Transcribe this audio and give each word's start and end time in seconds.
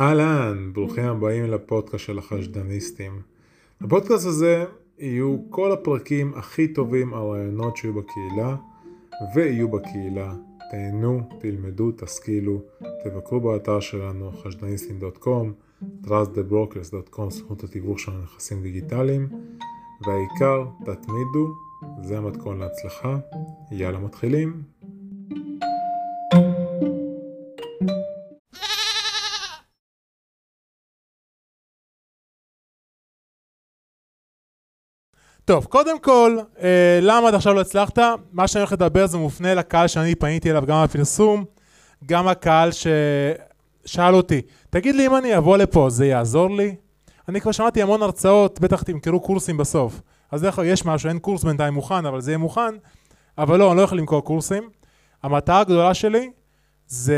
אהלן, 0.00 0.72
ברוכים 0.72 1.04
הבאים 1.04 1.44
לפודקאסט 1.44 2.04
של 2.04 2.18
החשדניסטים. 2.18 3.22
בפודקאסט 3.80 4.26
הזה 4.26 4.64
יהיו 4.98 5.36
כל 5.50 5.72
הפרקים 5.72 6.32
הכי 6.36 6.68
טובים 6.68 7.14
על 7.14 7.22
רעיונות 7.22 7.76
שיהיו 7.76 7.94
בקהילה 7.94 8.56
ויהיו 9.34 9.68
בקהילה. 9.68 10.34
תהנו, 10.70 11.20
תלמדו, 11.40 11.92
תשכילו, 11.96 12.62
תבקרו 13.04 13.40
באתר 13.40 13.80
שלנו 13.80 14.32
חשדניסטים.com, 14.32 15.46
trustthebrokers.com, 16.04 17.30
סוכנות 17.30 17.64
התיווך 17.64 17.98
של 17.98 18.12
נכסים 18.12 18.62
דיגיטליים, 18.62 19.28
והעיקר, 20.06 20.64
תתמידו, 20.84 21.54
זה 22.02 22.18
המתכון 22.18 22.58
להצלחה. 22.58 23.18
יאללה 23.70 23.98
מתחילים. 23.98 24.71
טוב, 35.44 35.64
קודם 35.64 35.98
כל, 35.98 36.38
אה, 36.62 36.98
למה 37.02 37.28
עד 37.28 37.34
עכשיו 37.34 37.54
לא 37.54 37.60
הצלחת? 37.60 37.98
מה 38.32 38.48
שאני 38.48 38.60
הולך 38.60 38.72
לדבר 38.72 39.06
זה 39.06 39.18
מופנה 39.18 39.54
לקהל 39.54 39.86
שאני 39.86 40.14
פניתי 40.14 40.50
אליו 40.50 40.66
גם 40.66 40.84
בפרסום, 40.84 41.44
גם 42.06 42.28
הקהל 42.28 42.70
ששאל 42.72 44.14
אותי, 44.14 44.42
תגיד 44.70 44.94
לי 44.94 45.06
אם 45.06 45.16
אני 45.16 45.36
אבוא 45.36 45.56
לפה, 45.56 45.90
זה 45.90 46.06
יעזור 46.06 46.50
לי? 46.50 46.74
אני 47.28 47.40
כבר 47.40 47.52
שמעתי 47.52 47.82
המון 47.82 48.02
הרצאות, 48.02 48.60
בטח 48.60 48.82
תמכרו 48.82 49.20
קורסים 49.20 49.56
בסוף. 49.56 50.00
אז 50.30 50.42
דרך 50.42 50.58
אגב, 50.58 50.68
יש 50.68 50.84
משהו, 50.84 51.08
אין 51.08 51.18
קורס 51.18 51.44
בינתיים 51.44 51.74
מוכן, 51.74 52.06
אבל 52.06 52.20
זה 52.20 52.30
יהיה 52.30 52.38
מוכן. 52.38 52.74
אבל 53.38 53.58
לא, 53.58 53.70
אני 53.70 53.76
לא 53.76 53.82
יכול 53.82 53.98
למכור 53.98 54.24
קורסים. 54.24 54.70
המטרה 55.22 55.60
הגדולה 55.60 55.94
שלי 55.94 56.30
זה 56.86 57.16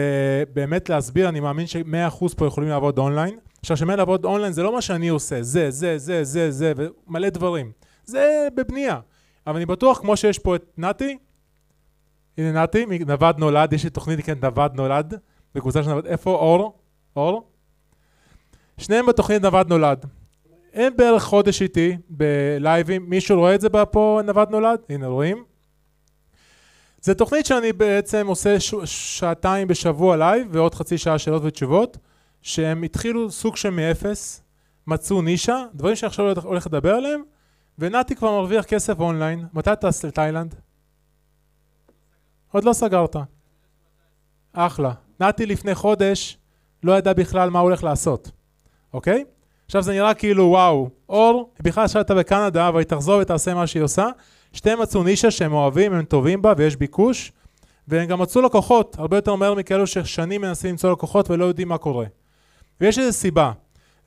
באמת 0.55 0.89
להסביר, 0.89 1.29
אני 1.29 1.41
מאמין 1.41 1.67
ש-100% 1.67 2.35
פה 2.37 2.47
יכולים 2.47 2.71
לעבוד 2.71 2.99
אונליין. 2.99 3.39
עכשיו, 3.61 3.77
כשאומר 3.77 3.97
לעבוד 3.97 4.25
אונליין 4.25 4.53
זה 4.53 4.63
לא 4.63 4.73
מה 4.73 4.81
שאני 4.81 5.09
עושה, 5.09 5.43
זה, 5.43 5.71
זה, 5.71 5.99
זה, 5.99 6.25
זה, 6.25 6.51
זה, 6.51 6.73
ומלא 6.77 7.29
דברים. 7.29 7.73
זה 8.05 8.49
בבנייה. 8.55 9.01
אבל 9.47 9.57
אני 9.57 9.67
בטוח, 9.67 9.99
כמו 9.99 10.17
שיש 10.17 10.39
פה 10.39 10.57
את 10.57 10.65
נתי, 10.79 11.19
הנה 12.39 12.63
נתי, 12.63 12.87
נווד 13.07 13.39
נולד, 13.39 13.73
יש 13.73 13.85
לי 13.85 13.91
תוכנית 13.91 14.19
נקראת 14.19 14.45
נווד 14.45 14.75
נולד, 14.75 15.15
בקבוצה 15.55 15.83
של 15.83 15.89
נווד, 15.89 16.07
איפה 16.07 16.31
אור? 16.31 16.79
אור? 17.17 17.51
שניהם 18.79 19.07
בתוכנית 19.07 19.43
נווד 19.43 19.69
נולד. 19.69 20.05
הם 20.73 20.93
בערך 20.97 21.23
חודש 21.23 21.63
איתי 21.63 21.97
בלייבים, 22.09 23.11
מישהו 23.11 23.39
רואה 23.39 23.55
את 23.55 23.61
זה 23.61 23.69
פה 23.91 24.21
נווד 24.25 24.51
נולד? 24.51 24.79
הנה 24.89 25.07
רואים. 25.07 25.45
זה 27.01 27.15
תוכנית 27.15 27.47
שאני 27.47 27.73
בעצם 27.73 28.27
עושה 28.27 28.61
ש... 28.61 28.75
שעתיים 28.85 29.69
בשבוע 29.69 30.17
לייב 30.17 30.49
ועוד 30.51 30.75
חצי 30.75 30.99
שעה 30.99 31.19
שאלות 31.19 31.43
ותשובות 31.45 31.99
שהם 32.43 32.83
התחילו 32.83 33.31
סוג 33.31 33.57
של 33.57 33.71
מאפס, 33.71 34.43
מצאו 34.87 35.23
נישה, 35.23 35.65
דברים 35.75 35.97
שעכשיו 35.97 36.35
הולך 36.43 36.67
לדבר 36.67 36.95
עליהם 36.95 37.23
ונתי 37.79 38.17
כבר 38.17 38.31
מרוויח 38.31 38.65
כסף 38.65 39.01
אונליין, 39.01 39.47
מתי 39.53 39.71
טס 39.81 40.05
לתאילנד? 40.05 40.55
עוד 42.53 42.65
לא 42.65 42.73
סגרת. 42.73 43.17
אחלה. 44.53 44.93
נתי 45.21 45.47
לפני 45.47 45.75
חודש 45.75 46.39
לא 46.83 46.93
ידע 46.93 47.13
בכלל 47.13 47.51
מה 47.51 47.59
הוא 47.59 47.69
הולך 47.69 47.85
לעשות, 47.85 48.31
אוקיי? 48.93 49.25
עכשיו 49.67 49.83
זה 49.83 49.93
נראה 49.93 50.15
כאילו 50.15 50.45
וואו, 50.45 50.91
אור, 51.09 51.53
בכלל 51.63 51.87
הייתה 51.95 52.15
בקנדה 52.15 52.69
אבל 52.69 52.79
היא 52.79 52.87
תחזור 52.87 53.21
ותעשה 53.21 53.55
מה 53.55 53.67
שהיא 53.67 53.83
עושה. 53.83 54.09
שתיהם 54.53 54.83
מצאו 54.83 55.03
נישה 55.03 55.31
שהם 55.31 55.53
אוהבים, 55.53 55.93
הם 55.93 56.05
טובים 56.05 56.43
בה 56.43 56.53
ויש 56.57 56.77
ביקוש, 56.77 57.33
והם 57.89 58.07
גם 58.07 58.21
מצאו 58.21 58.43
לקוחות, 58.43 58.97
הרבה 58.99 59.17
יותר 59.17 59.35
מהר 59.35 59.55
מכאלו 59.55 59.87
ששנים 59.87 60.41
מנסים 60.41 60.71
למצוא 60.71 60.93
לקוחות 60.93 61.31
ולא 61.31 61.45
יודעים 61.45 61.69
מה 61.69 61.79
קורה. 61.79 62.07
ויש 62.81 62.99
איזו 62.99 63.13
סיבה, 63.13 63.53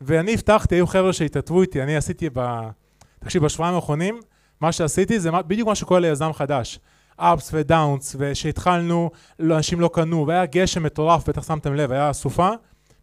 ואני 0.01 0.33
הבטחתי, 0.33 0.75
היו 0.75 0.87
חבר'ה 0.87 1.13
שהתעטבו 1.13 1.61
איתי, 1.61 1.83
אני 1.83 1.95
עשיתי 1.95 2.29
ב... 2.33 2.69
תקשיב, 3.19 3.43
בשבועיים 3.43 3.75
האחרונים, 3.75 4.19
מה 4.61 4.71
שעשיתי 4.71 5.19
זה 5.19 5.31
בדיוק 5.31 5.67
מה 5.67 5.75
שקורה 5.75 5.99
ליזם 5.99 6.33
חדש. 6.33 6.79
אפס 7.17 7.49
ודאונס, 7.53 8.15
ושהתחלנו, 8.19 9.09
לא, 9.39 9.57
אנשים 9.57 9.79
לא 9.79 9.89
קנו, 9.93 10.27
והיה 10.27 10.45
גשם 10.45 10.83
מטורף, 10.83 11.29
בטח 11.29 11.47
שמתם 11.47 11.73
לב, 11.73 11.91
היה 11.91 12.11
אסופה, 12.11 12.49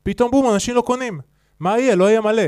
פתאום 0.02 0.30
בום, 0.30 0.54
אנשים 0.54 0.74
לא 0.74 0.80
קונים. 0.80 1.20
מה 1.60 1.78
יהיה? 1.78 1.96
לא 1.96 2.10
יהיה 2.10 2.20
מלא. 2.20 2.42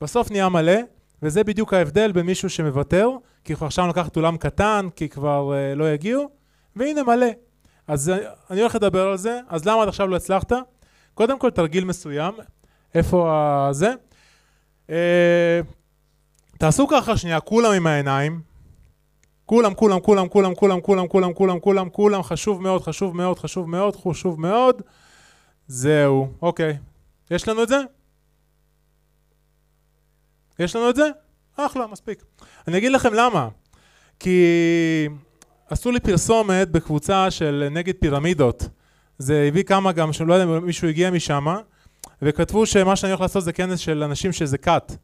בסוף 0.00 0.30
נהיה 0.30 0.48
מלא, 0.48 0.76
וזה 1.22 1.44
בדיוק 1.44 1.74
ההבדל 1.74 2.12
בין 2.12 2.26
מישהו 2.26 2.50
שמוותר, 2.50 3.10
כי 3.44 3.56
כבר 3.56 3.66
עכשיו 3.66 3.88
לקחת 3.88 4.16
אולם 4.16 4.36
קטן, 4.36 4.88
כי 4.96 5.08
כבר 5.08 5.52
uh, 5.52 5.78
לא 5.78 5.92
יגיעו, 5.92 6.30
והנה 6.76 7.02
מלא. 7.02 7.26
אז 7.86 8.08
uh, 8.08 8.26
אני 8.50 8.60
הולך 8.60 8.74
לדבר 8.74 9.08
על 9.08 9.16
זה, 9.16 9.40
אז 9.48 9.64
למה 9.64 9.82
עד 9.82 9.88
עכשיו 9.88 10.06
לא 10.06 10.16
הצלחת? 10.16 10.52
קודם 11.14 11.38
כל 11.38 11.50
תרגיל 11.50 11.84
מסוים, 11.84 12.34
איפה 12.94 13.30
uh, 13.68 13.72
זה? 13.72 13.92
Uh, 14.88 14.92
תעשו 16.60 16.88
ככה 16.88 17.16
שנייה, 17.16 17.40
כולם 17.40 17.72
עם 17.72 17.86
העיניים. 17.86 18.40
כולם, 19.46 19.74
כולם, 19.74 20.00
כולם, 20.00 20.28
כולם, 20.28 20.54
כולם, 20.54 20.80
כולם, 20.80 21.08
כולם, 21.08 21.32
כולם, 21.34 21.60
כולם, 21.60 21.88
כולם, 21.90 22.22
חשוב 22.22 22.62
מאוד, 22.62 22.82
חשוב 22.82 23.16
מאוד, 23.16 23.38
חשוב 23.38 23.70
מאוד, 23.70 23.96
חשוב 23.96 24.40
מאוד. 24.40 24.82
זהו, 25.66 26.32
אוקיי. 26.42 26.78
יש 27.30 27.48
לנו 27.48 27.62
את 27.62 27.68
זה? 27.68 27.80
יש 30.58 30.76
לנו 30.76 30.90
את 30.90 30.96
זה? 30.96 31.08
אחלה, 31.56 31.86
מספיק. 31.86 32.22
אני 32.68 32.78
אגיד 32.78 32.92
לכם 32.92 33.14
למה. 33.14 33.48
כי 34.18 35.08
עשו 35.68 35.90
לי 35.90 36.00
פרסומת 36.00 36.70
בקבוצה 36.70 37.30
של 37.30 37.68
נגד 37.70 37.94
פירמידות. 38.00 38.68
זה 39.18 39.44
הביא 39.48 39.62
כמה 39.62 39.92
גם, 39.92 40.12
שלא 40.12 40.34
יודע 40.34 40.44
אם 40.44 40.66
מישהו 40.66 40.88
הגיע 40.88 41.10
משם, 41.10 41.46
וכתבו 42.22 42.66
שמה 42.66 42.96
שאני 42.96 43.12
הולך 43.12 43.20
לעשות 43.20 43.44
זה 43.44 43.52
כנס 43.52 43.78
של 43.78 44.02
אנשים 44.02 44.32
שזה 44.32 44.56
cut. 44.66 44.94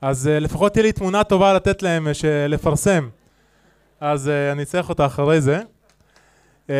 אז 0.00 0.26
uh, 0.26 0.30
לפחות 0.40 0.72
תהיה 0.72 0.82
לי 0.82 0.92
תמונה 0.92 1.24
טובה 1.24 1.54
לתת 1.54 1.82
להם, 1.82 2.06
uh, 2.06 2.10
לפרסם. 2.48 3.08
אז 4.00 4.28
uh, 4.28 4.30
אני 4.52 4.64
צריך 4.64 4.88
אותה 4.88 5.06
אחרי 5.06 5.40
זה. 5.40 5.60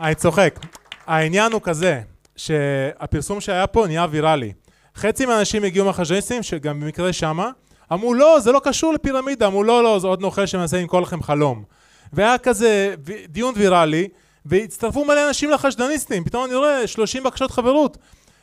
אני 0.00 0.14
צוחק. 0.14 0.58
העניין 1.06 1.52
הוא 1.52 1.60
כזה, 1.64 2.00
שהפרסום 2.36 3.40
שהיה 3.40 3.66
פה 3.66 3.86
נהיה 3.86 4.06
ויראלי. 4.10 4.52
חצי 4.96 5.26
מהאנשים 5.26 5.64
הגיעו 5.64 5.86
מהחז'ניסטים, 5.86 6.42
שגם 6.42 6.80
במקרה 6.80 7.12
שמה, 7.12 7.50
אמרו 7.92 8.14
לא, 8.14 8.40
זה 8.40 8.52
לא 8.52 8.60
קשור 8.64 8.92
לפירמידה, 8.92 9.46
אמרו 9.46 9.64
לא, 9.64 9.82
לא, 9.82 9.98
זה 9.98 10.06
עוד 10.06 10.20
נוכל 10.20 10.46
שמנסה 10.46 10.80
למכור 10.80 11.00
לכם 11.00 11.22
חלום. 11.22 11.64
והיה 12.12 12.38
כזה 12.38 12.94
דיון 13.28 13.54
ויראלי, 13.56 14.08
והצטרפו 14.48 15.04
מלא 15.04 15.28
אנשים 15.28 15.50
לחשדניסטים, 15.50 16.24
פתאום 16.24 16.44
אני 16.44 16.54
רואה 16.54 16.86
30 16.86 17.22
בקשות 17.22 17.50
חברות. 17.50 17.98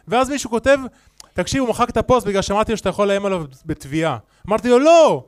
ואז 0.07 0.29
מישהו 0.29 0.49
כותב, 0.49 0.77
תקשיב, 1.33 1.61
הוא 1.61 1.69
מחק 1.69 1.89
את 1.89 1.97
הפוסט 1.97 2.27
בגלל 2.27 2.41
שאמרתי 2.41 2.71
לו 2.71 2.77
שאתה 2.77 2.89
יכול 2.89 3.07
לאיים 3.07 3.25
עליו 3.25 3.45
בתביעה. 3.65 4.17
אמרתי 4.47 4.69
לו, 4.69 4.79
לא! 4.79 5.25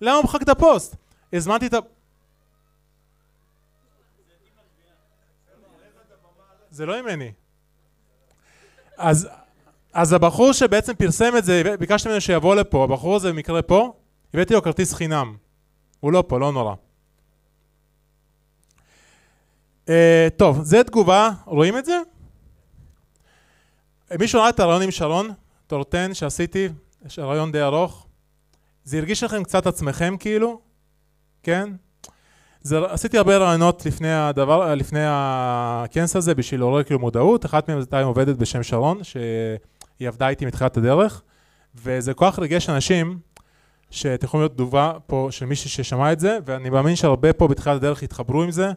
למה 0.00 0.16
הוא 0.16 0.24
מחק 0.24 0.42
את 0.42 0.48
הפוסט? 0.48 0.96
הזמנתי 1.32 1.66
את 1.66 1.74
ה... 1.74 1.78
זה 6.70 6.86
לא 6.86 7.02
ממני. 7.02 7.32
אז, 8.96 9.28
אז 9.92 10.12
הבחור 10.12 10.52
שבעצם 10.52 10.94
פרסם 10.94 11.36
את 11.38 11.44
זה, 11.44 11.62
ביקשתי 11.80 12.08
ממנו 12.08 12.20
שיבוא 12.20 12.54
לפה, 12.54 12.84
הבחור 12.84 13.16
הזה 13.16 13.32
במקרה 13.32 13.62
פה, 13.62 13.92
הבאתי 14.34 14.54
לו 14.54 14.62
כרטיס 14.62 14.94
חינם. 14.94 15.36
הוא 16.00 16.12
לא 16.12 16.24
פה, 16.28 16.38
לא 16.38 16.52
נורא. 16.52 16.74
Uh, 16.74 16.76
טוב, 20.36 20.62
זה 20.62 20.84
תגובה, 20.84 21.30
רואים 21.44 21.78
את 21.78 21.84
זה? 21.84 22.00
מישהו 24.18 24.40
ראה 24.40 24.48
את 24.48 24.60
הרעיון 24.60 24.82
עם 24.82 24.90
שרון, 24.90 25.30
טורטן 25.66 26.14
שעשיתי, 26.14 26.68
יש 27.06 27.18
רעיון 27.18 27.52
די 27.52 27.62
ארוך. 27.62 28.06
זה 28.84 28.98
הרגיש 28.98 29.22
לכם 29.22 29.44
קצת 29.44 29.66
עצמכם 29.66 30.16
כאילו? 30.20 30.60
כן? 31.42 31.70
זה, 32.62 32.78
עשיתי 32.88 33.18
הרבה 33.18 33.36
רעיונות 33.36 33.86
לפני 33.86 34.12
הדבר, 34.12 34.74
לפני 34.74 35.00
הכנס 35.04 36.16
הזה 36.16 36.34
בשביל 36.34 36.60
לעורר 36.60 36.82
כאילו 36.82 37.00
מודעות, 37.00 37.46
אחת 37.46 37.68
מהן 37.68 37.78
הייתה 37.78 38.02
עובדת 38.02 38.36
בשם 38.36 38.62
שרון, 38.62 39.04
שהיא 39.04 40.08
עבדה 40.08 40.28
איתי 40.28 40.46
מתחילת 40.46 40.76
הדרך, 40.76 41.22
וזה 41.74 42.14
כל 42.14 42.26
כך 42.30 42.38
ריגש 42.38 42.70
אנשים, 42.70 43.18
שאתם 43.90 44.26
יכולים 44.26 44.42
להיות 44.42 44.52
תגובה 44.52 44.92
פה 45.06 45.28
של 45.30 45.46
מישהו 45.46 45.70
ששמע 45.70 46.12
את 46.12 46.20
זה, 46.20 46.38
ואני 46.46 46.70
מאמין 46.70 46.96
שהרבה 46.96 47.32
פה 47.32 47.48
בתחילת 47.48 47.76
הדרך 47.76 48.02
יתחברו 48.02 48.42
עם 48.42 48.50
זה, 48.50 48.66
אה, 48.66 48.72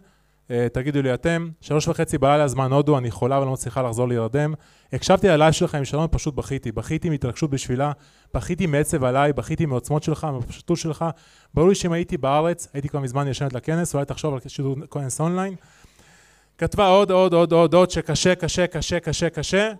תגידו 0.74 1.02
לי 1.02 1.14
אתם, 1.14 1.50
שלוש 1.62 1.88
וחצי 1.88 2.18
בלילה 2.18 2.48
זמן 2.48 2.72
הודו, 2.72 2.98
אני 2.98 3.12
חולה 3.12 3.42
ולא 3.42 3.54
מצליחה 3.54 3.82
לחזור 3.82 4.08
להירדם. 4.08 4.54
הקשבתי 4.94 5.28
ללייב 5.28 5.52
שלך 5.52 5.76
עם 5.76 5.86
שלום 5.86 6.06
ופשוט 6.06 6.36
בכיתי, 6.36 6.72
בכיתי 6.72 7.10
מהתרגשות 7.10 7.50
בשבילה, 7.50 7.92
בכיתי 8.34 8.66
מעצב 8.66 9.04
עליי, 9.04 9.34
בכיתי 9.34 9.66
מעוצמות 9.66 10.04
שלך, 10.04 10.24
מהפשטות 10.24 10.78
שלך. 10.78 11.06
ברור 11.54 11.70
לי 11.70 11.76
שאם 11.76 11.92
הייתי 11.92 12.18
בארץ, 12.18 12.68
הייתי 12.74 12.90
כבר 12.90 13.00
מזמן 13.00 13.28
ישנת 13.28 13.54
לכנס, 13.54 13.94
אולי 13.94 14.06
תחשוב 14.06 14.34
על 14.34 14.40
שידור 14.48 14.76
כנס 14.92 15.22
אונליין. 15.22 15.56
כתבה 16.58 16.88
עוד, 16.88 17.12
עוד, 17.12 17.34
עוד, 17.34 17.52
עוד, 17.52 17.74
עוד, 17.74 17.92
שקשה, 17.92 18.36
קשה, 18.36 18.68
קשה, 18.68 19.00
קשה, 19.00 19.30
קשה, 19.30 19.72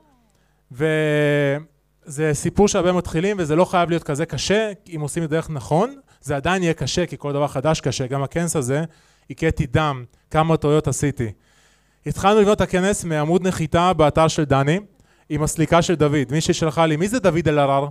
וזה 0.72 2.30
סיפור 2.34 2.68
שהרבה 2.68 2.92
מתחילים, 2.92 3.38
וזה 3.40 3.56
לא 3.56 3.66
חייב 3.66 3.90
להיות 3.90 4.04
כזה 4.04 4.26
קשה, 4.26 4.72
אם 4.96 5.02
עושים 5.02 5.24
את 5.24 5.30
דרך 5.30 5.50
נכון, 5.50 5.96
זה 6.22 6.36
עדיין 6.36 6.64
יהיה 6.64 6.74
קשה, 6.74 7.06
כי 7.06 7.18
כל 7.18 7.34
דבר 7.34 7.48
חדש 7.48 7.82
קשה, 7.82 8.08
גם 8.08 8.24
הכנס 8.24 8.56
הזה, 8.56 8.84
הקזתי 9.30 9.66
דם, 9.66 10.06
כמה 10.32 10.58
טעויות 10.58 10.88
עשיתי. 10.88 11.32
התחלנו 12.06 12.42
לבנות 12.42 12.58
את 12.58 12.62
הכנס 12.62 13.04
מעמוד 13.04 13.48
נחיתה 13.48 13.94
באתר 13.94 14.28
של 14.28 14.44
דני, 14.44 14.80
עם 15.30 15.44
הסליקה 15.44 15.82
של 15.82 15.96
דוד. 15.96 16.32
מישהי 16.32 16.54
שלחה 16.54 16.86
לי, 16.86 16.96
מי 16.96 17.08
זה 17.08 17.20
דוד 17.20 17.48
אלהרר? 17.48 17.88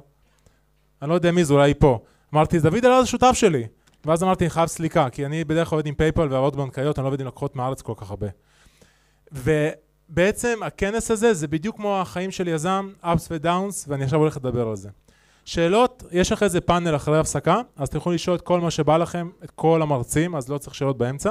אני 1.02 1.10
לא 1.10 1.14
יודע 1.14 1.32
מי 1.32 1.44
זה, 1.44 1.54
אולי 1.54 1.74
פה. 1.74 1.98
אמרתי, 2.34 2.58
דוד 2.58 2.84
אלהרר 2.84 3.02
זה 3.02 3.08
שותף 3.08 3.32
שלי. 3.32 3.66
ואז 4.04 4.22
אמרתי, 4.22 4.44
אני 4.44 4.50
חייב 4.50 4.66
סליקה, 4.66 5.10
כי 5.10 5.26
אני 5.26 5.44
בדרך 5.44 5.68
כלל 5.68 5.76
עובד 5.76 5.86
עם 5.86 5.94
פייפל 5.94 6.28
והעברות 6.30 6.56
בנקאיות, 6.56 6.98
אני 6.98 7.04
לא 7.04 7.08
עובד 7.08 7.20
עם 7.20 7.26
לקוחות 7.26 7.56
מהארץ 7.56 7.82
כל 7.82 7.92
כך 7.96 8.10
הרבה. 8.10 8.26
ובעצם 9.32 10.58
הכנס 10.62 11.10
הזה 11.10 11.34
זה 11.34 11.48
בדיוק 11.48 11.76
כמו 11.76 12.00
החיים 12.00 12.30
של 12.30 12.48
יזם, 12.48 12.90
ups 13.02 13.26
ו 13.30 13.38
downs, 13.38 13.84
ואני 13.88 14.04
עכשיו 14.04 14.18
הולך 14.18 14.36
לדבר 14.36 14.68
על 14.68 14.76
זה. 14.76 14.88
שאלות, 15.44 16.02
יש 16.10 16.32
לך 16.32 16.42
איזה 16.42 16.60
פאנל 16.60 16.96
אחרי 16.96 17.18
הפסקה, 17.18 17.60
אז 17.76 17.88
אתם 17.88 17.98
יכולים 17.98 18.14
לשאול 18.14 18.36
את 18.36 18.40
כל 18.40 18.60
מה 18.60 18.70
שבא 18.70 18.96
לכם, 18.96 19.30
את 19.44 19.50
כל 19.50 19.82
המרצים, 19.82 20.34
אז 20.34 20.48
לא 20.48 20.58
צריך 20.58 20.74
שאלות 20.74 20.98
באמצע. 20.98 21.30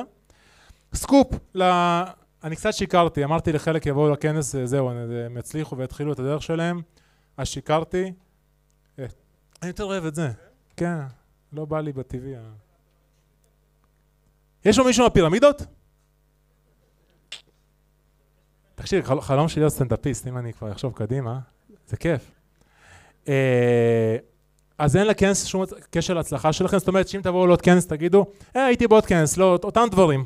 סקופ, 0.94 1.28
ל... 1.56 1.64
אני 2.44 2.56
קצת 2.56 2.74
שיקרתי, 2.74 3.24
אמרתי 3.24 3.52
לחלק 3.52 3.86
יבואו 3.86 4.10
לכנס, 4.10 4.56
זהו, 4.64 4.90
הם 4.90 5.38
יצליחו 5.38 5.78
ויתחילו 5.78 6.14
את 6.14 6.20
הדרך 6.20 6.44
שלהם, 6.44 6.82
אז 7.38 7.48
שיקרתי. 7.48 8.14
אה, 9.00 9.06
אני 9.62 9.70
יותר 9.70 9.84
אוהב 9.84 10.06
את 10.06 10.16
זה, 10.16 10.32
כן, 10.78 10.98
לא 11.54 11.66
בא 11.66 11.80
לי 11.80 11.94
בטבעי. 11.94 12.34
יש 14.66 14.78
לו 14.78 14.86
מישהו 14.86 15.04
מהפירמידות? 15.04 15.62
תקשיב, 18.76 19.22
חלום 19.22 19.48
שלי 19.48 19.62
להיות 19.62 19.74
סטנדאפיסט, 19.74 20.28
אם 20.28 20.38
אני 20.38 20.54
כבר 20.54 20.72
אחשוב 20.72 20.94
קדימה, 20.94 21.40
זה 21.88 21.98
כיף. 21.98 22.41
אה, 23.28 24.16
אז 24.78 24.98
אין 24.98 25.08
לכנס 25.08 25.46
שום 25.46 25.64
קשר 25.90 26.14
להצלחה 26.14 26.54
שלכם, 26.54 26.80
זאת 26.80 26.88
אומרת 26.88 27.08
שאם 27.08 27.22
תבואו 27.22 27.48
לעוד 27.48 27.62
כנס 27.62 27.88
תגידו, 27.88 28.26
אה, 28.56 28.66
הייתי 28.66 28.88
בעוד 28.88 29.06
כנס, 29.06 29.38
לא, 29.38 29.60
אותם 29.64 29.88
דברים. 29.92 30.26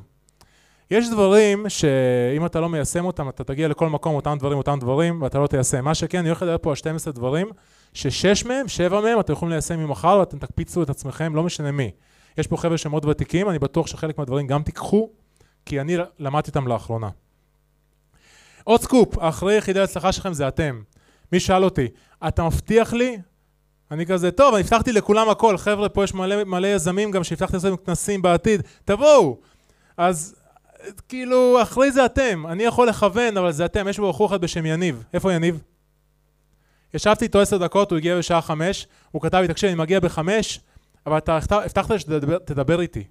יש 0.91 1.09
דברים 1.09 1.69
שאם 1.69 2.45
אתה 2.45 2.59
לא 2.59 2.69
מיישם 2.69 3.05
אותם, 3.05 3.29
אתה 3.29 3.43
תגיע 3.43 3.67
לכל 3.67 3.89
מקום, 3.89 4.15
אותם 4.15 4.35
דברים, 4.39 4.57
אותם 4.57 4.77
דברים, 4.81 5.21
ואתה 5.21 5.39
לא 5.39 5.47
תיישם. 5.47 5.83
מה 5.83 5.95
שכן, 5.95 6.17
אני 6.17 6.29
הולך 6.29 6.41
לדבר 6.41 6.57
פה 6.61 6.69
על 6.69 6.75
12 6.75 7.13
דברים, 7.13 7.47
ששש 7.93 8.45
מהם, 8.45 8.67
שבע 8.67 9.01
מהם, 9.01 9.19
אתם 9.19 9.33
יכולים 9.33 9.51
ליישם 9.51 9.79
ממחר, 9.79 10.17
ואתם 10.19 10.37
תקפיצו 10.37 10.83
את 10.83 10.89
עצמכם, 10.89 11.35
לא 11.35 11.43
משנה 11.43 11.71
מי. 11.71 11.91
יש 12.37 12.47
פה 12.47 12.57
חבר'ה 12.57 12.77
שמאוד 12.77 13.05
ותיקים, 13.05 13.49
אני 13.49 13.59
בטוח 13.59 13.87
שחלק 13.87 14.17
מהדברים 14.17 14.47
גם 14.47 14.63
תיקחו, 14.63 15.09
כי 15.65 15.81
אני 15.81 15.97
למדתי 16.19 16.49
אותם 16.49 16.67
לאחרונה. 16.67 17.09
עוד 18.63 18.81
סקופ, 18.81 19.19
אחרי 19.19 19.57
יחידי 19.57 19.79
ההצלחה 19.79 20.11
שלכם 20.11 20.33
זה 20.33 20.47
אתם. 20.47 20.81
מי 21.35 21.39
שאל 21.39 21.63
אותי, 21.63 21.87
אתה 22.27 22.43
מבטיח 22.43 22.93
לי? 22.93 23.17
אני 23.91 24.05
כזה, 24.05 24.31
טוב, 24.31 24.53
אני 24.53 24.63
הבטחתי 24.63 24.91
לכולם 24.91 25.29
הכל, 25.29 25.57
חבר'ה, 25.57 25.89
פה 25.89 26.03
יש 26.03 26.13
מלא, 26.13 26.43
מלא 26.43 26.67
יזמים 26.67 27.11
גם 27.11 27.23
שהבטחתי 27.23 27.53
לעשות 27.53 27.85
כנסים 27.85 28.21
בעתיד, 28.21 28.61
תבואו! 28.85 29.37
אז 29.97 30.35
כאילו, 31.09 31.61
אחרי 31.61 31.91
זה 31.91 32.05
אתם, 32.05 32.47
אני 32.47 32.63
יכול 32.63 32.87
לכוון, 32.87 33.37
אבל 33.37 33.51
זה 33.51 33.65
אתם, 33.65 33.87
יש 33.87 33.99
בחור 33.99 34.27
אחד 34.27 34.41
בשם 34.41 34.65
יניב, 34.65 35.03
איפה 35.13 35.33
יניב? 35.33 35.61
ישבתי 36.93 37.25
איתו 37.25 37.41
עשר 37.41 37.57
דקות, 37.57 37.91
הוא 37.91 37.97
הגיע 37.97 38.17
בשעה 38.17 38.41
חמש, 38.41 38.87
הוא 39.11 39.21
כתב 39.21 39.37
לי, 39.37 39.47
תקשיב, 39.47 39.69
אני 39.69 39.79
מגיע 39.79 39.99
בחמש, 39.99 40.59
אבל 41.05 41.17
אתה 41.17 41.39
הבטחת 41.51 41.99
שתדבר 41.99 42.81
איתי. 42.81 43.03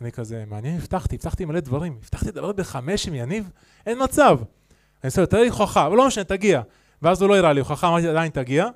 אני 0.00 0.12
כזה, 0.12 0.44
מעניין, 0.46 0.76
הבטחתי, 0.76 1.16
הבטחתי 1.16 1.44
מלא 1.44 1.60
דברים, 1.60 1.96
הבטחתי 2.02 2.28
לדבר 2.28 2.52
בחמש 2.52 3.08
עם 3.08 3.14
יניב? 3.14 3.50
אין 3.86 4.02
מצב. 4.02 4.38
אני 5.04 5.08
עושה, 5.08 5.26
תראה 5.26 5.42
לי 5.42 5.48
הוכחה, 5.48 5.86
אבל 5.86 5.96
לא 5.96 6.06
משנה, 6.06 6.24
תגיע. 6.24 6.62
ואז 7.02 7.22
הוא 7.22 7.28
לא 7.28 7.36
הראה 7.36 7.52
לי 7.52 7.60
הוכחה, 7.60 7.88
אמרתי, 7.88 8.08
עדיין 8.08 8.30
תגיע. 8.30 8.66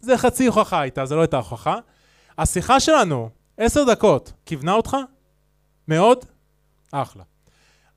זה 0.00 0.18
חצי 0.18 0.46
הוכחה 0.46 0.80
הייתה, 0.80 1.06
זה 1.06 1.14
לא 1.14 1.20
הייתה 1.20 1.36
הוכחה. 1.36 1.76
השיחה 2.38 2.80
שלנו, 2.80 3.28
עשר 3.58 3.84
דקות, 3.84 4.32
כיוונה 4.46 4.72
אותך? 4.72 4.96
מאוד? 5.88 6.24
אחלה. 6.92 7.22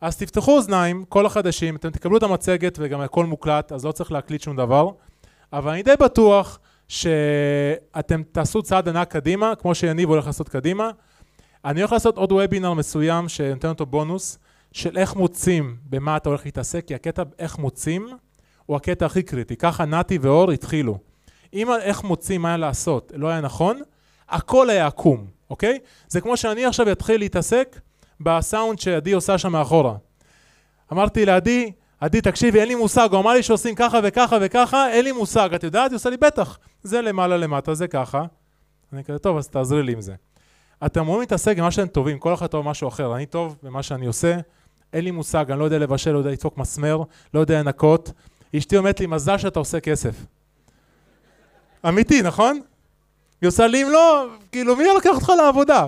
אז 0.01 0.17
תפתחו 0.17 0.55
אוזניים, 0.57 1.05
כל 1.09 1.25
החדשים, 1.25 1.75
אתם 1.75 1.89
תקבלו 1.89 2.17
את 2.17 2.23
המצגת 2.23 2.77
וגם 2.81 3.01
הכל 3.01 3.25
מוקלט, 3.25 3.71
אז 3.71 3.85
לא 3.85 3.91
צריך 3.91 4.11
להקליט 4.11 4.41
שום 4.41 4.55
דבר. 4.55 4.89
אבל 5.53 5.71
אני 5.71 5.83
די 5.83 5.93
בטוח 5.99 6.59
שאתם 6.87 8.21
תעשו 8.31 8.61
צעד 8.61 8.89
ענק 8.89 9.11
קדימה, 9.11 9.55
כמו 9.55 9.75
שיניב 9.75 10.09
הולך 10.09 10.25
לעשות 10.25 10.49
קדימה. 10.49 10.91
אני 11.65 11.81
הולך 11.81 11.91
לעשות 11.91 12.17
עוד 12.17 12.31
וובינר 12.31 12.73
מסוים 12.73 13.29
שנותן 13.29 13.67
אותו 13.69 13.85
בונוס, 13.85 14.39
של 14.71 14.97
איך 14.97 15.15
מוצאים 15.15 15.77
במה 15.89 16.17
אתה 16.17 16.29
הולך 16.29 16.45
להתעסק, 16.45 16.87
כי 16.87 16.95
הקטע 16.95 17.23
איך 17.39 17.57
מוצאים 17.57 18.07
הוא 18.71 18.75
הקטע 18.75 19.05
הכי 19.05 19.23
קריטי. 19.23 19.55
ככה 19.55 19.85
נתי 19.85 20.17
ואור 20.17 20.51
התחילו. 20.51 20.97
אם 21.53 21.71
איך 21.81 22.03
מוצאים 22.03 22.41
מה 22.41 22.57
לעשות 22.57 23.11
לא 23.15 23.27
היה 23.27 23.41
נכון, 23.41 23.81
הכל 24.29 24.69
היה 24.69 24.87
עקום, 24.87 25.25
אוקיי? 25.49 25.79
זה 26.07 26.21
כמו 26.21 26.37
שאני 26.37 26.65
עכשיו 26.65 26.91
אתחיל 26.91 27.19
להתעסק 27.19 27.79
בסאונד 28.19 28.79
שעדי 28.79 29.11
עושה 29.11 29.37
שם 29.37 29.51
מאחורה. 29.51 29.95
אמרתי 30.91 31.25
לעדי, 31.25 31.71
עדי 31.99 32.21
תקשיבי 32.21 32.59
אין 32.59 32.67
לי 32.67 32.75
מושג, 32.75 33.09
הוא 33.11 33.19
אמר 33.19 33.31
לי 33.31 33.43
שעושים 33.43 33.75
ככה 33.75 33.99
וככה 34.03 34.37
וככה, 34.41 34.89
אין 34.89 35.03
לי 35.03 35.11
מושג, 35.11 35.53
את 35.53 35.63
יודעת? 35.63 35.91
היא 35.91 35.95
עושה 35.95 36.09
לי 36.09 36.17
בטח, 36.17 36.59
זה 36.83 37.01
למעלה 37.01 37.37
למטה, 37.37 37.73
זה 37.73 37.87
ככה. 37.87 38.23
אני 38.93 39.03
כזה, 39.03 39.19
טוב, 39.19 39.37
אז 39.37 39.47
תעזרי 39.47 39.83
לי 39.83 39.93
עם 39.93 40.01
זה. 40.01 40.13
אתם 40.85 40.99
אמורים 40.99 41.21
להתעסק 41.21 41.57
עם 41.57 41.63
מה 41.63 41.71
שאתם 41.71 41.87
טובים, 41.87 42.19
כל 42.19 42.33
אחד 42.33 42.47
טוב 42.47 42.65
במשהו 42.65 42.87
אחר, 42.87 43.15
אני 43.15 43.25
טוב 43.25 43.57
במה 43.63 43.83
שאני 43.83 44.05
עושה, 44.05 44.37
אין 44.93 45.03
לי 45.03 45.11
מושג, 45.11 45.51
אני 45.51 45.59
לא 45.59 45.65
יודע 45.65 45.79
לבשל, 45.79 46.11
לא 46.11 46.17
יודע 46.17 46.31
לדפוק 46.31 46.57
מסמר, 46.57 47.03
לא 47.33 47.39
יודע 47.39 47.59
לנקות. 47.59 48.11
אשתי 48.57 48.77
אומרת 48.77 48.99
לי, 48.99 49.05
מזל 49.05 49.37
שאתה 49.37 49.59
עושה 49.59 49.79
כסף. 49.79 50.15
אמיתי, 51.87 52.21
נכון? 52.21 52.61
היא 53.41 53.47
עושה 53.47 53.67
לי, 53.67 53.83
אם 53.83 53.89
לא, 53.89 54.27
כאילו, 54.51 54.75
מי 54.75 54.83
לוקח 54.95 55.15
אותך 55.15 55.29
לעבודה? 55.37 55.87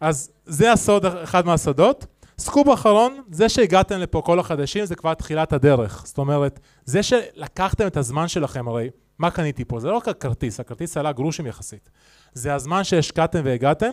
אז 0.00 0.30
זה 0.46 0.72
הסוד, 0.72 1.06
אחד 1.06 1.46
מהסודות. 1.46 2.06
סקופ 2.38 2.68
אחרון, 2.68 3.22
זה 3.30 3.48
שהגעתם 3.48 3.98
לפה 3.98 4.22
כל 4.24 4.38
החדשים 4.38 4.84
זה 4.84 4.94
כבר 4.94 5.14
תחילת 5.14 5.52
הדרך. 5.52 6.02
זאת 6.06 6.18
אומרת, 6.18 6.60
זה 6.84 7.02
שלקחתם 7.02 7.86
את 7.86 7.96
הזמן 7.96 8.28
שלכם, 8.28 8.68
הרי 8.68 8.90
מה 9.18 9.30
קניתי 9.30 9.64
פה? 9.64 9.80
זה 9.80 9.88
לא 9.88 9.96
רק 9.96 10.08
הכרטיס, 10.08 10.60
הכרטיס 10.60 10.96
עלה 10.96 11.12
גרושים 11.12 11.46
יחסית. 11.46 11.90
זה 12.32 12.54
הזמן 12.54 12.84
שהשקעתם 12.84 13.40
והגעתם, 13.44 13.90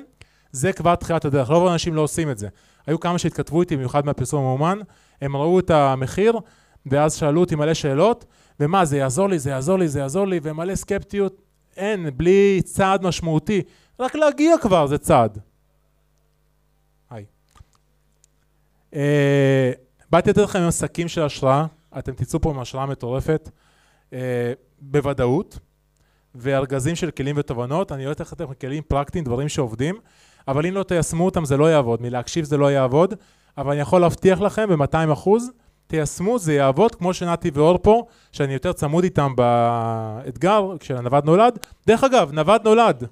זה 0.52 0.74
כבר 0.74 0.96
תחילת 0.96 1.26
הדרך. 1.26 1.48
רוב 1.48 1.68
האנשים 1.68 1.96
לא 1.96 2.02
עושים 2.02 2.32
את 2.32 2.38
זה. 2.38 2.48
היו 2.88 3.00
כמה 3.00 3.18
שהתכתבו 3.18 3.62
איתי, 3.62 3.76
במיוחד 3.76 4.06
מהפרסום 4.06 4.40
המאומן, 4.40 4.80
הם 5.22 5.36
ראו 5.36 5.60
את 5.60 5.70
המחיר, 5.70 6.40
ואז 6.86 7.16
שאלו 7.16 7.42
אותי 7.42 7.56
מלא 7.56 7.74
שאלות, 7.74 8.26
ומה, 8.60 8.86
זה 8.86 8.98
יעזור 8.98 9.30
לי, 9.30 9.40
זה 9.40 9.50
יעזור 9.50 9.80
לי, 9.80 9.88
זה 9.88 10.00
יעזור 10.00 10.28
לי, 10.28 10.40
ומלא 10.44 10.76
סקפטיות. 10.76 11.42
אין, 11.78 12.10
בלי 12.18 12.62
צעד 12.64 13.04
משמעותי. 13.04 13.62
רק 14.00 14.16
להגיע 14.16 14.58
כבר 14.62 14.88
זה 14.88 14.98
צעד. 14.98 15.40
היי. 17.10 17.26
Uh, 18.92 18.96
באתי 20.12 20.30
לתת 20.30 20.42
לכם 20.42 20.60
עסקים 20.60 21.08
של 21.08 21.22
השראה, 21.22 21.66
אתם 21.98 22.12
תצאו 22.12 22.42
פה 22.42 22.50
עם 22.50 22.60
השראה 22.60 22.86
מטורפת, 22.86 23.50
uh, 24.10 24.14
בוודאות, 24.82 25.60
וארגזים 26.36 26.96
של 26.96 27.12
כלים 27.12 27.36
ותובנות, 27.38 27.92
אני 27.92 28.06
הולך 28.06 28.20
לתת 28.20 28.42
לכם 28.42 28.54
כלים 28.54 28.84
פרקטיים, 28.88 29.24
דברים 29.24 29.50
שעובדים, 29.50 29.96
אבל 30.48 30.66
אם 30.66 30.74
לא 30.74 30.84
תיישמו 30.84 31.26
אותם 31.26 31.46
זה 31.46 31.58
לא 31.58 31.72
יעבוד, 31.72 32.02
מלהקשיב 32.02 32.46
זה 32.46 32.58
לא 32.58 32.72
יעבוד, 32.72 33.14
אבל 33.58 33.72
אני 33.72 33.82
יכול 33.82 34.02
להבטיח 34.02 34.42
לכם 34.42 34.70
ב-200 34.70 35.14
אחוז, 35.14 35.52
תיישמו, 35.90 36.40
זה 36.40 36.54
יעבוד, 36.54 36.96
כמו 36.96 37.14
שנתי 37.14 37.52
ואור 37.54 37.78
פה, 37.82 38.06
שאני 38.32 38.54
יותר 38.54 38.74
צמוד 38.74 39.04
איתם 39.04 39.36
באתגר, 39.36 40.76
כשהנווד 40.80 41.26
נולד. 41.26 41.60
דרך 41.88 42.04
אגב, 42.04 42.32
נווד 42.32 42.62
נולד, 42.66 43.04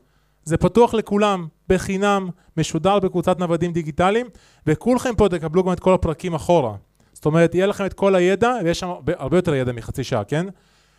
זה 0.44 0.58
פתוח 0.58 0.94
לכולם, 0.94 1.48
בחינם, 1.70 2.30
משודר 2.58 3.00
בקבוצת 3.00 3.40
נוודים 3.40 3.74
דיגיטליים, 3.74 4.28
וכולכם 4.68 5.16
פה 5.16 5.30
תקבלו 5.30 5.64
גם 5.64 5.74
את 5.74 5.80
כל 5.80 5.94
הפרקים 5.94 6.34
אחורה. 6.34 6.74
זאת 7.14 7.26
אומרת, 7.26 7.56
יהיה 7.56 7.66
לכם 7.66 7.86
את 7.86 7.94
כל 7.94 8.16
הידע, 8.16 8.54
ויש 8.64 8.80
שם 8.80 8.90
הרבה 9.18 9.38
יותר 9.38 9.56
ידע 9.56 9.72
מחצי 9.72 10.04
שעה, 10.04 10.24
כן? 10.24 10.46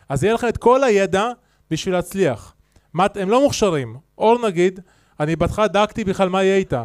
אז 0.08 0.24
יהיה 0.24 0.34
לכם 0.34 0.48
את 0.48 0.56
כל 0.56 0.84
הידע 0.84 1.28
בשביל 1.70 1.94
להצליח. 1.94 2.54
מה, 2.94 3.06
הם 3.14 3.30
לא 3.30 3.42
מוכשרים. 3.42 3.96
אור 4.18 4.46
נגיד, 4.46 4.80
אני 5.20 5.36
בהתחלה 5.36 5.68
דאגתי 5.68 6.04
בכלל 6.04 6.28
מה 6.28 6.42
יהיה 6.42 6.56
איתה. 6.56 6.84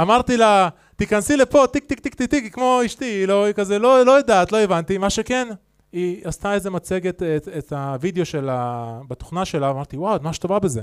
אמרתי 0.00 0.36
לה, 0.36 0.68
תיכנסי 0.96 1.36
לפה, 1.36 1.64
טיק 1.72 1.84
טיק 1.84 2.00
טיק 2.00 2.14
טיק 2.14 2.30
טיק, 2.30 2.54
כמו 2.54 2.80
אשתי, 2.86 3.04
היא 3.04 3.26
לא, 3.26 3.44
היא 3.44 3.54
כזה, 3.54 3.78
לא, 3.78 4.06
לא 4.06 4.12
יודעת, 4.12 4.52
לא 4.52 4.58
הבנתי, 4.58 4.98
מה 4.98 5.10
שכן, 5.10 5.48
היא 5.92 6.20
עשתה 6.24 6.54
איזה 6.54 6.70
מצגת, 6.70 7.22
את, 7.22 7.48
את 7.58 7.72
הוידאו 7.72 8.24
שלה, 8.24 9.00
בתוכנה 9.08 9.44
שלה, 9.44 9.70
אמרתי, 9.70 9.96
וואו, 9.96 10.18
מה 10.22 10.32
שטובה 10.32 10.58
בזה. 10.58 10.82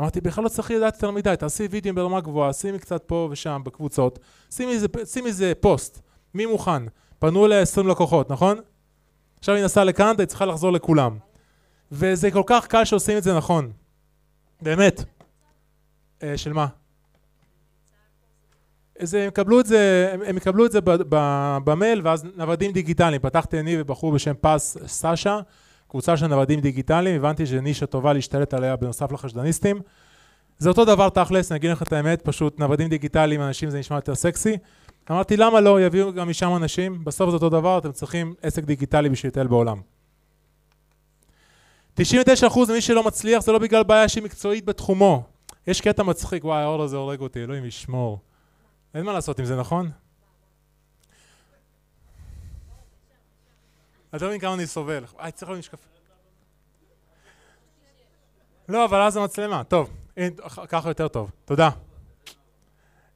אמרתי, 0.00 0.20
בכלל 0.20 0.44
לא 0.44 0.48
צריך 0.48 0.70
לדעת 0.70 0.94
יותר 0.94 1.10
מדי, 1.10 1.34
תעשי 1.38 1.66
וידאו 1.70 1.94
ברמה 1.94 2.20
גבוהה, 2.20 2.52
שימי 2.52 2.78
קצת 2.78 3.02
פה 3.06 3.28
ושם 3.30 3.62
בקבוצות, 3.64 4.18
שימי 4.50 4.72
איזה, 4.72 4.86
שימי 5.04 5.28
איזה 5.28 5.52
פוסט, 5.60 6.00
מי 6.34 6.46
מוכן? 6.46 6.82
פנו 7.18 7.46
אליה 7.46 7.60
20 7.60 7.88
לקוחות, 7.88 8.30
נכון? 8.30 8.58
עכשיו 9.38 9.54
היא 9.54 9.64
נסעה 9.64 9.84
לקנדה, 9.84 10.22
היא 10.22 10.28
צריכה 10.28 10.46
לחזור 10.46 10.72
לכולם. 10.72 11.18
וזה 11.92 12.30
כל 12.30 12.42
כך 12.46 12.66
קל 12.66 12.84
שעושים 12.84 13.18
את 13.18 13.22
זה 13.22 13.36
נכון. 13.36 13.72
באמת. 14.62 15.04
אה, 16.22 16.36
של 16.36 16.52
מה? 16.52 16.66
אז 18.98 19.14
הם 19.14 19.28
יקבלו 19.28 19.60
את 19.60 19.66
זה, 19.66 20.14
הם 20.26 20.36
יקבלו 20.36 20.66
את 20.66 20.72
זה 20.72 20.78
במייל 21.64 22.00
ואז 22.04 22.26
נוודים 22.36 22.72
דיגיטליים. 22.72 23.22
פתחתי 23.22 23.60
אני 23.60 23.80
ובחור 23.80 24.12
בשם 24.12 24.32
פס 24.40 24.76
סשה, 24.86 25.40
קבוצה 25.88 26.16
של 26.16 26.26
נוודים 26.26 26.60
דיגיטליים, 26.60 27.16
הבנתי 27.16 27.46
שזו 27.46 27.60
נישה 27.60 27.86
טובה 27.86 28.12
להשתלט 28.12 28.54
עליה 28.54 28.76
בנוסף 28.76 29.12
לחשדניסטים. 29.12 29.80
זה 30.58 30.68
אותו 30.68 30.84
דבר 30.84 31.08
תכלס, 31.08 31.52
אני 31.52 31.58
אגיד 31.58 31.70
לך 31.70 31.82
את 31.82 31.92
האמת, 31.92 32.22
פשוט 32.22 32.60
נוודים 32.60 32.88
דיגיטליים, 32.88 33.42
אנשים 33.42 33.70
זה 33.70 33.78
נשמע 33.78 33.96
יותר 33.96 34.14
סקסי. 34.14 34.56
אמרתי, 35.10 35.36
למה 35.36 35.60
לא? 35.60 35.80
יביאו 35.80 36.12
גם 36.12 36.28
משם 36.28 36.56
אנשים, 36.56 37.04
בסוף 37.04 37.30
זה 37.30 37.34
אותו 37.34 37.48
דבר, 37.48 37.78
אתם 37.78 37.92
צריכים 37.92 38.34
עסק 38.42 38.64
דיגיטלי 38.64 39.08
בשביל 39.08 39.30
לטייל 39.30 39.46
בעולם. 39.46 39.80
99% 42.00 42.00
ממי 42.68 42.80
שלא 42.80 43.02
מצליח 43.02 43.42
זה 43.42 43.52
לא 43.52 43.58
בגלל 43.58 43.82
בעיה 43.82 44.08
שהיא 44.08 44.24
מקצועית 44.24 44.64
בתחומו. 44.64 45.22
יש 45.66 45.80
קטע 45.80 46.02
מצחיק, 46.02 46.44
וואי, 46.44 46.62
האור 46.62 46.82
הזה 46.82 46.96
הורג 46.96 47.20
אותי, 47.20 47.42
אלוהים 47.42 47.64
ישמור. 47.64 48.20
אין 48.98 49.06
מה 49.06 49.12
לעשות 49.12 49.38
עם 49.38 49.44
זה, 49.44 49.56
נכון? 49.56 49.90
אתה 54.16 54.26
מבין 54.26 54.40
כמה 54.40 54.54
אני 54.54 54.66
סובל. 54.66 55.04
אה, 55.20 55.30
צריך 55.30 55.50
להיות 55.50 55.58
משקפים. 55.58 55.90
לא, 58.68 58.84
אבל 58.84 59.02
אז 59.02 59.16
המצלמה. 59.16 59.64
טוב, 59.64 59.90
ככה 60.68 60.90
יותר 60.90 61.08
טוב. 61.08 61.30
תודה. 61.44 61.70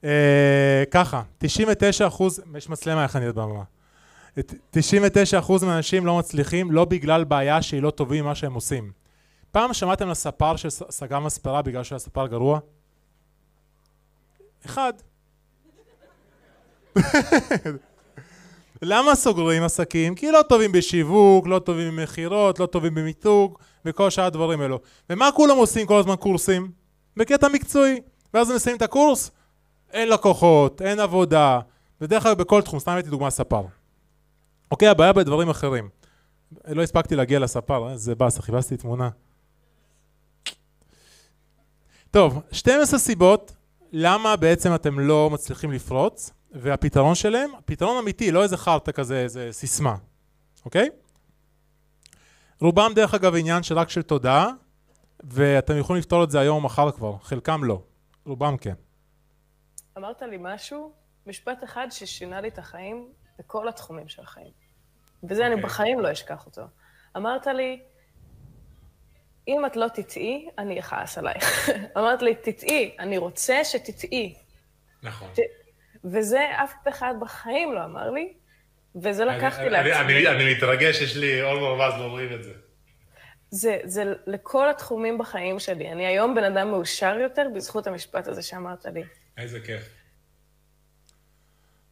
אה, 0.04 0.84
ככה, 0.90 1.22
99 1.38 2.06
אחוז, 2.06 2.40
יש 2.56 2.68
מצלמה 2.68 3.02
איך 3.02 3.16
אני 3.16 3.24
יודע 3.24 3.42
במה. 3.42 3.64
99 4.70 5.38
אחוז 5.38 5.64
מהאנשים 5.64 6.06
לא 6.06 6.18
מצליחים, 6.18 6.70
לא 6.70 6.84
בגלל 6.84 7.24
בעיה 7.24 7.62
שהיא 7.62 7.82
לא 7.82 7.90
טובים 7.90 8.24
ממה 8.24 8.34
שהם 8.34 8.54
עושים. 8.54 8.92
פעם 9.50 9.74
שמעתם 9.74 10.08
על 10.08 10.14
ספר 10.14 10.56
שסגר 10.56 11.18
מספרה 11.18 11.62
בגלל 11.62 11.84
שהספר 11.84 12.26
גרוע? 12.26 12.58
אחד. 14.66 14.92
למה 18.82 19.14
סוגרים 19.14 19.62
עסקים? 19.62 20.14
כי 20.14 20.30
לא 20.30 20.42
טובים 20.48 20.72
בשיווק, 20.72 21.46
לא 21.46 21.58
טובים 21.58 21.96
במכירות, 21.96 22.58
לא 22.58 22.66
טובים 22.66 22.94
במיתוג 22.94 23.58
וכל 23.84 24.10
שאר 24.10 24.24
הדברים 24.24 24.60
האלו. 24.60 24.80
ומה 25.10 25.30
כולם 25.32 25.56
עושים 25.56 25.86
כל 25.86 25.98
הזמן 25.98 26.16
קורסים? 26.16 26.70
בקטע 27.16 27.48
מקצועי. 27.48 28.00
ואז 28.34 28.50
הם 28.50 28.56
מסיימים 28.56 28.76
את 28.76 28.82
הקורס, 28.82 29.30
אין 29.92 30.08
לקוחות, 30.08 30.82
אין 30.82 31.00
עבודה, 31.00 31.60
ודרך 32.00 32.26
אגב 32.26 32.38
בכל 32.38 32.62
תחום, 32.62 32.78
סתם 32.78 32.92
הייתי 32.92 33.10
דוגמה 33.10 33.30
ספר. 33.30 33.62
אוקיי, 34.70 34.88
הבעיה 34.88 35.12
בדברים 35.12 35.48
אחרים. 35.48 35.88
לא 36.68 36.82
הספקתי 36.82 37.16
להגיע 37.16 37.38
לספר, 37.38 37.90
איזה 37.90 38.14
באסה, 38.14 38.42
חיפשתי 38.42 38.76
תמונה. 38.76 39.08
טוב, 42.10 42.40
12 42.52 42.98
סיבות 42.98 43.52
למה 43.92 44.36
בעצם 44.36 44.74
אתם 44.74 45.00
לא 45.00 45.30
מצליחים 45.30 45.72
לפרוץ, 45.72 46.30
והפתרון 46.52 47.14
שלהם, 47.14 47.50
פתרון 47.64 47.98
אמיתי, 47.98 48.30
לא 48.30 48.42
איזה 48.42 48.56
חרטא 48.56 48.92
כזה, 48.92 49.20
איזה 49.20 49.48
סיסמה, 49.52 49.96
אוקיי? 50.64 50.88
רובם 52.60 52.92
דרך 52.94 53.14
אגב 53.14 53.34
עניין 53.34 53.62
שרק 53.62 53.88
של 53.90 54.02
תודעה, 54.02 54.50
ואתם 55.20 55.78
יכולים 55.78 56.00
לפתור 56.00 56.24
את 56.24 56.30
זה 56.30 56.40
היום 56.40 56.56
או 56.56 56.60
מחר 56.60 56.90
כבר, 56.90 57.16
חלקם 57.22 57.64
לא, 57.64 57.82
רובם 58.26 58.56
כן. 58.56 58.74
אמרת 59.98 60.22
לי 60.22 60.36
משהו, 60.40 60.92
משפט 61.26 61.64
אחד 61.64 61.86
ששינה 61.90 62.40
לי 62.40 62.48
את 62.48 62.58
החיים 62.58 63.08
בכל 63.38 63.68
התחומים 63.68 64.08
של 64.08 64.22
החיים. 64.22 64.50
וזה 65.24 65.42
okay. 65.42 65.46
אני 65.46 65.54
אוקיי. 65.54 65.66
בחיים 65.66 66.00
לא 66.00 66.12
אשכח 66.12 66.46
אותו. 66.46 66.62
אמרת 67.16 67.46
לי, 67.46 67.82
אם 69.48 69.66
את 69.66 69.76
לא 69.76 69.88
תטעי, 69.88 70.48
אני 70.58 70.80
אכעס 70.80 71.18
עלייך. 71.18 71.68
אמרת 71.98 72.22
לי, 72.22 72.34
תטעי, 72.34 72.96
אני 72.98 73.18
רוצה 73.18 73.64
שתטעי. 73.64 74.34
נכון. 75.02 75.28
ת... 75.34 75.61
וזה 76.04 76.40
אף 76.64 76.74
אחד 76.88 77.14
בחיים 77.20 77.72
לא 77.72 77.84
אמר 77.84 78.10
לי, 78.10 78.32
וזה 79.02 79.24
לקחתי 79.24 79.68
לעצמי. 79.68 79.92
אני, 79.92 80.28
אני, 80.28 80.28
אני 80.28 80.54
מתרגש, 80.54 81.00
יש 81.00 81.16
לי 81.16 81.40
עול 81.40 81.60
מרווז 81.60 82.00
ואומרים 82.00 82.32
את 82.34 82.44
זה. 82.44 82.52
זה, 83.50 83.78
זה 83.84 84.12
לכל 84.26 84.70
התחומים 84.70 85.18
בחיים 85.18 85.58
שלי. 85.58 85.92
אני 85.92 86.06
היום 86.06 86.34
בן 86.34 86.44
אדם 86.44 86.70
מאושר 86.70 87.16
יותר 87.20 87.46
בזכות 87.54 87.86
המשפט 87.86 88.28
הזה 88.28 88.42
שאמרת 88.42 88.86
לי. 88.86 89.02
איזה 89.38 89.60
כיף. 89.60 89.88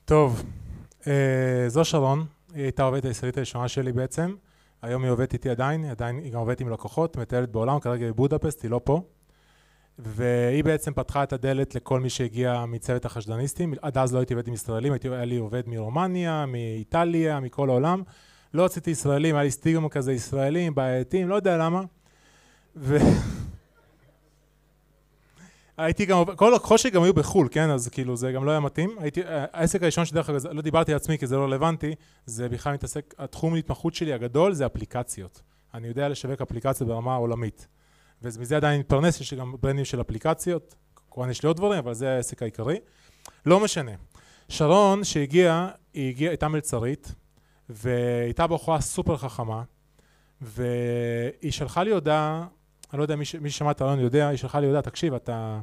טוב, 0.05 0.43
אה, 1.07 1.65
זו 1.69 1.85
שרון, 1.85 2.27
היא 2.55 2.63
הייתה 2.63 2.83
עובדת 2.83 3.05
הישראלית 3.05 3.37
הראשונה 3.37 3.69
שלי 3.69 3.93
בעצם. 3.93 4.35
היום 4.83 5.03
היא 5.03 5.11
עובדת 5.11 5.33
איתי 5.33 5.51
עדיין, 5.51 5.85
עדיין, 5.85 6.19
היא 6.19 6.33
גם 6.33 6.39
עובדת 6.39 6.61
עם 6.61 6.69
לקוחות, 6.69 7.17
מטיילת 7.17 7.49
בעולם, 7.49 7.81
כרגע 7.81 8.05
היא 8.05 8.13
בבודפסט, 8.13 8.63
היא 8.63 8.71
לא 8.71 8.81
פה. 8.85 9.03
והיא 10.05 10.65
בעצם 10.65 10.93
פתחה 10.93 11.23
את 11.23 11.33
הדלת 11.33 11.75
לכל 11.75 12.01
מי 12.01 12.11
שהגיע 12.11 12.65
מצוות 12.69 13.05
החשדניסטים. 13.05 13.75
עד 13.83 13.99
אז 13.99 14.15
לא 14.15 14.19
הייתי 14.19 14.35
עובד 14.35 14.49
עם 14.49 14.55
ישראלים, 14.55 14.93
הייתי, 14.93 15.09
היה 15.09 15.25
לי 15.25 15.37
עובד 15.37 15.63
מרומניה, 15.67 16.47
מאיטליה, 16.47 17.41
מכל 17.41 17.69
העולם. 17.71 18.03
לא 18.55 18.65
רציתי 18.65 18.91
ישראלים, 18.91 19.35
היה 19.35 19.45
לי 19.45 19.51
סטיגמה 19.51 19.89
כזה 19.89 20.13
ישראלים, 20.13 20.75
בעייתיים, 20.75 21.29
לא 21.29 21.35
יודע 21.35 21.57
למה. 21.57 21.83
ו... 22.77 22.97
הייתי 25.77 26.07
גם, 26.07 26.25
כל 26.37 26.79
שלי 26.79 26.91
גם 26.91 27.03
היו 27.03 27.15
בחו"ל, 27.15 27.49
כן? 27.51 27.71
אז 27.71 27.89
כאילו 27.89 28.17
זה 28.17 28.33
גם 28.33 28.45
לא 28.45 28.51
היה 28.51 28.61
מתאים. 28.61 28.97
הייתי, 28.99 29.21
העסק 29.27 29.83
הראשון 29.83 30.05
שדרך 30.05 30.31
אגב, 30.31 30.47
לא 30.47 30.63
דיברתי 30.63 30.93
על 30.93 30.97
עצמי 30.97 31.19
כי 31.19 31.27
זה 31.27 31.37
לא 31.37 31.45
רלוונטי, 31.45 31.95
זה 32.27 32.49
בכלל 32.49 32.73
מתעסק, 32.73 33.15
התחום 33.19 33.55
ההתמחות 33.55 33.95
שלי 33.95 34.13
הגדול 34.13 34.53
זה 34.53 34.67
אפליקציות. 34.67 35.43
אני 35.75 35.89
יודע 35.89 36.09
לשווק 36.09 36.41
אפליקציות 36.41 36.89
ברמה 36.89 37.15
העולמית. 37.15 37.67
ומזה 38.23 38.57
עדיין 38.57 38.81
מתפרנס, 38.81 39.21
יש 39.21 39.33
לי 39.33 39.39
גם 39.39 39.55
ברנדים 39.61 39.85
של 39.85 40.01
אפליקציות, 40.01 40.75
כמובן 41.11 41.31
יש 41.31 41.43
לי 41.43 41.47
עוד 41.47 41.57
דברים, 41.57 41.79
אבל 41.79 41.95
זה 41.95 42.11
העסק 42.11 42.43
העיקרי. 42.43 42.79
לא 43.47 43.61
משנה. 43.61 43.93
שרון 44.49 45.05
שהגיעה, 45.05 45.69
היא 45.95 46.09
הגיעה, 46.09 46.31
הייתה 46.31 46.49
מלצרית, 46.49 47.15
והייתה 47.69 48.47
בחורה 48.47 48.81
סופר 48.81 49.17
חכמה, 49.17 49.63
והיא 50.41 51.53
שלחה 51.53 51.83
לי 51.83 51.91
הודעה 51.91 52.47
אני 52.93 52.99
לא 52.99 53.05
יודע, 53.05 53.17
מי, 53.17 53.25
ששמע 53.25 53.71
את 53.71 53.81
הרעיון 53.81 54.01
יודע, 54.01 54.29
היא 54.29 54.37
שלחה 54.37 54.61
לי 54.61 54.67
הודעה, 54.67 54.83
תקשיב, 54.83 55.15
אתה, 55.15 55.61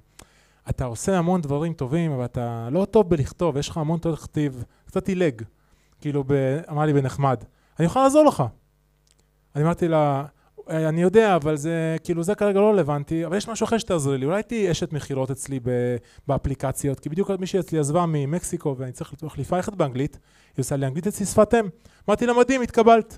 אתה 0.70 0.86
עושה 0.86 1.18
המון 1.18 1.42
דברים 1.42 1.74
טובים, 1.74 2.12
אבל 2.12 2.26
אתה 2.26 2.70
לא 2.72 2.86
טוב 2.86 3.10
בלכתוב, 3.10 3.58
יש 3.58 3.70
לך 3.70 3.78
המון 3.78 4.00
טוב 4.00 4.14
לכתיב, 4.14 4.64
קצת 4.86 5.08
עילג, 5.08 5.42
כאילו, 6.02 6.24
ב, 6.28 6.34
אמר 6.70 6.86
לי 6.86 6.94
בנחמד, 6.94 7.44
אני 7.80 7.86
יכול 7.86 8.02
לעזור 8.02 8.26
לך. 8.26 8.44
אני 9.56 9.64
אמרתי 9.64 9.88
לה, 9.88 10.26
אני 10.70 11.02
יודע, 11.02 11.36
אבל 11.36 11.56
זה, 11.56 11.98
כאילו, 12.04 12.24
זה 12.24 12.36
כרגע 12.36 12.60
לא 12.60 12.70
רלוונטי, 12.70 13.26
אבל 13.26 13.38
יש 13.38 13.48
משהו 13.48 13.64
אחר 13.64 13.78
שתעזרי 13.78 14.18
לי, 14.18 14.26
אולי 14.26 14.44
תהיי 14.44 14.72
אשת 14.72 14.94
מכירות 14.94 15.32
אצלי 15.32 15.60
באפליקציות, 16.28 17.00
כי 17.00 17.10
בדיוק 17.10 17.32
מישהי 17.40 17.60
אצלי 17.60 17.80
עזבה 17.80 18.06
ממקסיקו 18.08 18.76
ואני 18.78 18.92
צריך 18.92 19.14
להחליפה 19.24 19.58
יחד 19.58 19.76
באנגלית, 19.76 20.20
היא 20.58 20.64
עושה 20.64 20.76
לי 20.76 20.86
אנגלית 20.86 21.08
אצלי 21.08 21.26
שפת 21.26 21.54
אם. 21.54 21.70
אמרתי 22.10 22.26
לה, 22.26 22.34
מדהים, 22.34 22.62
התקבלת. 22.62 23.18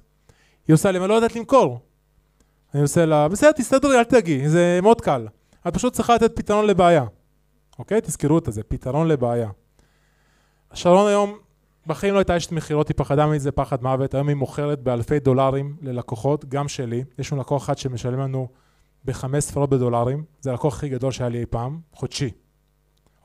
היא 0.68 0.74
עושה 0.74 0.92
לי, 0.92 0.98
אבל 0.98 1.10
לא 1.10 1.14
יודעת 1.14 1.36
למכור. 1.36 1.80
אני 2.74 2.82
עושה 2.82 3.06
לה, 3.06 3.28
בסדר, 3.28 3.52
תסתדרי, 3.52 3.98
אל 3.98 4.04
תגיעי, 4.04 4.50
זה 4.50 4.80
מאוד 4.84 5.02
קל. 5.02 5.28
את 5.68 5.74
פשוט 5.74 5.94
צריכה 5.94 6.16
לתת 6.16 6.36
פתרון 6.36 6.66
לבעיה. 6.66 7.06
אוקיי? 7.80 8.02
תזכרו 8.02 8.38
את 8.38 8.48
זה, 8.50 8.64
פתרון 8.64 9.08
לבעיה. 9.08 9.50
שרון 10.74 11.08
היום, 11.08 11.38
בחיים 11.90 12.14
לא 12.14 12.20
הייתה 12.20 12.38
אשת 12.38 12.52
מכירות, 12.52 12.88
היא 12.88 12.96
פחדה 12.98 13.28
מזה 13.28 13.52
פחד 13.52 13.84
מוות, 13.84 14.14
היום 14.14 14.28
היא 14.28 14.36
מוכרת 14.36 14.80
באלפי 14.80 15.20
דולרים 15.20 15.76
ללקוחות, 15.82 16.46
גם 16.46 16.68
שלי. 16.68 17.04
יש 17.20 17.32
לנו 17.32 17.42
לקוח 17.42 17.64
אחד 17.64 17.78
שמשלם 17.78 18.20
לנו 18.20 18.48
בחמש 19.06 19.44
ספרות 19.44 19.70
בדולרים, 19.70 20.24
זה 20.40 20.50
הלקוח 20.50 20.78
הכי 20.78 20.90
גדול 20.90 21.12
שהיה 21.12 21.30
לי 21.30 21.40
אי 21.40 21.46
פעם, 21.46 21.80
חודשי, 21.94 22.30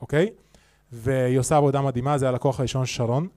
אוקיי? 0.01 0.29
והיא 0.91 1.39
עושה 1.39 1.57
עבודה 1.57 1.81
מדהימה, 1.81 2.17
זה 2.17 2.29
הלקוח 2.29 2.59
הראשון 2.59 2.85
של 2.85 2.95
שרון. 2.95 3.27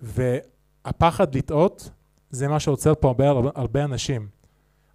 והפחד 0.00 1.34
לטעות, 1.34 1.90
זה 2.30 2.48
מה 2.48 2.60
שעוצר 2.60 2.92
פה 3.00 3.08
הרבה, 3.08 3.30
הרבה 3.54 3.84
אנשים. 3.84 4.28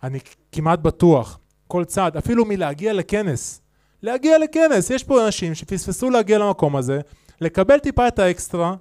אני 0.03 0.19
כמעט 0.51 0.79
בטוח, 0.79 1.39
כל 1.67 1.85
צעד, 1.85 2.17
אפילו 2.17 2.45
מלהגיע 2.45 2.93
לכנס, 2.93 3.61
להגיע 4.01 4.37
לכנס, 4.37 4.89
יש 4.89 5.03
פה 5.03 5.25
אנשים 5.25 5.55
שפספסו 5.55 6.09
להגיע 6.09 6.37
למקום 6.37 6.75
הזה, 6.75 7.01
לקבל 7.41 7.79
טיפה 7.79 8.07
את 8.07 8.19
האקסטרה, 8.19 8.75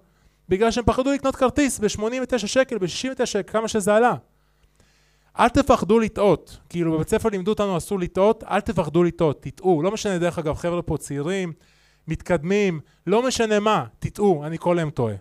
בגלל 0.51 0.71
שהם 0.71 0.85
פחדו 0.85 1.13
לקנות 1.13 1.37
כרטיס 1.37 1.79
ב-89 1.79 2.39
שקל, 2.39 2.79
ב-69 2.79 3.27
שקל, 3.27 3.53
כמה 3.53 3.69
שזה 3.69 3.95
עלה. 3.95 4.15
אל 5.39 5.49
תפחדו 5.49 5.99
לטעות, 5.99 6.59
כאילו 6.69 6.93
בבית 6.93 7.09
ספר 7.09 7.29
לימדו 7.29 7.51
אותנו 7.51 7.77
אסור 7.77 7.99
לטעות, 7.99 8.45
אל 8.45 8.61
תפחדו 8.61 9.03
לטעות, 9.03 9.43
תטעו, 9.43 9.83
לא 9.83 9.91
משנה 9.91 10.19
דרך 10.19 10.39
אגב, 10.39 10.55
חבר'ה 10.55 10.83
פה 10.83 10.97
צעירים, 10.97 11.53
מתקדמים, 12.09 12.81
לא 13.07 13.27
משנה 13.27 13.61
מה, 13.61 13.85
תטעו, 13.99 14.47
אני 14.47 14.59
כל 14.59 14.79
היום 14.79 14.91
טועה. 14.91 15.15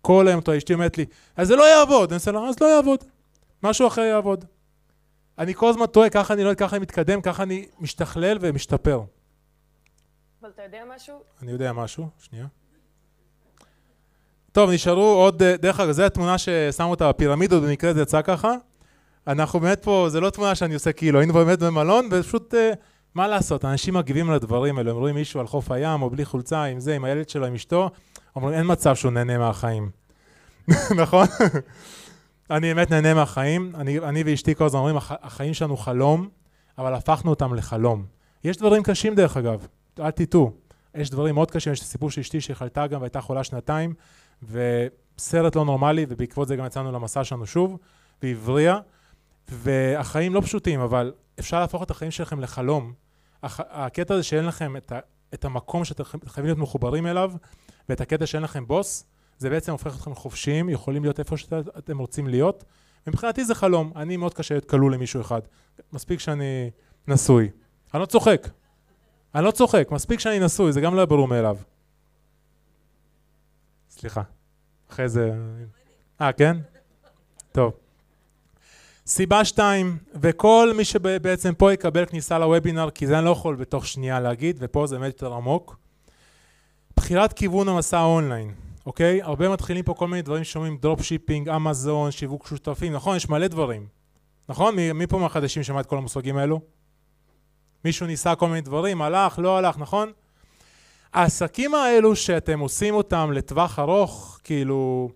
כל 0.00 0.28
היום 0.28 0.40
טועה, 0.40 0.58
אשתי 0.58 0.74
אומרת 0.74 0.98
לי, 0.98 1.06
אז 1.36 1.48
זה 1.48 1.56
לא 1.56 1.78
יעבוד, 1.78 2.12
אני 2.12 2.20
לה, 2.32 2.48
אז 2.48 2.60
לא 2.60 2.66
יעבוד, 2.66 3.04
משהו 3.62 3.86
אחר 3.86 4.00
יעבוד. 4.00 4.44
אני 5.38 5.54
כל 5.54 5.68
הזמן 5.68 5.86
טועה, 5.86 6.10
ככה 6.10 6.34
אני 6.34 6.44
לא 6.44 6.48
יודע, 6.48 6.66
ככה 6.66 6.76
אני 6.76 6.82
מתקדם, 6.82 7.20
ככה 7.20 7.42
אני 7.42 7.66
משתכלל 7.80 8.38
ומשתפר. 8.40 9.02
אבל 10.42 10.50
אתה 10.50 10.62
יודע 10.62 10.84
משהו? 10.94 11.20
אני 11.42 11.52
יודע 11.52 11.72
משהו, 11.72 12.08
שנייה. 12.18 12.46
טוב, 14.54 14.70
נשארו 14.70 15.02
עוד, 15.02 15.42
אה, 15.42 15.56
דרך 15.56 15.80
אגב, 15.80 15.90
זו 15.90 16.02
התמונה 16.02 16.38
ששמו 16.38 16.90
אותה 16.90 17.08
בפירמידות, 17.08 17.62
במקרה 17.62 17.94
זה 17.94 18.02
יצא 18.02 18.22
ככה. 18.22 18.54
אנחנו 19.26 19.60
באמת 19.60 19.82
פה, 19.82 20.06
זה 20.10 20.20
לא 20.20 20.30
תמונה 20.30 20.54
שאני 20.54 20.74
עושה 20.74 20.92
כאילו, 20.92 21.18
היינו 21.18 21.34
באמת 21.34 21.58
במלון, 21.58 22.08
ופשוט, 22.10 22.54
אה, 22.54 22.72
מה 23.14 23.28
לעשות, 23.28 23.64
אנשים 23.64 23.94
מגיבים 23.94 24.30
על 24.30 24.36
הדברים 24.36 24.78
האלו, 24.78 24.90
הם 24.90 24.96
רואים 24.96 25.14
מישהו 25.14 25.40
על 25.40 25.46
חוף 25.46 25.70
הים, 25.70 26.02
או 26.02 26.10
בלי 26.10 26.24
חולצה, 26.24 26.64
עם 26.64 26.80
זה, 26.80 26.94
עם 26.94 27.04
הילד 27.04 27.28
שלו, 27.28 27.46
עם 27.46 27.54
אשתו, 27.54 27.90
אומרים, 28.36 28.54
אין 28.54 28.72
מצב 28.72 28.94
שהוא 28.94 29.12
נהנה 29.12 29.38
מהחיים. 29.38 29.90
נכון? 31.02 31.26
אני 32.50 32.74
באמת 32.74 32.90
נהנה 32.90 33.14
מהחיים, 33.14 33.72
אני, 33.74 33.98
אני 33.98 34.22
ואשתי 34.26 34.54
כל 34.54 34.64
הזמן 34.64 34.80
אומרים, 34.80 34.96
החיים 35.08 35.54
שלנו 35.54 35.76
חלום, 35.76 36.28
אבל 36.78 36.94
הפכנו 36.94 37.30
אותם 37.30 37.54
לחלום. 37.54 38.04
יש 38.44 38.56
דברים 38.56 38.82
קשים 38.82 39.14
דרך 39.14 39.36
אגב, 39.36 39.66
אל 40.00 40.10
תטעו, 40.10 40.52
יש 40.94 41.10
דברים 41.10 41.34
מאוד 41.34 41.50
קשים, 41.50 41.72
יש 41.72 41.78
את 41.78 41.84
הסיפור 41.84 42.10
של 42.10 42.20
אשתי 42.20 42.40
שחלתה 42.40 42.86
גם 42.86 43.00
והייתה 43.00 43.20
חולה 43.20 43.44
שנתיים, 43.44 43.94
וסרט 44.42 45.56
לא 45.56 45.64
נורמלי, 45.64 46.06
ובעקבות 46.08 46.48
זה 46.48 46.56
גם 46.56 46.66
יצאנו 46.66 46.92
למסע 46.92 47.24
שלנו 47.24 47.46
שוב, 47.46 47.78
והבריאה, 48.22 48.78
והחיים 49.48 50.34
לא 50.34 50.40
פשוטים, 50.40 50.80
אבל 50.80 51.12
אפשר 51.40 51.60
להפוך 51.60 51.82
את 51.82 51.90
החיים 51.90 52.10
שלכם 52.10 52.40
לחלום. 52.40 52.92
הח... 53.42 53.60
הקטע 53.70 54.14
הזה 54.14 54.22
שאין 54.22 54.44
לכם 54.46 54.76
את, 54.76 54.92
ה... 54.92 54.98
את 55.34 55.44
המקום 55.44 55.84
שאתם 55.84 56.04
חייבים 56.04 56.44
להיות 56.44 56.58
מחוברים 56.58 57.06
אליו, 57.06 57.32
ואת 57.88 58.00
הקטע 58.00 58.26
שאין 58.26 58.42
לכם 58.42 58.66
בוס, 58.66 59.06
זה 59.38 59.50
בעצם 59.50 59.72
הופך 59.72 59.96
אתכם 59.96 60.14
חופשיים, 60.14 60.68
יכולים 60.68 61.02
להיות 61.02 61.18
איפה 61.18 61.36
שאתם 61.36 61.98
רוצים 61.98 62.28
להיות. 62.28 62.64
מבחינתי 63.06 63.44
זה 63.44 63.54
חלום, 63.54 63.92
אני 63.96 64.16
מאוד 64.16 64.34
קשה 64.34 64.54
להיות 64.54 64.64
כלול 64.64 64.94
למישהו 64.94 65.20
אחד. 65.20 65.40
מספיק 65.92 66.20
שאני 66.20 66.70
נשוי. 67.08 67.48
אני 67.94 68.00
לא 68.00 68.06
צוחק. 68.06 68.48
אני 69.34 69.44
לא 69.44 69.50
צוחק, 69.50 69.88
מספיק 69.90 70.20
שאני 70.20 70.38
נשוי, 70.38 70.72
זה 70.72 70.80
גם 70.80 70.94
לא 70.94 71.04
ברור 71.04 71.28
מאליו. 71.28 71.56
סליחה. 74.04 74.22
אחרי 74.90 75.08
זה... 75.08 75.32
אה, 76.20 76.32
כן? 76.32 76.56
טוב. 77.52 77.72
סיבה 79.06 79.44
שתיים, 79.44 79.98
וכל 80.14 80.72
מי 80.76 80.84
שבעצם 80.84 81.54
פה 81.54 81.72
יקבל 81.72 82.06
כניסה 82.06 82.38
לוובינר, 82.38 82.90
כי 82.90 83.06
זה 83.06 83.18
אני 83.18 83.24
לא 83.24 83.30
יכול 83.30 83.56
בתוך 83.56 83.86
שנייה 83.86 84.20
להגיד, 84.20 84.56
ופה 84.60 84.86
זה 84.86 84.98
באמת 84.98 85.12
יותר 85.12 85.34
עמוק. 85.34 85.76
בחירת 86.96 87.32
כיוון 87.32 87.68
המסע 87.68 87.98
האונליין, 87.98 88.54
אוקיי? 88.86 89.22
הרבה 89.22 89.48
מתחילים 89.48 89.84
פה 89.84 89.94
כל 89.94 90.08
מיני 90.08 90.22
דברים 90.22 90.44
שומעים, 90.44 90.76
dropshipping, 90.76 91.48
אמזון, 91.48 92.10
שיווק 92.10 92.46
שותפים, 92.46 92.92
נכון? 92.92 93.16
יש 93.16 93.28
מלא 93.28 93.46
דברים. 93.46 93.86
נכון? 94.48 94.76
מי, 94.76 94.92
מי 94.92 95.06
פה 95.06 95.18
מהחדשים 95.18 95.62
שמע 95.62 95.80
את 95.80 95.86
כל 95.86 95.96
המושגים 95.96 96.36
האלו? 96.36 96.60
מישהו 97.84 98.06
ניסה 98.06 98.34
כל 98.34 98.48
מיני 98.48 98.60
דברים, 98.60 99.02
הלך, 99.02 99.38
לא 99.38 99.58
הלך, 99.58 99.78
נכון? 99.78 100.12
העסקים 101.14 101.74
האלו 101.74 102.16
שאתם 102.16 102.60
עושים 102.60 102.94
אותם 102.94 103.30
לטווח 103.32 103.78
ארוך, 103.78 104.40
כאילו, 104.44 105.10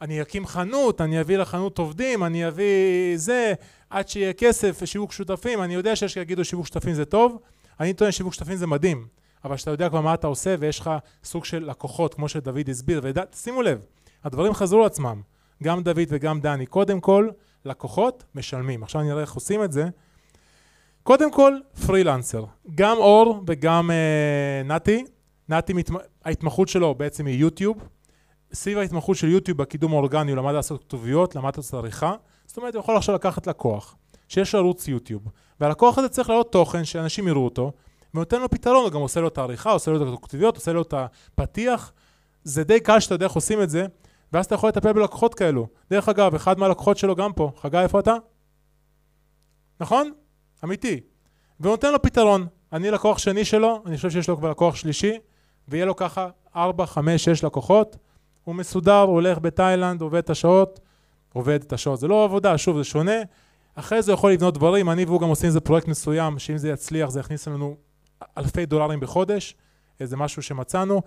אני 0.00 0.22
אקים 0.22 0.46
חנות, 0.46 1.00
אני 1.00 1.20
אביא 1.20 1.36
לחנות 1.36 1.78
עובדים, 1.78 2.24
אני 2.24 2.48
אביא 2.48 3.16
זה, 3.16 3.54
עד 3.90 4.08
שיהיה 4.08 4.32
כסף, 4.32 4.84
שיווק 4.84 5.12
שותפים, 5.12 5.62
אני 5.62 5.74
יודע 5.74 5.96
שיש 5.96 6.12
שיגידו 6.12 6.44
שיווק 6.44 6.66
שותפים 6.66 6.94
זה 6.94 7.04
טוב, 7.04 7.38
אני 7.80 7.92
טוען 7.92 8.10
שיווק 8.10 8.34
שותפים 8.34 8.56
זה 8.56 8.66
מדהים, 8.66 9.06
אבל 9.44 9.56
שאתה 9.56 9.70
יודע 9.70 9.88
כבר 9.88 10.00
מה 10.00 10.14
אתה 10.14 10.26
עושה 10.26 10.54
ויש 10.58 10.80
לך 10.80 10.90
סוג 11.24 11.44
של 11.44 11.70
לקוחות, 11.70 12.14
כמו 12.14 12.28
שדוד 12.28 12.68
הסביר, 12.68 13.02
ושימו 13.04 13.62
לב, 13.62 13.84
הדברים 14.24 14.54
חזרו 14.54 14.82
לעצמם, 14.82 15.20
גם 15.62 15.82
דוד 15.82 16.06
וגם 16.08 16.40
דני, 16.40 16.66
קודם 16.66 17.00
כל, 17.00 17.28
לקוחות 17.64 18.24
משלמים. 18.34 18.82
עכשיו 18.82 19.00
אני 19.00 19.12
אראה 19.12 19.22
איך 19.22 19.32
עושים 19.32 19.64
את 19.64 19.72
זה. 19.72 19.88
קודם 21.02 21.32
כל, 21.32 21.52
פרילנסר. 21.86 22.44
גם 22.74 22.96
אור 22.96 23.42
וגם 23.46 23.90
אה, 23.90 24.62
נתי, 24.64 25.04
נתי. 25.48 25.72
ההתמחות 26.24 26.68
שלו 26.68 26.94
בעצם 26.94 27.26
היא 27.26 27.38
יוטיוב. 27.38 27.88
סביב 28.52 28.78
ההתמחות 28.78 29.16
של 29.16 29.28
יוטיוב 29.28 29.58
בקידום 29.58 29.92
האורגני 29.92 30.30
הוא 30.30 30.38
למד 30.38 30.52
לעשות 30.52 30.80
כתוביות, 30.80 31.34
למד 31.34 31.56
לעשות 31.56 31.74
עריכה. 31.74 32.14
זאת 32.46 32.56
אומרת, 32.56 32.74
הוא 32.74 32.80
יכול 32.80 32.96
עכשיו 32.96 33.14
לקחת 33.14 33.46
לקוח 33.46 33.96
שיש 34.28 34.54
לו 34.54 34.60
ערוץ 34.60 34.88
יוטיוב, 34.88 35.22
והלקוח 35.60 35.98
הזה 35.98 36.08
צריך 36.08 36.28
לעלות 36.28 36.52
תוכן 36.52 36.84
שאנשים 36.84 37.28
יראו 37.28 37.44
אותו, 37.44 37.72
ונותן 38.14 38.40
לו 38.40 38.50
פתרון, 38.50 38.84
הוא 38.84 38.90
גם 38.90 39.00
עושה 39.00 39.20
לו 39.20 39.28
את 39.28 39.38
העריכה, 39.38 39.70
עושה 39.70 39.90
לו 39.90 40.02
את 40.02 40.18
הכתוביות, 40.18 40.56
עושה 40.56 40.72
לו 40.72 40.82
את 40.82 40.94
הפתיח. 40.96 41.92
זה 42.44 42.64
די 42.64 42.80
קל 42.80 43.00
שאתה 43.00 43.14
יודע 43.14 43.26
איך 43.26 43.32
עושים 43.32 43.62
את 43.62 43.70
זה, 43.70 43.86
ואז 44.32 44.46
אתה 44.46 44.54
יכול 44.54 44.68
לטפל 44.68 44.92
בלקוחות 44.92 45.34
כאלו. 45.34 45.66
דרך 45.90 46.08
אגב, 46.08 46.34
אחד 46.34 46.58
מהלקוחות 46.58 46.98
שלו 46.98 47.16
גם 47.16 47.32
פה. 47.32 47.52
חגי, 47.56 47.78
איפה 47.78 48.00
אתה? 48.00 48.14
נכון? 49.80 50.12
אמיתי. 50.64 51.00
והוא 51.60 51.70
נותן 51.70 51.92
לו 51.92 52.02
פתרון. 52.02 52.46
אני 52.72 52.90
לקוח 52.90 53.18
שני 53.18 53.44
שלו, 53.44 53.82
אני 53.86 53.96
חושב 53.96 54.10
שיש 54.10 54.28
לו 54.28 54.36
כבר 54.36 54.50
לקוח 54.50 54.74
שלישי, 54.74 55.18
ויהיה 55.68 55.84
לו 55.84 55.96
ככה 55.96 56.28
4, 56.56 56.86
5, 56.86 57.24
6 57.24 57.44
לקוחות. 57.44 57.96
הוא 58.44 58.54
מסודר, 58.54 59.00
הוא 59.00 59.14
הולך 59.14 59.38
בתאילנד, 59.38 60.00
עובד 60.00 60.18
את 60.18 60.30
השעות, 60.30 60.80
עובד 61.32 61.62
את 61.62 61.72
השעות. 61.72 62.00
זה 62.00 62.08
לא 62.08 62.24
עבודה, 62.24 62.58
שוב, 62.58 62.78
זה 62.78 62.84
שונה. 62.84 63.22
אחרי 63.74 64.02
זה 64.02 64.12
הוא 64.12 64.18
יכול 64.18 64.32
לבנות 64.32 64.54
דברים, 64.54 64.90
אני 64.90 65.04
והוא 65.04 65.20
גם 65.20 65.28
עושים 65.28 65.46
איזה 65.46 65.60
פרויקט 65.60 65.88
מסוים, 65.88 66.38
שאם 66.38 66.58
זה 66.58 66.68
יצליח 66.68 67.10
זה 67.10 67.20
יכניס 67.20 67.48
לנו 67.48 67.76
אלפי 68.38 68.66
דולרים 68.66 69.00
בחודש, 69.00 69.54
איזה 70.00 70.16
משהו 70.16 70.42
שמצאנו, 70.42 71.02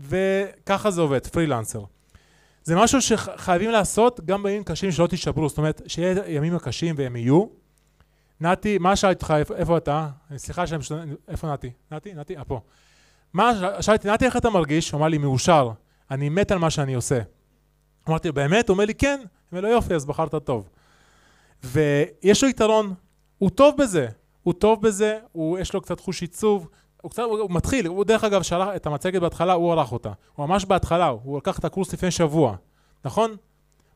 וככה 0.00 0.90
זה 0.90 1.00
עובד, 1.00 1.26
פרילנסר. 1.26 1.84
זה 2.62 2.76
משהו 2.76 3.02
שחייבים 3.02 3.70
לעשות 3.70 4.20
גם 4.24 4.42
בימים 4.42 4.64
קשים 4.64 4.92
שלא 4.92 5.06
תישברו, 5.06 5.48
זאת 5.48 5.58
אומרת, 5.58 5.82
שיהיה 5.86 6.28
ימים 6.28 6.58
קשים 6.58 6.94
והם 6.98 7.16
יהיו. 7.16 7.46
נתי, 8.40 8.78
מה 8.78 8.96
שאלתי 8.96 9.14
אותך, 9.14 9.34
איפה, 9.56 9.76
אתה? 9.76 10.08
סליחה 10.36 10.66
שאני 10.66 10.80
פשוט, 10.80 10.98
איפה 11.28 11.52
נתי? 11.52 11.70
נתי? 11.90 12.14
נתי? 12.14 12.36
אה, 12.36 12.44
פה. 12.44 12.60
מה, 13.32 13.52
שאלתי, 13.80 14.08
נתי, 14.08 14.24
איך 14.24 14.36
אתה 14.36 14.50
מרגיש? 14.50 14.90
הוא 14.90 14.98
אמר 14.98 15.08
לי, 15.08 15.18
מאושר, 15.18 15.70
אני 16.10 16.28
מת 16.28 16.50
על 16.50 16.58
מה 16.58 16.70
שאני 16.70 16.94
עושה. 16.94 17.20
אמרתי 18.08 18.32
באמת? 18.32 18.68
הוא 18.68 18.74
אומר 18.74 18.84
לי, 18.84 18.94
כן. 18.94 19.20
אומר 19.52 19.60
לו, 19.60 19.68
יופי, 19.68 19.94
אז 19.94 20.06
בחרת 20.06 20.34
טוב. 20.34 20.68
ויש 21.64 22.42
לו 22.42 22.48
יתרון, 22.48 22.94
הוא 23.38 23.50
טוב 23.50 23.76
בזה, 23.78 24.08
הוא 24.42 24.54
טוב 24.54 24.82
בזה, 24.82 25.18
הוא, 25.32 25.58
יש 25.58 25.74
לו 25.74 25.80
קצת 25.80 26.00
חוש 26.00 26.22
עיצוב, 26.22 26.68
הוא 27.02 27.10
קצת, 27.10 27.22
הוא 27.22 27.50
מתחיל, 27.50 27.86
הוא 27.86 28.04
דרך 28.04 28.24
אגב 28.24 28.42
שלח 28.42 28.68
את 28.76 28.86
המצגת 28.86 29.20
בהתחלה, 29.20 29.52
הוא 29.52 29.72
ערך 29.72 29.92
אותה. 29.92 30.12
הוא 30.34 30.46
ממש 30.46 30.64
בהתחלה, 30.64 31.06
הוא 31.06 31.38
לקח 31.38 31.58
את 31.58 31.64
הקורס 31.64 31.92
לפני 31.92 32.10
שבוע, 32.10 32.56
נכון? 33.04 33.36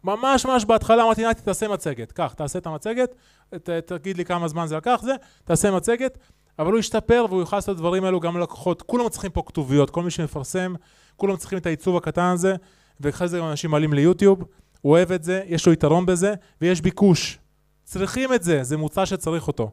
ממש 0.04 0.46
ממש 0.46 0.64
בהתחלה 0.64 1.02
אמרתי, 1.02 1.26
נתי, 1.26 1.42
תעשה 1.42 1.68
מצגת. 1.68 2.12
קח, 2.12 2.32
תעשה 2.32 2.58
את 2.58 2.66
המצגת, 2.66 3.14
ת, 3.54 3.70
תגיד 3.70 4.16
לי 4.16 4.24
כמה 4.24 4.48
זמן 4.48 4.66
זה 4.66 4.76
לקח, 4.76 5.00
זה, 5.02 5.14
תעשה 5.44 5.70
מצגת, 5.70 6.18
אבל 6.58 6.72
הוא 6.72 6.78
ישתפר 6.78 7.26
והוא 7.28 7.40
יוכל 7.40 7.56
לעשות 7.56 7.74
את 7.74 7.78
הדברים 7.78 8.04
האלו 8.04 8.20
גם 8.20 8.36
ללקוחות. 8.36 8.82
כולם 8.82 9.08
צריכים 9.08 9.30
פה 9.30 9.42
כתוביות, 9.46 9.90
כל 9.90 10.02
מי 10.02 10.10
שמפרסם, 10.10 10.74
כולם 11.16 11.36
צריכים 11.36 11.58
את 11.58 11.66
העיצוב 11.66 11.96
הקטן 11.96 12.22
הזה, 12.22 12.54
ואחרי 13.00 13.28
זה 13.28 13.50
אנשים 13.50 13.70
מעלים 13.70 13.92
ליוטיוב, 13.92 14.44
הוא 14.80 14.92
אוהב 14.92 15.12
את 15.12 15.24
זה, 15.24 15.42
יש 15.46 15.66
לו 15.66 15.72
יתרון 15.72 16.06
בזה, 16.06 16.34
ויש 16.60 16.80
ביקוש. 16.80 17.38
צריכים 17.84 18.34
את 18.34 18.42
זה, 18.42 18.62
זה 18.62 18.76
מוצר 18.76 19.04
שצריך 19.04 19.48
אותו. 19.48 19.70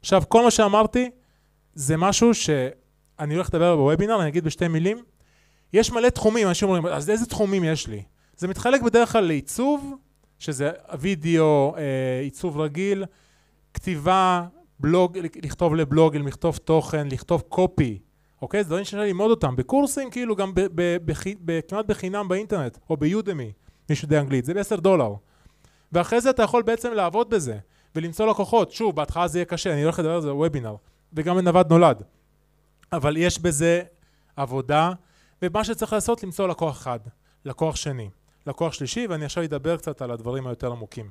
עכשיו, 0.00 0.22
כל 0.28 0.44
מה 0.44 0.50
שאמרתי, 0.50 1.10
זה 1.74 1.96
משהו 1.96 2.34
שאני 2.34 3.34
הולך 3.34 3.48
לדבר 3.48 3.76
בוובינר, 3.76 4.20
אני 4.20 4.28
אגיד 4.28 4.44
בשתי 4.44 4.68
מילים. 4.68 5.02
יש 5.72 5.92
מלא 5.92 6.08
תחומים, 6.08 6.48
אנשים 6.48 6.68
אומרים, 6.68 6.86
אז 6.86 7.10
איזה 7.10 7.26
תחומים 7.26 7.64
יש 7.64 7.86
לי? 7.86 8.02
זה 8.36 8.48
מתחלק 8.48 8.82
בדרך 8.82 9.12
כלל 9.12 9.24
לעיצוב, 9.24 9.94
שזה 10.38 10.70
וידאו, 10.98 11.74
אה, 11.76 12.20
עיצוב 12.22 12.60
רגיל, 12.60 13.04
כתיבה, 13.74 14.44
בלוג, 14.82 15.18
לכתוב 15.18 15.74
לבלוג, 15.74 16.16
לכתוב 16.16 16.56
תוכן, 16.56 17.08
לכתוב 17.08 17.42
קופי, 17.48 17.98
אוקיי? 18.42 18.62
זה 18.62 18.68
דברים 18.68 18.84
שאני 18.84 19.02
ללמוד 19.02 19.30
אותם. 19.30 19.56
בקורסים, 19.56 20.10
כאילו 20.10 20.36
גם 20.36 20.52
כמעט 21.68 21.86
בחינם 21.86 22.28
באינטרנט, 22.28 22.78
או 22.90 22.96
ביודמי, 22.96 23.52
מי 23.90 23.96
שיודע 23.96 24.20
אנגלית, 24.20 24.44
זה 24.44 24.54
ב-10 24.54 24.80
דולר. 24.80 25.14
ואחרי 25.92 26.20
זה 26.20 26.30
אתה 26.30 26.42
יכול 26.42 26.62
בעצם 26.62 26.92
לעבוד 26.92 27.30
בזה, 27.30 27.58
ולמצוא 27.96 28.26
לקוחות. 28.26 28.70
שוב, 28.70 28.96
בהתחלה 28.96 29.28
זה 29.28 29.38
יהיה 29.38 29.44
קשה, 29.44 29.72
אני 29.72 29.82
הולך 29.82 29.98
לדבר 29.98 30.14
על 30.14 30.20
זה 30.20 30.32
בוובינר, 30.32 30.76
וגם 31.12 31.36
בנווד 31.36 31.70
נולד. 31.70 32.02
אבל 32.92 33.16
יש 33.16 33.38
בזה 33.38 33.82
עבודה, 34.36 34.92
ומה 35.42 35.64
שצריך 35.64 35.92
לעשות, 35.92 36.22
למצוא 36.22 36.48
לקוח 36.48 36.78
אחד, 36.78 37.00
לקוח 37.44 37.76
שני. 37.76 38.10
לקוח 38.46 38.72
שלישי, 38.72 39.06
ואני 39.06 39.24
עכשיו 39.24 39.44
אדבר 39.44 39.76
קצת 39.76 40.02
על 40.02 40.10
הדברים 40.10 40.46
היותר 40.46 40.72
עמוקים. 40.72 41.10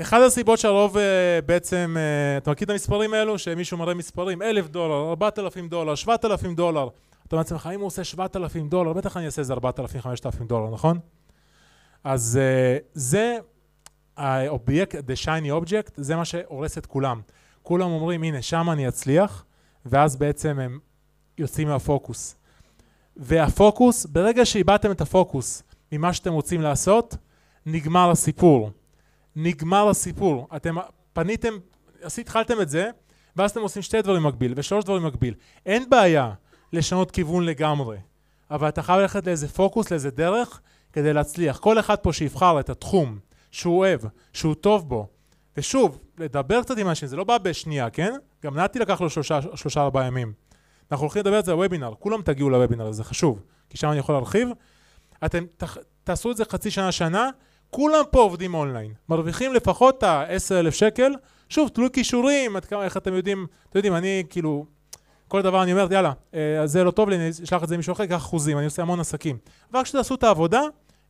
אחד 0.00 0.20
הסיבות 0.20 0.58
שהרוב 0.58 0.96
אה, 0.96 1.40
בעצם, 1.46 1.96
אה, 1.98 2.36
אתה 2.36 2.50
מכיר 2.50 2.64
את 2.64 2.70
המספרים 2.70 3.14
האלו? 3.14 3.38
שמישהו 3.38 3.78
מראה 3.78 3.94
מספרים, 3.94 4.42
אלף 4.42 4.68
דולר, 4.68 5.08
ארבעת 5.10 5.38
אלפים 5.38 5.68
דולר, 5.68 5.94
שבעת 5.94 6.24
אלפים 6.24 6.54
דולר. 6.54 6.88
אתה 7.26 7.36
אומר 7.36 7.40
לעצמך, 7.40 7.68
אם 7.74 7.80
הוא 7.80 7.86
עושה 7.86 8.04
שבעת 8.04 8.36
אלפים 8.36 8.68
דולר, 8.68 8.92
בטח 8.92 9.16
אני 9.16 9.26
אעשה 9.26 9.40
איזה 9.42 9.52
ארבעת 9.52 9.80
אלפים, 9.80 10.00
חמשת 10.00 10.26
אלפים 10.26 10.46
דולר, 10.46 10.70
נכון? 10.70 10.98
אז 12.04 12.38
אה, 12.42 12.78
זה 12.94 13.38
האובייקט, 14.16 14.98
the 14.98 15.24
shiny 15.24 15.64
object, 15.64 15.90
זה 15.96 16.16
מה 16.16 16.24
שהורס 16.24 16.78
את 16.78 16.86
כולם. 16.86 17.20
כולם 17.62 17.90
אומרים, 17.90 18.22
הנה, 18.22 18.42
שם 18.42 18.70
אני 18.70 18.88
אצליח, 18.88 19.44
ואז 19.86 20.16
בעצם 20.16 20.58
הם 20.60 20.78
יוצאים 21.38 21.68
מהפוקוס. 21.68 22.36
והפוקוס, 23.16 24.06
ברגע 24.06 24.44
שאיבדתם 24.44 24.90
את 24.90 25.00
הפוקוס 25.00 25.62
ממה 25.92 26.12
שאתם 26.12 26.32
רוצים 26.32 26.60
לעשות, 26.60 27.16
נגמר 27.66 28.10
הסיפור. 28.10 28.70
נגמר 29.36 29.88
הסיפור. 29.88 30.48
אתם 30.56 30.74
פניתם, 31.12 31.54
התחלתם 32.18 32.60
את 32.60 32.68
זה, 32.68 32.90
ואז 33.36 33.50
אתם 33.50 33.60
עושים 33.60 33.82
שתי 33.82 34.02
דברים 34.02 34.22
מקביל, 34.22 34.54
ושלוש 34.56 34.84
דברים 34.84 35.02
מקביל. 35.02 35.34
אין 35.66 35.90
בעיה 35.90 36.32
לשנות 36.72 37.10
כיוון 37.10 37.44
לגמרי, 37.44 37.98
אבל 38.50 38.68
אתה 38.68 38.82
חייב 38.82 39.00
ללכת 39.00 39.26
לאיזה 39.26 39.48
פוקוס, 39.48 39.90
לאיזה 39.90 40.10
דרך, 40.10 40.60
כדי 40.92 41.12
להצליח. 41.12 41.58
כל 41.58 41.78
אחד 41.78 41.96
פה 41.96 42.12
שיבחר 42.12 42.60
את 42.60 42.70
התחום 42.70 43.18
שהוא 43.50 43.78
אוהב, 43.78 44.00
שהוא 44.32 44.54
טוב 44.54 44.88
בו, 44.88 45.08
ושוב, 45.56 45.98
לדבר 46.18 46.62
קצת 46.62 46.78
עם 46.78 46.88
אנשים, 46.88 47.08
זה 47.08 47.16
לא 47.16 47.24
בא 47.24 47.38
בשנייה, 47.38 47.90
כן? 47.90 48.14
גם 48.44 48.58
נתי 48.58 48.78
לקח 48.78 49.00
לו 49.00 49.10
שלושה, 49.10 49.38
שלושה 49.54 49.80
ארבעה 49.80 50.06
ימים. 50.06 50.32
אנחנו 50.92 51.04
הולכים 51.04 51.20
לדבר 51.20 51.36
על 51.36 51.44
זה 51.44 51.54
בוובינר, 51.54 51.94
כולם 51.98 52.22
תגיעו 52.22 52.50
לוובינר, 52.50 52.92
זה 52.92 53.04
חשוב, 53.04 53.42
כי 53.70 53.76
שם 53.76 53.88
אני 53.90 53.98
יכול 53.98 54.14
להרחיב. 54.14 54.48
אתם 55.24 55.44
ת, 55.56 55.64
תעשו 56.04 56.30
את 56.30 56.36
זה 56.36 56.44
חצי 56.44 56.70
שנה, 56.70 56.92
שנה, 56.92 57.30
כולם 57.74 58.04
פה 58.10 58.20
עובדים 58.20 58.54
אונליין. 58.54 58.92
מרוויחים 59.08 59.54
לפחות 59.54 59.98
את 59.98 60.02
ה-10,000 60.02 60.70
שקל, 60.70 61.12
שוב, 61.48 61.68
תלוי 61.68 61.88
כישורים, 61.92 62.56
עד 62.56 62.64
כמה, 62.64 62.84
איך 62.84 62.96
אתם 62.96 63.14
יודעים, 63.14 63.46
אתם 63.68 63.78
יודעים, 63.78 63.94
אני 63.94 64.24
כאילו, 64.30 64.66
כל 65.28 65.42
דבר 65.42 65.62
אני 65.62 65.72
אומרת, 65.72 65.90
יאללה, 65.90 66.12
אה, 66.34 66.66
זה 66.66 66.84
לא 66.84 66.90
טוב 66.90 67.08
לי, 67.08 67.16
אני 67.16 67.30
אשלח 67.30 67.62
את 67.62 67.68
זה 67.68 67.74
למישהו 67.74 67.92
אחר, 67.92 68.06
קח 68.06 68.16
אחוזים, 68.16 68.58
אני 68.58 68.64
עושה 68.64 68.82
המון 68.82 69.00
עסקים. 69.00 69.38
ורק 69.72 69.84
כשתעשו 69.84 70.14
את 70.14 70.22
העבודה, 70.22 70.60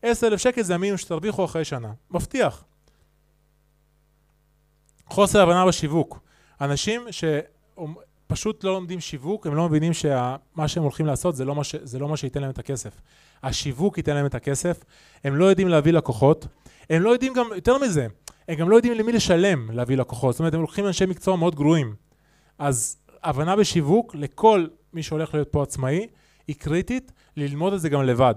10,000 0.03 0.39
שקל 0.39 0.63
זה 0.63 0.75
המינימום 0.75 0.99
שתרוויחו 0.99 1.45
אחרי 1.45 1.65
שנה. 1.65 1.93
מבטיח. 2.11 2.65
חוסר 5.07 5.43
הבנה 5.43 5.67
בשיווק. 5.67 6.19
אנשים 6.61 7.07
שפשוט 8.35 8.65
לא 8.65 8.73
לומדים 8.73 9.01
שיווק, 9.01 9.47
הם 9.47 9.55
לא 9.55 9.69
מבינים 9.69 9.93
שמה 9.93 10.69
שהם 10.69 10.83
הולכים 10.83 11.07
לעשות 11.07 11.37
זה 11.37 11.45
לא 11.45 11.55
מה, 11.55 11.65
ש... 11.65 11.75
זה 11.83 11.99
לא 11.99 12.09
מה 12.09 12.17
שייתן 12.17 12.41
להם 12.41 12.51
את 12.51 12.59
הכסף. 12.59 13.01
השיווק 13.43 13.99
ייתן 13.99 14.15
להם 14.15 14.27
את 14.27 14.35
הכסף, 14.35 14.85
הם 15.25 15.37
לא 15.37 15.45
יודעים 15.45 15.69
להביא 15.69 15.93
לקוחות, 15.93 16.47
הם 16.91 17.03
לא 17.03 17.11
יודעים 17.11 17.35
גם, 17.35 17.47
יותר 17.55 17.79
מזה, 17.79 18.07
הם 18.49 18.55
גם 18.55 18.71
לא 18.71 18.77
יודעים 18.77 18.95
למי 18.95 19.13
לשלם 19.13 19.71
להביא 19.71 19.97
לקוחות. 19.97 20.35
זאת 20.35 20.39
אומרת, 20.39 20.55
הם 20.55 20.61
לוקחים 20.61 20.87
אנשי 20.87 21.07
מקצוע 21.07 21.37
מאוד 21.37 21.55
גרועים. 21.55 21.95
אז 22.59 22.97
הבנה 23.23 23.57
בשיווק 23.57 24.15
לכל 24.15 24.67
מי 24.93 25.03
שהולך 25.03 25.35
להיות 25.35 25.49
פה 25.49 25.63
עצמאי, 25.63 26.07
היא 26.49 26.57
קריטית 26.57 27.13
ללמוד 27.37 27.73
את 27.73 27.81
זה 27.81 27.89
גם 27.89 28.03
לבד. 28.03 28.35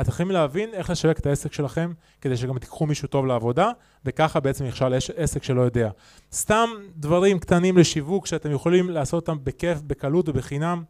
אתם 0.00 0.10
יכולים 0.10 0.30
להבין 0.30 0.70
איך 0.72 0.90
לשווק 0.90 1.18
את 1.18 1.26
העסק 1.26 1.52
שלכם, 1.52 1.92
כדי 2.20 2.36
שגם 2.36 2.58
תיקחו 2.58 2.86
מישהו 2.86 3.08
טוב 3.08 3.26
לעבודה, 3.26 3.70
וככה 4.04 4.40
בעצם 4.40 4.64
נכשל 4.64 4.94
עסק 5.16 5.42
שלא 5.42 5.60
יודע. 5.60 5.90
סתם 6.32 6.68
דברים 6.96 7.38
קטנים 7.38 7.78
לשיווק 7.78 8.26
שאתם 8.26 8.50
יכולים 8.50 8.90
לעשות 8.90 9.28
אותם 9.28 9.44
בכיף, 9.44 9.80
בקלות 9.80 10.28
ובחינם. 10.28 10.82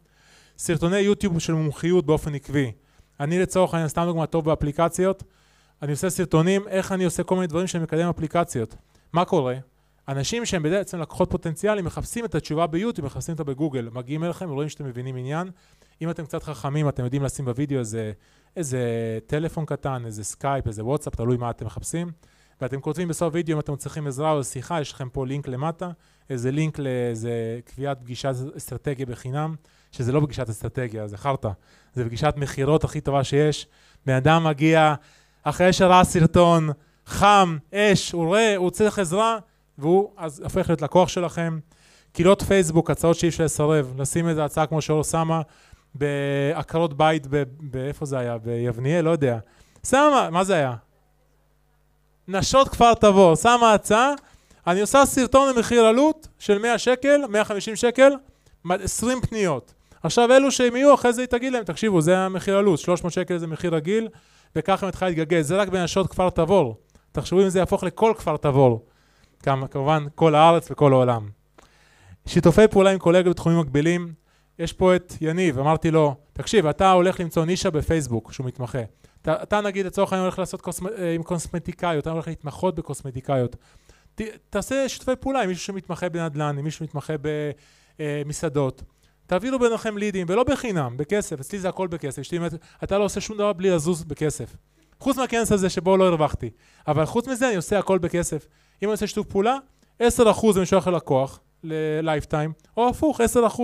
סרטוני 0.57 0.99
יוטיוב 0.99 1.39
של 1.39 1.53
מומחיות 1.53 2.05
באופן 2.05 2.35
עקבי. 2.35 2.71
אני 3.19 3.39
לצורך 3.39 3.73
העניין, 3.73 3.89
סתם 3.89 4.03
דוגמא 4.05 4.25
טוב 4.25 4.45
באפליקציות, 4.45 5.23
אני 5.81 5.91
עושה 5.91 6.09
סרטונים, 6.09 6.67
איך 6.67 6.91
אני 6.91 7.05
עושה 7.05 7.23
כל 7.23 7.35
מיני 7.35 7.47
דברים 7.47 7.67
שאני 7.67 7.83
מקדם 7.83 8.09
אפליקציות. 8.09 8.75
מה 9.13 9.25
קורה? 9.25 9.55
אנשים 10.11 10.45
שהם 10.45 10.63
בעצם 10.63 10.99
לקוחות 10.99 11.31
פוטנציאליים 11.31 11.85
מחפשים 11.85 12.25
את 12.25 12.35
התשובה 12.35 12.67
ביוטיוב, 12.67 13.05
מחפשים 13.05 13.33
אותה 13.33 13.43
בגוגל, 13.43 13.89
מגיעים 13.93 14.23
אליכם, 14.23 14.49
רואים 14.49 14.69
שאתם 14.69 14.85
מבינים 14.85 15.15
עניין. 15.15 15.49
אם 16.01 16.09
אתם 16.09 16.25
קצת 16.25 16.43
חכמים, 16.43 16.89
אתם 16.89 17.03
יודעים 17.03 17.23
לשים 17.23 17.45
בווידאו 17.45 17.79
איזה, 17.79 18.11
איזה 18.55 18.79
טלפון 19.27 19.65
קטן, 19.65 20.03
איזה 20.05 20.23
סקייפ, 20.23 20.67
איזה 20.67 20.85
וואטסאפ, 20.85 21.15
תלוי 21.15 21.37
מה 21.37 21.49
אתם 21.49 21.65
מחפשים. 21.65 22.11
ואתם 22.61 22.81
כותבים 22.81 23.07
בסוף 23.07 23.33
וידאו 23.33 23.55
אם 23.55 23.59
אתם 23.59 23.75
צריכים 23.75 24.07
עזרה 24.07 24.31
או 24.31 24.43
שיחה, 24.43 24.81
יש 24.81 24.91
לכם 24.91 25.09
פה 25.09 25.25
לינק 25.25 25.47
למטה, 25.47 25.91
איזה 26.29 26.51
לינק 26.51 26.79
לאיזה 26.79 27.59
קביעת 27.65 27.99
פגישת 27.99 28.33
אסטרטגיה 28.57 29.05
בחינם, 29.05 29.55
שזה 29.91 30.11
לא 30.11 30.19
פגישת 30.19 30.49
אסטרטגיה, 30.49 31.07
זה 31.07 31.17
חרטא, 31.17 31.49
זה 31.93 32.05
פגישת 32.05 32.33
מכירות 32.37 32.83
הכי 32.83 33.01
טובה 33.01 33.23
שיש. 33.23 33.67
בן 34.05 34.13
אדם 34.13 34.43
מגיע 34.43 34.93
אחרי 35.43 35.73
שראה 35.73 36.03
סרטון, 36.03 36.69
חם, 37.05 37.57
אש, 37.73 38.11
הוא 38.11 38.25
רואה, 38.25 38.55
הוא 38.55 38.69
צריך 38.69 38.99
עזרה, 38.99 39.39
והוא 39.81 40.11
אז 40.17 40.39
הופך 40.39 40.69
להיות 40.69 40.81
לקוח 40.81 41.09
שלכם. 41.09 41.59
קהילות 42.13 42.41
פייסבוק, 42.41 42.89
הצעות 42.89 43.17
שאי 43.17 43.29
אפשר 43.29 43.43
לסרב, 43.43 43.93
לשים 43.97 44.27
איזה 44.27 44.45
הצעה 44.45 44.65
כמו 44.65 44.81
שאור 44.81 45.03
שמה 45.03 45.41
בעקרות 45.95 46.93
בית, 46.97 47.27
באיפה 47.59 48.05
זה 48.05 48.19
היה? 48.19 48.37
ביבניאל? 48.37 49.05
לא 49.05 49.09
יודע. 49.09 49.37
שמה, 49.85 50.29
מה 50.31 50.43
זה 50.43 50.55
היה? 50.55 50.75
נשות 52.27 52.69
כפר 52.69 52.93
תבור, 52.93 53.35
שמה 53.35 53.73
הצעה, 53.73 54.13
אני 54.67 54.81
עושה 54.81 55.05
סרטון 55.05 55.55
למחיר 55.55 55.85
עלות 55.85 56.27
של 56.39 56.57
100 56.57 56.77
שקל, 56.77 57.21
150 57.29 57.75
שקל, 57.75 58.11
20 58.69 59.21
פניות. 59.21 59.73
עכשיו 60.03 60.31
אלו 60.31 60.51
שהם 60.51 60.75
יהיו, 60.75 60.93
אחרי 60.93 61.13
זה 61.13 61.21
היא 61.21 61.27
תגיד 61.27 61.53
להם, 61.53 61.63
תקשיבו, 61.63 62.01
זה 62.01 62.17
המחיר 62.17 62.57
עלות, 62.57 62.79
300 62.79 63.13
שקל 63.13 63.37
זה 63.37 63.47
מחיר 63.47 63.75
רגיל, 63.75 64.07
וככה 64.55 64.87
מתחילה 64.87 65.09
להתגלגל. 65.09 65.41
זה 65.41 65.57
רק 65.57 65.67
בנשות 65.67 66.07
כפר 66.07 66.29
תבור. 66.29 66.75
תחשבו 67.11 67.41
אם 67.41 67.49
זה 67.49 67.59
יהפוך 67.59 67.83
לכל 67.83 68.13
כפר 68.17 68.37
תבור. 68.37 68.85
כמובן, 69.41 70.05
כל 70.15 70.35
הארץ 70.35 70.71
וכל 70.71 70.93
העולם. 70.93 71.29
שיתופי 72.25 72.67
פעולה 72.67 72.91
עם 72.91 72.99
קולגות 72.99 73.31
בתחומים 73.31 73.59
מקבילים, 73.59 74.13
יש 74.59 74.73
פה 74.73 74.95
את 74.95 75.13
יניב, 75.21 75.59
אמרתי 75.59 75.91
לו, 75.91 76.15
תקשיב, 76.33 76.65
אתה 76.65 76.91
הולך 76.91 77.19
למצוא 77.19 77.45
נישה 77.45 77.69
בפייסבוק 77.69 78.31
שהוא 78.31 78.47
מתמחה. 78.47 78.81
אתה, 79.21 79.43
אתה 79.43 79.61
נגיד 79.61 79.85
לצורך 79.85 80.13
העניין 80.13 80.25
הולך 80.25 80.39
לעשות 80.39 80.61
קוסמ... 80.61 80.87
אה, 80.87 81.15
עם 81.15 81.23
קוסמטיקאיות, 81.23 82.01
אתה 82.01 82.11
הולך 82.11 82.27
להתמחות 82.27 82.75
בקוסמטיקאיות. 82.75 83.55
ת, 84.15 84.21
תעשה 84.49 84.89
שיתופי 84.89 85.15
פעולה 85.19 85.41
עם 85.41 85.49
מישהו 85.49 85.63
שמתמחה 85.65 86.09
בנדל"ן, 86.09 86.57
עם 86.57 86.63
מישהו 86.63 86.79
שמתמחה 86.79 87.13
במסעדות. 87.99 88.83
תעבירו 89.27 89.59
ביניכם 89.59 89.97
לידים, 89.97 90.27
ולא 90.29 90.43
בחינם, 90.43 90.97
בכסף, 90.97 91.39
אצלי 91.39 91.59
זה 91.59 91.69
הכל 91.69 91.87
בכסף. 91.87 92.21
אומרת, 92.37 92.53
אתה 92.83 92.97
לא 92.97 93.03
עושה 93.03 93.21
שום 93.21 93.37
דבר 93.37 93.53
בלי 93.53 93.69
לזוז 93.69 94.03
בכסף. 94.03 94.55
חוץ 94.99 95.17
מהכנס 95.17 95.51
הזה 95.51 95.69
שבו 95.69 95.97
לא 95.97 96.07
הרווחתי. 96.07 96.49
אבל 96.87 97.05
חוץ 97.05 97.27
מזה 97.27 97.47
אני 97.47 97.55
עושה 97.55 97.79
הכל 97.79 97.97
בכסף. 97.97 98.47
אם 98.83 98.87
אני 98.87 98.91
עושה 98.91 99.07
שיתוף 99.07 99.27
פעולה, 99.27 99.57
10% 100.01 100.03
אני 100.57 100.65
שולח 100.65 100.87
ללקוח, 100.87 101.39
ללייפטיים, 101.63 102.53
או 102.77 102.89
הפוך, 102.89 103.21
10%. 103.21 103.61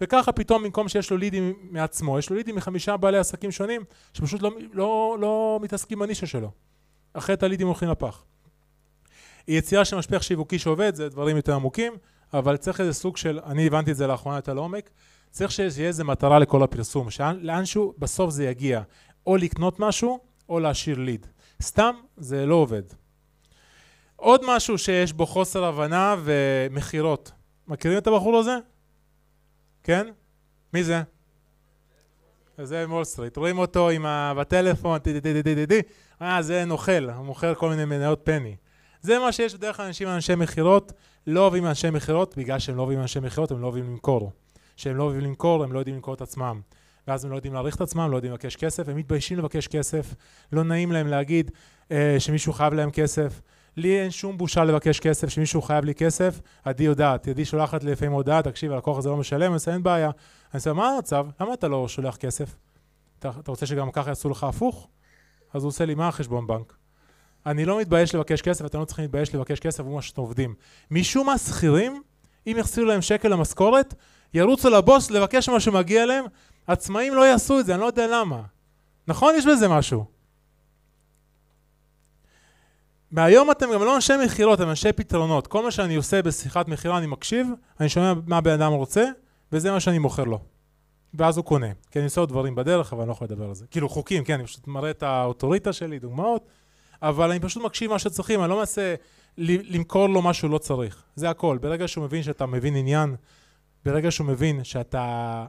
וככה 0.00 0.32
פתאום 0.32 0.62
במקום 0.62 0.88
שיש 0.88 1.10
לו 1.10 1.16
לידים 1.16 1.54
מעצמו, 1.70 2.18
יש 2.18 2.30
לו 2.30 2.36
לידים 2.36 2.56
מחמישה 2.56 2.96
בעלי 2.96 3.18
עסקים 3.18 3.50
שונים, 3.50 3.84
שפשוט 4.12 4.42
לא, 4.42 4.50
לא, 4.72 5.16
לא 5.20 5.58
מתעסקים 5.62 5.98
בנישה 5.98 6.26
שלו. 6.26 6.50
אחרת 7.14 7.42
הלידים 7.42 7.66
הולכים 7.66 7.88
לפח. 7.88 8.24
יצירה 9.48 9.84
של 9.84 9.96
משפך 9.96 10.22
שיווקי 10.22 10.58
שעובד, 10.58 10.94
זה 10.94 11.08
דברים 11.08 11.36
יותר 11.36 11.54
עמוקים, 11.54 11.92
אבל 12.34 12.56
צריך 12.56 12.80
איזה 12.80 12.92
סוג 12.92 13.16
של, 13.16 13.40
אני 13.46 13.66
הבנתי 13.66 13.90
את 13.90 13.96
זה 13.96 14.06
לאחרונה 14.06 14.38
יותר 14.38 14.54
לעומק, 14.54 14.90
צריך 15.30 15.52
שיהיה 15.52 15.88
איזה 15.88 16.04
מטרה 16.04 16.38
לכל 16.38 16.62
הפרסום, 16.62 17.10
שלאנשהו 17.10 17.94
בסוף 17.98 18.30
זה 18.30 18.44
יגיע, 18.44 18.82
או 19.26 19.36
לקנות 19.36 19.80
משהו, 19.80 20.18
או 20.48 20.60
להשאיר 20.60 20.98
ליד. 20.98 21.26
סתם 21.62 21.94
זה 22.16 22.46
לא 22.46 22.54
עובד. 22.54 22.82
עוד 24.24 24.40
משהו 24.46 24.78
שיש 24.78 25.12
בו 25.12 25.26
חוסר 25.26 25.64
הבנה 25.64 26.16
ומכירות. 26.24 27.32
מכירים 27.68 27.98
את 27.98 28.06
הבחור 28.06 28.36
הזה? 28.36 28.56
כן? 29.82 30.06
מי 30.74 30.84
זה? 30.84 31.02
זה 32.62 32.86
מול 32.86 33.04
סטריט. 33.04 33.36
רואים 33.36 33.58
אותו 33.58 33.90
עם 33.90 34.06
ה... 34.06 34.34
בטלפון, 34.34 34.98
טי 34.98 35.20
טי 35.20 35.42
טי 35.42 35.54
טי 35.54 35.66
טי 35.66 35.80
אה, 36.22 36.42
זה 36.42 36.64
נוכל, 36.64 37.10
הוא 37.10 37.24
מוכר 37.24 37.54
כל 37.54 37.68
מיני 37.68 37.84
מניות 37.84 38.20
פני. 38.24 38.56
זה 39.00 39.18
מה 39.18 39.32
שיש 39.32 39.54
בדרך 39.54 39.76
כלל 39.76 39.86
אנשים 39.86 40.08
אנשי 40.08 40.34
מכירות, 40.34 40.92
לא 41.26 41.40
אוהבים 41.40 41.66
אנשי 41.66 41.90
מכירות, 41.90 42.36
בגלל 42.36 42.58
שהם 42.58 42.76
לא 42.76 42.82
אוהבים 42.82 43.00
אנשי 43.00 43.20
מכירות, 43.20 43.50
הם 43.50 43.60
לא 43.60 43.66
אוהבים 43.66 43.84
למכור. 43.84 44.32
כשהם 44.76 44.96
לא 44.96 45.02
אוהבים 45.02 45.20
למכור, 45.20 45.64
הם 45.64 45.72
לא 45.72 45.78
יודעים 45.78 45.96
למכור 45.96 46.14
את 46.14 46.20
עצמם. 46.20 46.60
ואז 47.08 47.24
הם 47.24 47.30
לא 47.30 47.36
יודעים 47.36 47.54
להעריך 47.54 47.76
את 47.76 47.80
עצמם, 47.80 48.10
לא 48.10 48.16
יודעים 48.16 48.32
לבקש 48.32 48.56
כסף, 48.56 48.88
הם 48.88 48.96
מתביישים 48.96 49.38
לבקש 49.38 49.68
כסף, 49.68 50.14
לא 50.52 50.64
נעים 50.64 50.92
להם 50.92 51.06
להגיד 51.06 51.50
אה, 51.90 52.16
שמישהו 52.18 52.52
חייב 52.52 52.74
להם 52.74 52.90
כסף. 52.90 53.40
לי 53.76 54.00
אין 54.00 54.10
שום 54.10 54.38
בושה 54.38 54.64
לבקש 54.64 55.00
כסף, 55.00 55.28
שמישהו 55.28 55.62
חייב 55.62 55.84
לי 55.84 55.94
כסף, 55.94 56.40
עדי 56.64 56.84
יודעת, 56.84 57.26
ידי 57.26 57.44
שולחת 57.44 57.84
לי 57.84 57.92
לפעמים 57.92 58.12
הודעה, 58.12 58.42
תקשיב, 58.42 58.72
הלקוח 58.72 58.98
הזה 58.98 59.08
לא 59.08 59.16
משלם, 59.16 59.46
אני 59.46 59.54
עושה, 59.54 59.72
אין 59.72 59.82
בעיה. 59.82 60.06
אני 60.06 60.58
עושה, 60.58 60.72
מה 60.72 60.88
המצב? 60.88 61.26
למה 61.40 61.54
אתה 61.54 61.68
לא 61.68 61.88
שולח 61.88 62.16
כסף? 62.16 62.56
אתה, 63.18 63.30
אתה 63.40 63.50
רוצה 63.50 63.66
שגם 63.66 63.90
ככה 63.90 64.10
יעשו 64.10 64.28
לך 64.28 64.44
הפוך? 64.44 64.88
אז 65.54 65.62
הוא 65.62 65.68
עושה 65.68 65.84
לי, 65.84 65.94
מה 65.94 66.08
החשבון 66.08 66.46
בנק? 66.46 66.76
אני 67.46 67.64
לא 67.64 67.80
מתבייש 67.80 68.14
לבקש 68.14 68.42
כסף, 68.42 68.64
אתם 68.64 68.80
לא 68.80 68.84
צריכים 68.84 69.02
להתבייש 69.02 69.34
לבקש 69.34 69.60
כסף 69.60 69.80
עבור 69.80 69.94
מה 69.94 70.02
שאתם 70.02 70.20
עובדים. 70.20 70.54
משום 70.90 71.26
מה 71.26 71.38
שכירים, 71.38 72.02
אם 72.46 72.56
יחסירו 72.58 72.86
להם 72.86 73.02
שקל 73.02 73.28
למשכורת, 73.28 73.94
ירוצו 74.34 74.70
לבוס 74.70 75.10
לבקש 75.10 75.48
מה 75.48 75.60
שמגיע 75.60 76.06
להם, 76.06 76.24
עצמאים 76.66 77.14
לא 77.14 77.26
יעשו 77.26 77.60
את 77.60 77.66
זה, 77.66 77.74
אני 77.74 77.80
לא 77.80 77.86
יודע 77.86 78.06
למה. 78.06 78.42
נכון? 79.08 79.34
יש 79.34 79.46
בזה 79.46 79.68
משהו. 79.68 80.13
מהיום 83.14 83.50
אתם 83.50 83.66
גם 83.74 83.80
לא 83.80 83.96
אנשי 83.96 84.12
מכירות, 84.24 84.60
אתם 84.60 84.68
אנשי 84.68 84.92
פתרונות. 84.92 85.46
כל 85.46 85.62
מה 85.62 85.70
שאני 85.70 85.94
עושה 85.94 86.22
בשיחת 86.22 86.68
מכירה 86.68 86.98
אני 86.98 87.06
מקשיב, 87.06 87.46
אני 87.80 87.88
שומע 87.88 88.12
מה 88.26 88.36
הבן 88.36 88.52
אדם 88.52 88.72
רוצה, 88.72 89.04
וזה 89.52 89.70
מה 89.70 89.80
שאני 89.80 89.98
מוכר 89.98 90.24
לו. 90.24 90.38
ואז 91.14 91.36
הוא 91.36 91.44
קונה. 91.44 91.66
כי 91.90 91.98
אני 91.98 92.04
עושה 92.04 92.20
עוד 92.20 92.28
דברים 92.28 92.54
בדרך, 92.54 92.92
אבל 92.92 93.00
אני 93.00 93.08
לא 93.08 93.12
יכול 93.12 93.26
לדבר 93.30 93.48
על 93.48 93.54
זה. 93.54 93.66
כאילו 93.70 93.88
חוקים, 93.88 94.24
כן, 94.24 94.34
אני 94.34 94.44
פשוט 94.44 94.66
מראה 94.66 94.90
את 94.90 95.02
האוטוריטה 95.02 95.72
שלי, 95.72 95.98
דוגמאות, 95.98 96.48
אבל 97.02 97.30
אני 97.30 97.40
פשוט 97.40 97.62
מקשיב 97.62 97.90
מה 97.90 97.98
שצריכים, 97.98 98.40
אני 98.40 98.50
לא 98.50 98.58
מנסה 98.58 98.94
למכור 99.38 100.08
לו 100.08 100.22
מה 100.22 100.34
שהוא 100.34 100.50
לא 100.50 100.58
צריך. 100.58 101.02
זה 101.16 101.30
הכל. 101.30 101.58
ברגע 101.60 101.88
שהוא 101.88 102.04
מבין 102.04 102.22
שאתה 102.22 102.46
מבין 102.46 102.76
עניין, 102.76 103.16
ברגע 103.84 104.10
שהוא 104.10 104.26
מבין 104.26 104.64
שאתה 104.64 105.46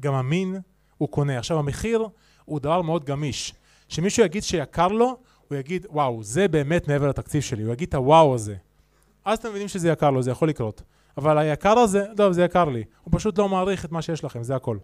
גם 0.00 0.14
אמין, 0.14 0.60
הוא 0.98 1.08
קונה. 1.08 1.38
עכשיו, 1.38 1.58
המחיר 1.58 2.08
הוא 2.44 2.60
דבר 2.60 2.82
מאוד 2.82 3.04
גמיש. 3.04 3.54
שמישהו 3.88 4.24
יגיד 4.24 4.42
שיקר 4.42 4.88
לו, 4.88 5.16
הוא 5.48 5.58
יגיד, 5.58 5.86
וואו, 5.90 6.22
זה 6.22 6.48
באמת 6.48 6.88
מעבר 6.88 7.08
לתקציב 7.08 7.42
שלי, 7.42 7.62
הוא 7.62 7.72
יגיד 7.72 7.88
את 7.88 7.94
הוואו 7.94 8.34
הזה. 8.34 8.54
אז 9.24 9.38
אתם 9.38 9.48
מבינים 9.48 9.68
שזה 9.68 9.88
יקר 9.88 10.10
לו, 10.10 10.22
זה 10.22 10.30
יכול 10.30 10.48
לקרות. 10.48 10.82
אבל 11.16 11.38
היקר 11.38 11.78
הזה, 11.78 12.04
לא, 12.18 12.32
זה 12.32 12.44
יקר 12.44 12.64
לי. 12.64 12.84
הוא 13.04 13.18
פשוט 13.18 13.38
לא 13.38 13.48
מעריך 13.48 13.84
את 13.84 13.92
מה 13.92 14.02
שיש 14.02 14.24
לכם, 14.24 14.42
זה 14.42 14.56
הכל. 14.56 14.78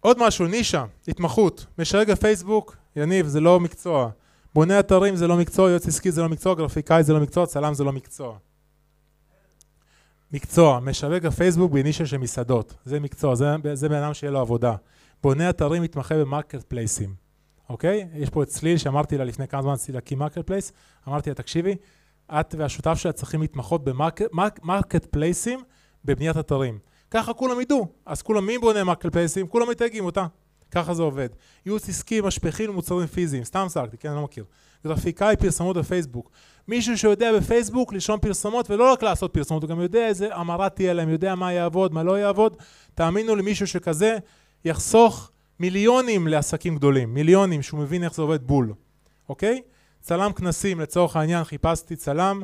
עוד 0.00 0.16
משהו, 0.26 0.46
נישה, 0.46 0.84
התמחות. 1.08 1.66
משרג 1.78 2.10
הפייסבוק, 2.10 2.76
יניב, 2.96 3.26
זה 3.26 3.40
לא 3.40 3.60
מקצוע. 3.60 4.10
בונה 4.54 4.80
אתרים 4.80 5.16
זה 5.16 5.26
לא 5.26 5.36
מקצוע, 5.36 5.70
יועץ 5.70 5.88
עסקי 5.88 6.12
זה 6.12 6.22
לא 6.22 6.28
מקצוע, 6.28 6.54
גרפיקאי 6.54 7.02
זה 7.02 7.12
לא 7.12 7.20
מקצוע, 7.20 7.46
צלם 7.46 7.74
זה 7.74 7.84
לא 7.84 7.92
מקצוע. 7.92 8.38
מקצוע, 10.32 10.80
משווק 10.80 11.24
הפייסבוק 11.24 11.72
בנישה 11.72 12.06
של 12.06 12.16
מסעדות, 12.16 12.74
זה 12.84 13.00
מקצוע, 13.00 13.34
זה, 13.34 13.46
זה 13.74 13.88
בן 13.88 13.94
אדם 13.94 14.14
שיהיה 14.14 14.30
לו 14.30 14.40
עבודה. 14.40 14.74
בונה 15.22 15.50
אתרים 15.50 15.82
מתמחה 15.82 16.14
במרקט 16.14 16.62
פלייסים. 16.62 17.25
אוקיי? 17.68 18.08
יש 18.14 18.30
פה 18.30 18.42
את 18.42 18.48
צליל 18.48 18.78
שאמרתי 18.78 19.18
לה 19.18 19.24
לפני 19.24 19.48
כמה 19.48 19.62
זמן 19.62 19.72
רציתי 19.72 19.92
להקים 19.92 20.18
marketplace, 20.18 20.72
אמרתי 21.08 21.30
לה, 21.30 21.34
תקשיבי, 21.34 21.76
את 22.32 22.54
והשותף 22.58 22.94
שלך 22.94 23.12
צריכים 23.12 23.40
להתמחות 23.40 23.84
ב 23.84 23.94
marketplace 23.94 25.04
ים 25.04 25.60
בבניית 26.04 26.36
אתרים. 26.36 26.78
ככה 27.10 27.32
כולם 27.32 27.60
ידעו. 27.60 27.86
אז 28.06 28.22
כולם, 28.22 28.46
מי 28.46 28.58
בונה 28.58 28.84
marketplace 28.84 29.10
ים? 29.10 29.46
כולם 29.46 29.70
מתייגים 29.70 30.04
אותה. 30.04 30.26
ככה 30.70 30.94
זה 30.94 31.02
עובד. 31.02 31.28
ייעוץ 31.66 31.88
עסקי, 31.88 32.20
משפכים 32.20 32.70
ומוצרים 32.70 33.06
פיזיים. 33.06 33.44
סתם 33.44 33.66
סרקתי, 33.68 33.96
כן, 33.96 34.08
אני 34.08 34.16
לא 34.16 34.22
מכיר. 34.22 34.44
גרפיקאי 34.84 35.36
פרסומות 35.36 35.76
בפייסבוק. 35.76 36.30
מישהו 36.68 36.98
שיודע 36.98 37.32
בפייסבוק 37.36 37.92
לרשום 37.92 38.20
פרסומות, 38.20 38.70
ולא 38.70 38.92
רק 38.92 39.02
לעשות 39.02 39.32
פרסומות, 39.34 39.62
הוא 39.62 39.70
גם 39.70 39.80
יודע 39.80 40.06
איזה 40.06 40.34
המרה 40.34 40.68
תהיה 40.68 40.92
להם, 40.92 41.08
יודע 41.08 41.34
מה 41.34 41.52
יעבוד, 41.52 41.94
מה 41.94 42.02
לא 42.02 42.18
יעבוד. 42.18 42.56
תאמינו 42.94 43.36
לי, 43.36 43.42
מישהו 43.42 43.66
שכזה 43.66 44.18
יחסוך 44.64 45.30
מיליונים 45.60 46.28
לעסקים 46.28 46.76
גדולים. 46.76 47.14
מיליונים, 47.14 47.62
שהוא 47.62 47.80
מבין 47.80 48.04
איך 48.04 48.14
זה 48.14 48.22
עובד 48.22 48.42
בול. 48.46 48.72
אוקיי? 49.28 49.62
צלם 50.00 50.32
כנסים, 50.32 50.80
לצורך 50.80 51.16
העניין, 51.16 51.44
חיפשתי 51.44 51.96
צלם. 51.96 52.42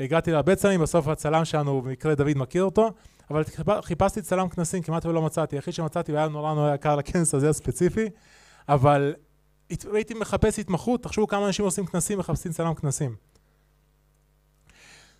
הגעתי 0.00 0.32
להרבה 0.32 0.54
צלמים, 0.56 0.80
בסוף 0.80 1.08
הצלם 1.08 1.44
שלנו, 1.44 1.82
במקרה 1.82 2.14
דוד 2.14 2.36
מכיר 2.36 2.64
אותו, 2.64 2.90
אבל 3.30 3.42
חיפשתי 3.82 4.22
צלם 4.22 4.48
כנסים, 4.48 4.82
כמעט 4.82 5.06
ולא 5.06 5.22
מצאתי. 5.22 5.56
היחיד 5.56 5.74
שמצאתי, 5.74 6.12
היה 6.12 6.28
נורא 6.28 6.54
נורא 6.54 6.74
יקר 6.74 6.96
לכנס 6.96 7.34
הזה 7.34 7.50
הספציפי, 7.50 8.08
אבל 8.68 9.14
הייתי 9.70 10.14
מחפש 10.14 10.58
התמחות, 10.58 11.02
תחשבו 11.02 11.26
כמה 11.26 11.46
אנשים 11.46 11.64
עושים 11.64 11.86
כנסים, 11.86 12.18
מחפשים 12.18 12.52
צלם 12.52 12.74
כנסים. 12.74 13.16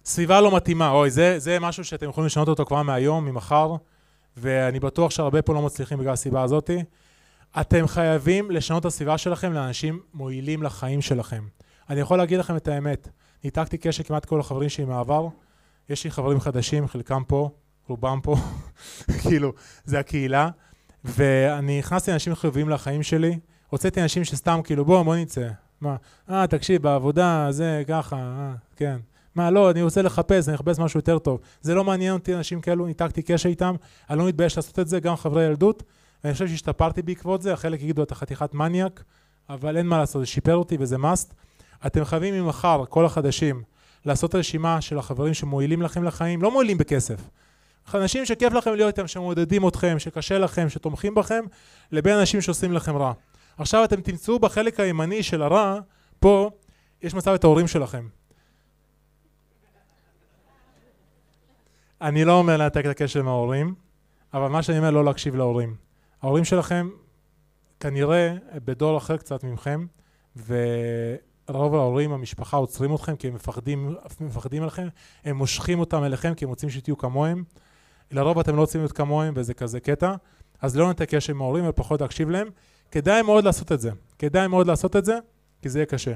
סביבה 0.05 0.40
לא 0.40 0.57
מתאימה, 0.57 0.90
אוי, 0.90 1.11
זה, 1.11 1.38
זה 1.38 1.61
משהו 1.61 1.85
שאתם 1.85 2.09
יכולים 2.09 2.27
לשנות 2.27 2.49
אותו 2.49 2.64
כבר 2.64 2.83
מהיום, 2.83 3.25
ממחר, 3.25 3.75
ואני 4.37 4.81
בטוח 4.81 5.11
שהרבה 5.11 5.42
פה 5.42 5.55
לא 5.55 5.62
מצליחים 5.62 5.99
בגלל 5.99 6.12
הסיבה 6.12 6.42
הזאתי. 6.42 6.85
אתם 7.61 7.87
חייבים 7.87 8.51
לשנות 8.51 8.81
את 8.81 8.87
הסביבה 8.87 9.19
שלכם 9.19 9.53
לאנשים 9.53 10.01
מועילים 10.14 10.62
לחיים 10.62 11.03
שלכם. 11.03 11.45
אני 11.90 12.01
יכול 12.01 12.19
להגיד 12.19 12.38
לכם 12.38 12.57
את 12.57 12.69
האמת, 12.69 13.09
ניתקתי 13.45 13.79
קשר 13.79 14.03
כמעט 14.03 14.25
כל 14.25 14.40
החברים 14.40 14.69
שלי 14.69 14.85
מהעבר, 14.85 15.29
יש 15.88 16.05
לי 16.05 16.11
חברים 16.11 16.40
חדשים, 16.40 16.88
חלקם 16.88 17.23
פה, 17.27 17.51
רובם 17.88 18.21
פה, 18.23 18.37
כאילו, 19.23 19.53
זה 19.85 19.99
הקהילה, 19.99 20.49
ואני 21.05 21.79
הכנסתי 21.79 22.12
אנשים 22.12 22.35
חיוביים 22.35 22.69
לחיים 22.69 23.03
שלי, 23.03 23.38
הוצאתי 23.69 24.03
אנשים 24.03 24.25
שסתם 24.25 24.61
כאילו, 24.64 24.85
בוא, 24.85 25.03
בוא 25.03 25.17
נצא. 25.17 25.49
מה, 25.81 25.97
אה, 26.31 26.47
תקשיב, 26.47 26.83
בעבודה, 26.83 27.47
זה 27.51 27.83
ככה, 27.88 28.17
אה, 28.17 28.55
כן. 28.77 28.97
מה, 29.35 29.51
לא, 29.51 29.71
אני 29.71 29.83
רוצה 29.83 30.03
לחפש, 30.03 30.49
אני 30.49 30.55
אחפש 30.55 30.79
משהו 30.79 30.99
יותר 30.99 31.19
טוב. 31.19 31.40
זה 31.61 31.75
לא 31.75 31.85
מעניין 31.85 32.12
אותי, 32.12 32.35
אנשים 32.35 32.61
כאלו, 32.61 32.87
ניתקתי 32.87 33.23
קשר 33.23 33.49
איתם, 33.49 33.75
אני 34.11 34.19
לא 34.19 34.27
מתבייש 34.27 34.57
לעשות 34.57 34.79
את 34.79 34.88
זה, 34.88 35.01
גם 35.01 35.17
חברי 35.17 35.45
ילדות, 35.45 35.83
ואני 36.25 36.33
חושב 36.33 36.49
שהשתפרתי 36.49 37.03
בעקבות 37.03 37.43
זה, 37.43 37.53
החלק 37.53 37.83
יגידו, 37.83 38.03
אתה 38.03 38.15
חתיכת 38.15 38.55
מניאק, 38.55 39.05
אבל 39.49 39.77
אין 39.77 39.87
מה 39.87 39.99
לעשות, 39.99 40.23
זה 40.23 40.27
שיפר 40.27 40.57
אותי 40.57 40.77
וזה 40.81 40.97
must. 40.97 41.35
אתם 41.87 42.05
חייבים 42.05 42.45
ממחר, 42.45 42.85
כל 42.89 43.07
החדשים, 43.07 43.63
לעשות 44.05 44.35
רשימה 44.35 44.81
של 44.81 44.99
החברים 44.99 45.35
שמועילים 45.35 45.83
לכם 45.83 46.05
לחיים, 46.05 46.43
לא 46.43 46.51
מועילים 46.51 46.79
בכסף. 46.79 47.21
אנשים 47.95 48.27
שכיף 48.27 48.53
לכם 48.53 48.75
להיות 48.75 48.99
איתם, 48.99 49.07
שמעודדים 49.07 49.69
אתכם, 49.69 49.99
שקשה 49.99 50.39
לכם, 50.39 50.69
שתומכים 50.69 51.15
בכם, 51.15 51.45
לבין 51.93 52.19
אנשים 52.19 52.41
שעושים 52.41 52.73
לכם 52.73 52.97
רע. 52.97 53.13
עכשיו 53.59 53.85
אתם 53.85 54.01
תמצאו 54.01 54.39
בחלק 54.39 54.81
הימני 54.81 55.23
של 55.23 55.43
הרע, 55.43 55.81
פה 56.21 56.51
יש 57.03 57.15
מצב 57.15 57.31
את 57.31 57.45
ההורים 57.45 57.67
שלכם. 57.67 58.09
אני 62.01 62.25
לא 62.25 62.33
אומר 62.33 62.57
לנתק 62.57 62.85
את 62.85 62.91
הקשר 62.91 63.21
עם 63.21 63.29
ההורים, 63.29 63.75
אבל 64.35 64.49
מה 64.49 64.63
שאני 64.63 64.79
אומר 64.79 64.91
לא 64.91 65.05
להקשיב 65.05 65.37
להורים. 65.37 65.84
ההורים 66.25 66.45
שלכם 66.45 66.91
כנראה 67.81 68.35
בדור 68.65 68.99
אחר 68.99 69.17
קצת 69.17 69.45
ממכם, 69.45 69.87
ורוב 70.37 71.75
ההורים, 71.75 72.13
המשפחה 72.13 72.57
עוצרים 72.57 72.95
אתכם 72.95 73.17
כי 73.17 73.29
הם 73.29 73.35
מפחדים, 73.35 73.97
מפחדים 74.21 74.63
עליכם, 74.63 74.89
הם 75.25 75.37
מושכים 75.37 75.81
אותם 75.81 76.05
אליכם 76.05 76.35
כי 76.35 76.45
הם 76.45 76.49
רוצים 76.49 76.71
שתהיו 76.71 76.99
כמוהם. 76.99 77.45
לרוב 78.11 78.39
אתם 78.39 78.57
לא 78.57 78.61
רוצים 78.61 78.81
להיות 78.81 78.93
כמוהם 78.93 79.35
וזה 79.37 79.55
כזה 79.55 79.81
קטע, 79.81 80.15
אז 80.61 80.77
לא 80.77 80.91
נתק 80.91 81.15
קשר 81.15 81.33
עם 81.33 81.43
ההורים 81.43 81.69
ופחות 81.69 82.01
להקשיב 82.01 82.31
להם. 82.31 82.49
כדאי 82.91 83.23
מאוד 83.23 83.45
לעשות 83.45 83.73
את 83.73 83.81
זה. 83.81 83.91
כדאי 84.19 84.47
מאוד 84.47 84.67
לעשות 84.67 84.97
את 84.97 85.05
זה, 85.05 85.19
כי 85.63 85.69
זה 85.69 85.79
יהיה 85.79 85.87
קשה. 85.87 86.15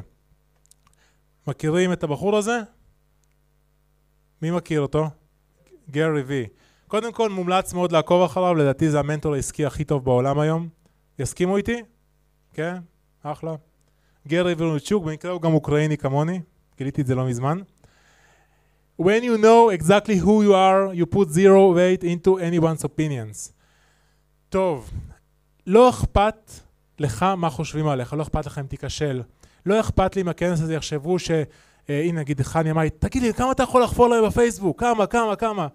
מכירים 1.47 1.93
את 1.93 2.05
הבחור 2.05 2.37
הזה? 2.37 2.61
מי 4.43 4.51
מכיר 4.51 4.81
אותו? 4.81 5.07
גרי 5.91 6.23
וי. 6.23 6.47
קודם 6.89 7.13
כל 7.13 7.31
מומלץ 7.31 7.73
מאוד 7.73 7.93
לעקוב 7.93 8.23
אחריו, 8.23 8.55
לדעתי 8.55 8.91
זה 8.91 8.99
המנטור 8.99 9.35
העסקי 9.35 9.67
הכי 9.67 9.85
טוב 9.85 10.05
בעולם 10.05 10.39
היום. 10.39 10.69
יסכימו 11.19 11.57
איתי? 11.57 11.83
כן? 12.55 12.77
אחלה. 13.23 13.55
גרי 14.29 14.55
ורנצ'וק, 14.59 15.05
במקרה 15.05 15.33
הוא 15.33 15.43
גם 15.43 15.55
אוקראיני 15.55 15.97
כמוני, 15.97 16.41
גיליתי 16.79 17.01
את 17.01 17.07
זה 17.07 17.15
לא 17.15 17.27
מזמן. 17.27 17.59
When 19.03 19.23
you 19.23 19.43
know 19.43 19.81
exactly 19.81 20.25
who 20.25 20.43
you 20.47 20.53
are, 20.53 20.95
you 21.01 21.17
put 21.17 21.29
zero 21.29 21.75
weight 21.77 22.03
into 22.03 22.29
anyone's 22.29 22.85
opinions. 22.85 23.53
טוב, 24.49 24.91
לא 25.67 25.91
אכפת 25.91 26.51
לך 26.99 27.23
מה 27.23 27.51
חושבים 27.51 27.89
עליך, 27.89 28.13
לא 28.13 28.23
אכפת 28.23 28.47
לך 28.47 28.59
אם 28.59 28.67
תיכשל. 28.67 29.23
לא 29.67 29.81
אכפת 29.81 30.17
לי 30.17 30.23
אם 30.23 30.29
הכנס 30.29 30.61
הזה 30.61 30.75
יחשבו 30.75 31.19
ש... 31.19 31.31
אה, 31.91 32.03
הנה 32.03 32.21
נגיד 32.21 32.41
חני 32.41 32.71
אמר 32.71 32.83
לי, 32.83 32.91
תגיד 32.91 33.23
לי, 33.23 33.35
כמה 33.35 33.53
אתה 33.53 33.63
יכול 33.63 33.83
לחפור 33.83 34.09
להם 34.09 34.27
בפייסבוק? 34.27 34.81
כמה, 34.81 35.07
כמה, 35.07 35.37
כמה? 35.37 35.69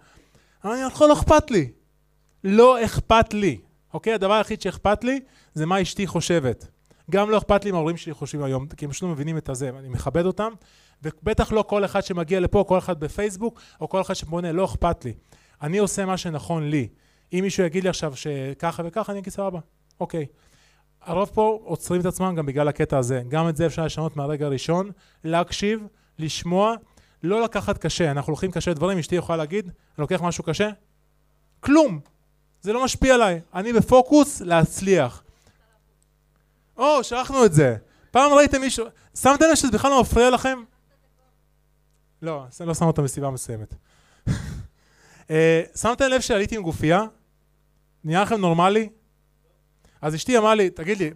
אני 0.65 0.81
יכול, 0.81 1.07
לא 1.07 1.13
אכפת 1.13 1.51
לי. 1.51 1.71
לא 2.43 2.85
אכפת 2.85 3.33
לי. 3.33 3.59
אוקיי? 3.93 4.13
הדבר 4.13 4.33
היחיד 4.33 4.61
שאכפת 4.61 5.03
לי 5.03 5.19
זה 5.53 5.65
מה 5.65 5.81
אשתי 5.81 6.07
חושבת. 6.07 6.67
גם 7.11 7.29
לא 7.29 7.37
אכפת 7.37 7.65
לי 7.65 7.71
מה 7.71 7.77
ההורים 7.77 7.97
שלי 7.97 8.13
חושבים 8.13 8.43
היום, 8.43 8.67
כי 8.67 8.85
הם 8.85 8.91
פשוט 8.91 9.03
לא 9.03 9.09
מבינים 9.09 9.37
את 9.37 9.49
הזה, 9.49 9.69
אני 9.69 9.89
מכבד 9.89 10.25
אותם, 10.25 10.51
ובטח 11.03 11.51
לא 11.51 11.63
כל 11.67 11.85
אחד 11.85 12.01
שמגיע 12.01 12.39
לפה, 12.39 12.65
כל 12.67 12.77
אחד 12.77 12.99
בפייסבוק, 12.99 13.61
או 13.81 13.89
כל 13.89 14.01
אחד 14.01 14.13
שבונה, 14.13 14.51
לא 14.51 14.65
אכפת 14.65 15.05
לי. 15.05 15.13
אני 15.61 15.77
עושה 15.77 16.05
מה 16.05 16.17
שנכון 16.17 16.69
לי. 16.69 16.87
אם 17.33 17.39
מישהו 17.41 17.63
יגיד 17.63 17.83
לי 17.83 17.89
עכשיו 17.89 18.15
שככה 18.15 18.83
וככה, 18.85 19.11
אני 19.11 19.19
אגיד 19.19 19.33
סבבה, 19.33 19.59
אוקיי. 19.99 20.25
הרוב 21.01 21.31
פה 21.33 21.59
עוצרים 21.63 22.01
את 22.01 22.05
עצמם 22.05 22.35
גם 22.35 22.45
בגלל 22.45 22.67
הקטע 22.67 22.97
הזה. 22.97 23.21
גם 23.27 23.49
את 23.49 23.55
זה 23.55 23.65
אפשר 23.65 23.85
לשנות 23.85 24.15
מהרגע 24.15 24.45
הראשון, 24.45 24.91
להקשיב, 25.23 25.87
לשמוע, 26.19 26.75
לא 27.23 27.41
לקחת 27.41 27.77
קשה. 27.77 28.11
אנחנו 28.11 28.31
לוקחים 28.31 28.51
קשה 28.51 28.73
דברים, 28.73 28.97
אשתי 28.97 29.15
יכולה 29.15 29.37
להגיד, 29.37 29.65
אני 29.65 29.73
לוקח 29.97 30.21
משהו 30.21 30.43
קשה? 30.43 30.69
כלום. 31.59 31.99
זה 32.61 32.73
לא 32.73 32.83
משפיע 32.83 33.13
עליי. 33.13 33.41
אני 33.53 33.73
בפוקוס 33.73 34.41
להצליח. 34.41 35.23
או, 36.77 37.03
שכחנו 37.03 37.45
את 37.45 37.53
זה. 37.53 37.75
פעם 38.11 38.33
ראיתם 38.33 38.61
מישהו... 38.61 38.85
שמתם 39.15 39.45
לב 39.49 39.55
שזה 39.55 39.71
בכלל 39.71 39.91
לא 39.91 40.01
מפריע 40.01 40.29
לכם? 40.29 40.59
לא, 42.21 42.45
לא 42.65 42.73
שם 42.73 42.85
אותו 42.85 43.03
מסיבה 43.03 43.29
מסוימת. 43.29 43.75
אה, 45.29 45.61
שמתם 45.75 46.05
לב 46.05 46.21
שעליתי 46.21 46.55
עם 46.55 46.63
גופייה? 46.63 47.03
נהיה 48.03 48.21
לכם 48.21 48.35
נורמלי? 48.35 48.89
אז 50.01 50.15
אשתי 50.15 50.37
אמרה 50.37 50.55
לי, 50.55 50.69
תגיד 50.69 50.97
לי... 50.97 51.11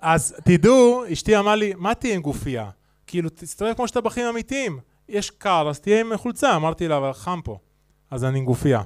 אז 0.00 0.34
תדעו, 0.44 1.04
אשתי 1.12 1.38
אמרה 1.38 1.56
לי, 1.56 1.72
מה 1.76 1.94
תהיה 1.94 2.14
עם 2.14 2.22
גופייה? 2.22 2.70
כאילו, 3.06 3.28
תסתובב 3.34 3.74
כמו 3.74 3.88
שאתה 3.88 4.00
בחיים 4.00 4.26
אמיתיים. 4.26 4.78
יש 5.08 5.30
קר, 5.30 5.68
אז 5.68 5.80
תהיה 5.80 6.00
עם 6.00 6.16
חולצה. 6.16 6.56
אמרתי 6.56 6.88
לה, 6.88 6.96
אבל 6.96 7.12
חם 7.12 7.40
פה. 7.44 7.58
אז 8.10 8.24
אני 8.24 8.38
עם 8.38 8.44
גופייה. 8.44 8.82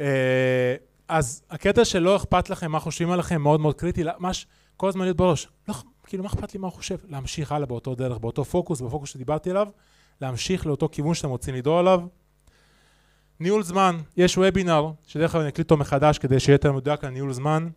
אה, 0.00 0.74
אז 1.08 1.42
הקטע 1.50 1.84
שלא 1.84 2.16
אכפת 2.16 2.50
לכם 2.50 2.70
מה 2.72 2.80
חושבים 2.80 3.10
עליכם 3.10 3.42
מאוד 3.42 3.60
מאוד 3.60 3.74
קריטי, 3.74 4.04
ממש 4.18 4.46
כל 4.76 4.88
הזמן 4.88 5.04
להיות 5.04 5.16
בראש. 5.16 5.48
לא, 5.68 5.74
כאילו, 6.06 6.22
מה 6.22 6.28
אכפת 6.28 6.54
לי 6.54 6.60
מה 6.60 6.66
הוא 6.66 6.74
חושב? 6.74 6.96
להמשיך 7.08 7.52
הלאה 7.52 7.66
באותו 7.66 7.94
דרך, 7.94 8.18
באותו 8.18 8.44
פוקוס, 8.44 8.80
בפוקוס 8.80 9.10
שדיברתי 9.10 9.50
עליו, 9.50 9.68
להמשיך 10.20 10.66
לאותו 10.66 10.88
כיוון 10.92 11.14
שאתם 11.14 11.28
רוצים 11.28 11.54
לדור 11.54 11.78
עליו. 11.78 12.00
ניהול 13.40 13.62
זמן, 13.62 13.98
יש 14.16 14.38
וובינר, 14.38 14.90
שדרך 15.06 15.34
אגב 15.34 15.40
אני 15.40 15.48
אקליט 15.50 15.64
אותו 15.64 15.76
מחדש 15.76 16.18
כדי 16.18 16.40
שיהיה 16.40 16.54
יותר 16.54 16.72
מדויק 16.72 17.04
על 17.04 17.10
ניהול 17.10 17.32
זמן. 17.32 17.68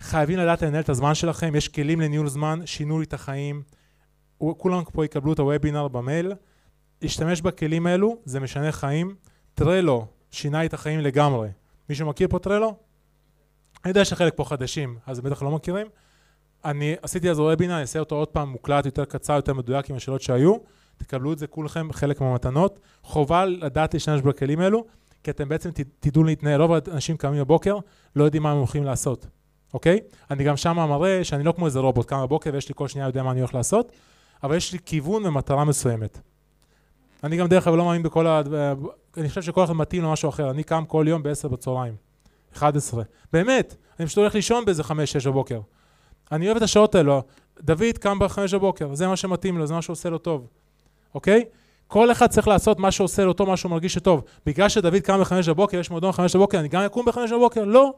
חייבים 0.00 0.38
לדעת 0.38 0.62
לנהל 0.62 0.80
את 0.80 0.88
הזמן 0.88 1.14
שלכם, 1.14 1.54
יש 1.56 1.68
כלים 1.68 2.00
לניהול 2.00 2.28
זמן, 2.28 2.60
שינו 2.64 2.98
לי 2.98 3.04
את 3.04 3.14
החיים. 3.14 3.62
כולם 4.38 4.82
פה 4.92 5.04
יקבלו 5.04 5.32
את 5.32 5.38
הוובינר 5.38 5.88
במייל. 5.88 6.32
להשתמש 7.02 7.40
בכלים 7.40 7.86
האלו, 7.86 8.16
זה 8.24 8.40
משנה 8.40 8.72
חיים. 8.72 9.14
טרלו 9.54 10.06
שינה 10.30 10.64
את 10.64 10.74
החיים 10.74 11.00
לגמרי. 11.00 11.48
מישהו 11.88 12.08
מכיר 12.08 12.28
פה 12.28 12.38
טרלו? 12.38 12.76
אני 13.84 13.90
יודע 13.90 14.04
שחלק 14.04 14.32
פה 14.36 14.44
חדשים, 14.44 14.98
אז 15.06 15.20
בטח 15.20 15.42
לא 15.42 15.50
מכירים. 15.50 15.86
אני 16.64 16.96
עשיתי 17.02 17.30
אז 17.30 17.38
וובינר, 17.38 17.72
אני 17.72 17.80
אעשה 17.80 17.98
אותו 17.98 18.14
עוד 18.14 18.28
פעם 18.28 18.48
מוקלט, 18.48 18.86
יותר 18.86 19.04
קצר, 19.04 19.32
יותר 19.32 19.54
מדויק 19.54 19.90
עם 19.90 19.96
השאלות 19.96 20.22
שהיו. 20.22 20.56
תקבלו 20.96 21.32
את 21.32 21.38
זה 21.38 21.46
כולכם, 21.46 21.92
חלק 21.92 22.20
מהמתנות. 22.20 22.80
חובה 23.02 23.44
לדעת 23.44 23.94
להשתמש 23.94 24.20
בכלים 24.20 24.60
האלו, 24.60 24.84
כי 25.22 25.30
אתם 25.30 25.48
בעצם 25.48 25.70
תדעו 26.00 26.24
להתנהל. 26.24 26.62
רוב 26.62 26.72
האנשים 26.72 27.16
קמים 27.16 27.40
בבוקר, 27.40 27.78
לא 28.16 28.24
יודעים 28.24 28.42
מה 28.42 28.50
הם 28.50 28.58
הולכים 28.58 28.84
לעשות, 28.84 29.26
אוקיי? 29.74 30.00
אני 30.30 30.44
גם 30.44 30.56
שם 30.56 30.76
מראה 30.76 31.24
שאני 31.24 31.44
לא 31.44 31.52
כמו 31.52 31.66
איזה 31.66 31.78
רובוט, 31.78 32.06
קם 32.06 32.22
בבוקר 32.22 32.50
ויש 32.52 32.68
לי 32.68 32.74
כל 32.74 32.88
שנייה 32.88 33.06
יודע 33.06 33.22
מה 33.22 33.30
אני 33.30 33.40
הולך 33.40 33.54
לעשות, 33.54 33.92
אבל 34.42 34.56
יש 34.56 34.72
לי 34.72 34.78
כיוון 34.86 35.26
ומטרה 35.26 35.64
מסוימת. 35.64 36.20
אני 37.24 37.36
גם 37.36 37.46
דרך 37.46 37.68
אגב 37.68 37.76
לא 37.76 37.84
מאמין 37.84 38.02
בכל 38.02 38.26
ה... 38.26 38.42
אני 39.16 39.28
חושב 39.28 39.42
שכל 39.42 39.64
אחד 39.64 39.72
מתאים 39.72 40.02
למשהו 40.02 40.28
אחר. 40.28 40.50
אני 40.50 40.62
קם 40.62 40.84
כל 40.84 41.04
יום 41.08 41.22
ב-10 41.22 41.48
בצהריים, 41.48 41.94
11. 42.56 43.02
באמת, 43.32 43.74
אני 43.98 44.06
פשוט 44.06 44.18
הולך 44.18 44.34
לישון 44.34 44.64
באיזה 44.64 44.82
5-6 44.82 44.86
בבוקר. 45.26 45.60
אני 46.32 46.46
אוהב 46.46 46.56
את 46.56 46.62
השעות 46.62 46.94
האלו. 46.94 47.22
דוד 47.60 47.98
קם 48.00 48.18
ב-5 48.18 48.38
בבוקר, 48.52 48.94
זה 48.94 49.08
מה 49.08 49.16
שמתאים 49.16 49.58
לו, 49.58 49.66
זה 49.66 49.74
מה 49.74 49.82
שעושה 49.82 50.10
לו 50.10 50.18
טוב. 50.18 50.46
אוקיי? 51.14 51.44
כל 51.86 52.12
אחד 52.12 52.26
צריך 52.26 52.48
לעשות 52.48 52.78
מה 52.78 52.90
שעושה 52.90 53.24
לאותו 53.24 53.46
מה 53.46 53.56
שהוא 53.56 53.70
מרגיש 53.70 53.94
שטוב. 53.94 54.24
בגלל 54.46 54.68
שדוד 54.68 54.96
קם 54.96 55.20
בחמש 55.20 55.48
בבוקר, 55.48 55.78
יש 55.78 55.90
מועדון 55.90 56.10
בחמש 56.10 56.36
בבוקר, 56.36 56.60
אני 56.60 56.68
גם 56.68 56.82
אקום 56.82 57.06
בחמש 57.06 57.32
בבוקר? 57.32 57.64
לא. 57.64 57.92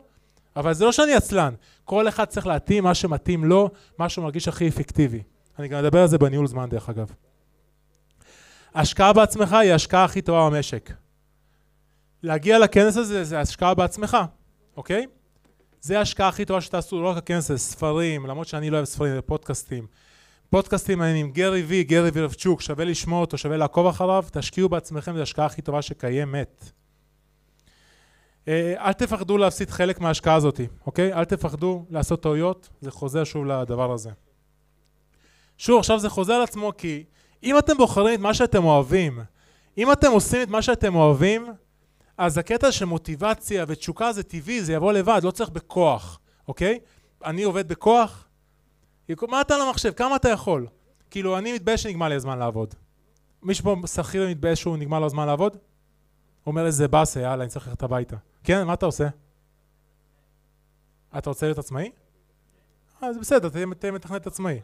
אבל 0.57 0.75
זה 0.75 0.85
לא 0.85 0.92
שאני 0.92 1.14
עצלן. 1.14 1.55
כל 1.85 2.09
אחד 2.09 2.25
צריך 2.25 2.47
להתאים 2.47 2.85
מה 2.85 2.95
שמתאים 2.95 3.45
לו, 3.45 3.71
מה 3.99 4.09
שהוא 4.09 4.23
מרגיש 4.23 4.49
הכי 4.49 4.69
אפקטיבי. 4.69 5.23
אני 5.59 5.69
גם 5.69 5.79
אדבר 5.79 6.03
על 6.03 6.09
זה 6.09 6.19
בניהול 6.19 6.47
זמן, 6.47 6.69
דרך 6.69 6.88
אגב. 6.88 7.12
השקעה 8.75 9.12
בעצמך 9.12 9.53
היא 9.53 9.73
ההשקעה 9.73 10.05
הכי 10.05 10.23
טובה 10.23 10.51
במשק. 10.51 10.90
להגיע 12.23 12.59
לכנס 12.59 12.97
הזה 12.97 13.25
זה 13.25 13.40
השקעה 13.40 13.75
בעצמך, 13.75 14.16
אוקיי? 14.77 15.07
זה 15.81 15.99
ההשקעה 15.99 16.29
הכי 16.29 16.45
טובה 16.45 16.61
שתעשו, 16.61 17.03
לא 17.03 17.09
רק 17.09 17.16
הכנס 17.16 17.51
הזה, 17.51 17.59
ספרים, 17.59 18.27
למרות 18.27 18.47
שאני 18.47 18.71
לא 18.71 18.77
אוהב 18.77 18.87
ספרים, 18.87 19.14
זה 19.14 19.23
פודקאסטים. 19.23 19.87
פודקאסטים 20.51 20.99
מעניינים, 20.99 21.33
גרי 21.33 21.62
וי, 21.62 21.85
גרי 21.85 22.09
וירבצ'וק, 22.09 22.61
שווה 22.61 22.85
לשמוע 22.85 23.21
אותו, 23.21 23.38
שווה 23.38 23.57
לעקוב 23.57 23.87
אחריו, 23.87 24.25
תשקיעו 24.33 24.69
בעצמכם, 24.69 25.12
זו 25.12 25.21
ההשקעה 25.21 25.47
הכי 25.47 25.62
טובה 25.62 25.83
שקיימת. 25.83 26.71
אה, 28.49 28.75
אל 28.79 28.93
תפחדו 28.93 29.39
להפסיד 29.39 29.71
חלק 29.71 30.01
מההשקעה 30.01 30.35
הזאת, 30.35 30.61
אוקיי? 30.87 31.13
אל 31.13 31.25
תפחדו 31.25 31.85
לעשות 31.91 32.23
טעויות, 32.23 32.69
זה 32.81 32.91
חוזר 32.91 33.25
שוב 33.25 33.47
לדבר 33.47 33.93
הזה. 33.93 34.11
שוב, 35.59 35.79
עכשיו 35.79 35.99
זה 35.99 36.09
חוזר 36.09 36.33
על 36.33 36.43
עצמו 36.43 36.73
כי 36.79 37.05
אם 37.43 37.59
אתם 37.59 37.77
בוחרים 37.77 38.15
את 38.15 38.21
מה 38.21 38.35
שאתם 38.35 38.65
אוהבים, 38.65 39.21
אם 39.79 39.93
אתם 39.93 40.11
עושים 40.11 40.43
את 40.43 40.49
מה 40.49 40.63
שאתם 40.63 40.95
אוהבים, 40.95 41.47
אז 42.19 42.39
הקטע 42.39 42.73
של 42.73 42.85
מוטיבציה 42.85 43.65
ותשוקה 43.69 44.13
זה 44.13 44.23
טבעי, 44.23 44.65
זה 44.65 44.73
יבוא 44.73 44.93
לבד, 44.93 45.21
לא 45.25 45.31
צריך 45.31 45.51
בכוח, 45.51 46.19
אוקיי? 46.49 46.79
אני 47.25 47.43
עובד 47.43 47.69
בכוח, 47.69 48.29
מה 49.29 49.41
אתה 49.41 49.55
על 49.55 49.61
המחשב? 49.61 49.93
כמה 49.93 50.17
אתה 50.17 50.29
יכול? 50.29 50.67
כאילו, 51.11 51.39
אני 51.39 51.53
מתבייש 51.53 51.83
שנגמר 51.83 52.09
לי 52.09 52.15
הזמן 52.15 52.39
לעבוד. 52.39 52.75
מישהו 53.43 53.65
פה 53.65 53.87
שכיר 53.87 54.29
מתבייש 54.29 54.61
שהוא 54.61 54.77
נגמר 54.77 54.99
לו 54.99 55.07
הזמן 55.07 55.27
לעבוד? 55.27 55.53
הוא 55.53 56.53
אומר 56.53 56.67
איזה 56.67 56.89
באסה, 56.89 57.21
יאללה, 57.21 57.43
אני 57.43 57.51
צריך 57.51 57.69
ללכת 57.69 57.83
הביתה. 57.83 58.17
כן, 58.47 58.67
מה 58.67 58.75
אתה 58.75 58.87
עושה? 58.87 59.09
אתה 61.19 61.31
רוצה 61.31 61.47
להיות 61.47 61.59
עצמאי? 61.59 61.91
אה, 63.03 63.13
זה 63.13 63.21
בסדר, 63.21 63.49
תהיה 63.49 63.93
מתכנת 63.93 64.27
עצמאי. 64.27 64.61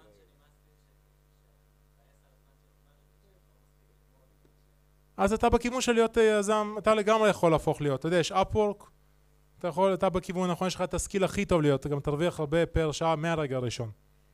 אז 5.17 5.33
אתה 5.33 5.49
בכיוון 5.49 5.81
של 5.81 5.93
להיות 5.93 6.19
אה, 6.19 6.23
יזם, 6.23 6.75
אתה 6.79 6.95
לגמרי 6.95 7.31
יכול 7.31 7.53
להפוך 7.53 7.81
להיות. 7.81 8.01
אתה 8.01 8.07
יודע, 8.07 8.17
יש 8.17 8.33
אפוורק, 8.33 8.91
אתה 9.59 9.69
יכול, 9.69 9.95
אתה 9.95 10.09
בכיוון 10.09 10.51
הנכון, 10.51 10.67
יש 10.67 10.75
לך 10.75 10.83
את 10.83 10.95
הסקיל 10.95 11.25
הכי 11.25 11.45
טוב 11.45 11.63
להיות, 11.63 11.81
אתה 11.81 11.89
גם 11.89 12.01
תרוויח 12.01 12.41
הרבה 12.41 12.67
פר 12.67 12.93
שעה 12.93 13.17
מהרגע 13.17 13.57
הראשון. 13.57 13.91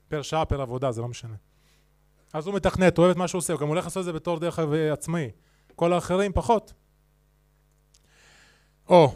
פר 0.08 0.22
שעה, 0.22 0.44
פר 0.44 0.60
עבודה, 0.60 0.92
זה 0.92 1.00
לא 1.00 1.08
משנה. 1.08 1.36
אז 2.32 2.46
הוא 2.46 2.54
מתכנת, 2.54 2.98
הוא 2.98 3.04
אוהב 3.04 3.10
את 3.10 3.16
מה 3.16 3.28
שהוא 3.28 3.38
עושה, 3.38 3.52
הוא 3.52 3.60
גם 3.60 3.68
הולך 3.68 3.84
לעשות 3.84 4.00
את 4.00 4.04
זה 4.04 4.12
בתור 4.12 4.38
דרך 4.38 4.58
עצמאי. 4.92 5.30
כל 5.74 5.92
האחרים 5.92 6.32
פחות. 6.32 6.72
או, 8.88 9.12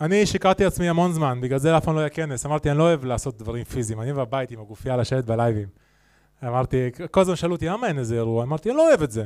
אני 0.00 0.26
שיקרתי 0.26 0.64
עצמי 0.64 0.88
המון 0.88 1.12
זמן, 1.12 1.40
בגלל 1.40 1.58
זה 1.58 1.76
אף 1.76 1.84
פעם 1.84 1.94
לא 1.94 2.00
היה 2.00 2.08
כנס. 2.08 2.46
אמרתי, 2.46 2.70
אני 2.70 2.78
לא 2.78 2.82
אוהב 2.82 3.04
לעשות 3.04 3.38
דברים 3.38 3.64
פיזיים, 3.64 4.00
אני 4.00 4.12
בבית 4.12 4.50
עם 4.50 4.60
הגופייה 4.60 4.96
לשבת 4.96 5.24
בלייבים. 5.24 5.68
אמרתי, 6.44 6.90
כל 7.10 7.20
הזמן 7.20 7.36
שאלו 7.36 7.54
אותי, 7.54 7.66
למה 7.66 7.86
אין 7.86 7.98
איזה 7.98 8.14
אירוע? 8.14 8.44
אמרתי, 8.44 8.70
אני 8.70 8.76
לא 8.76 8.88
אוהב 8.88 9.02
את 9.02 9.10
זה. 9.10 9.24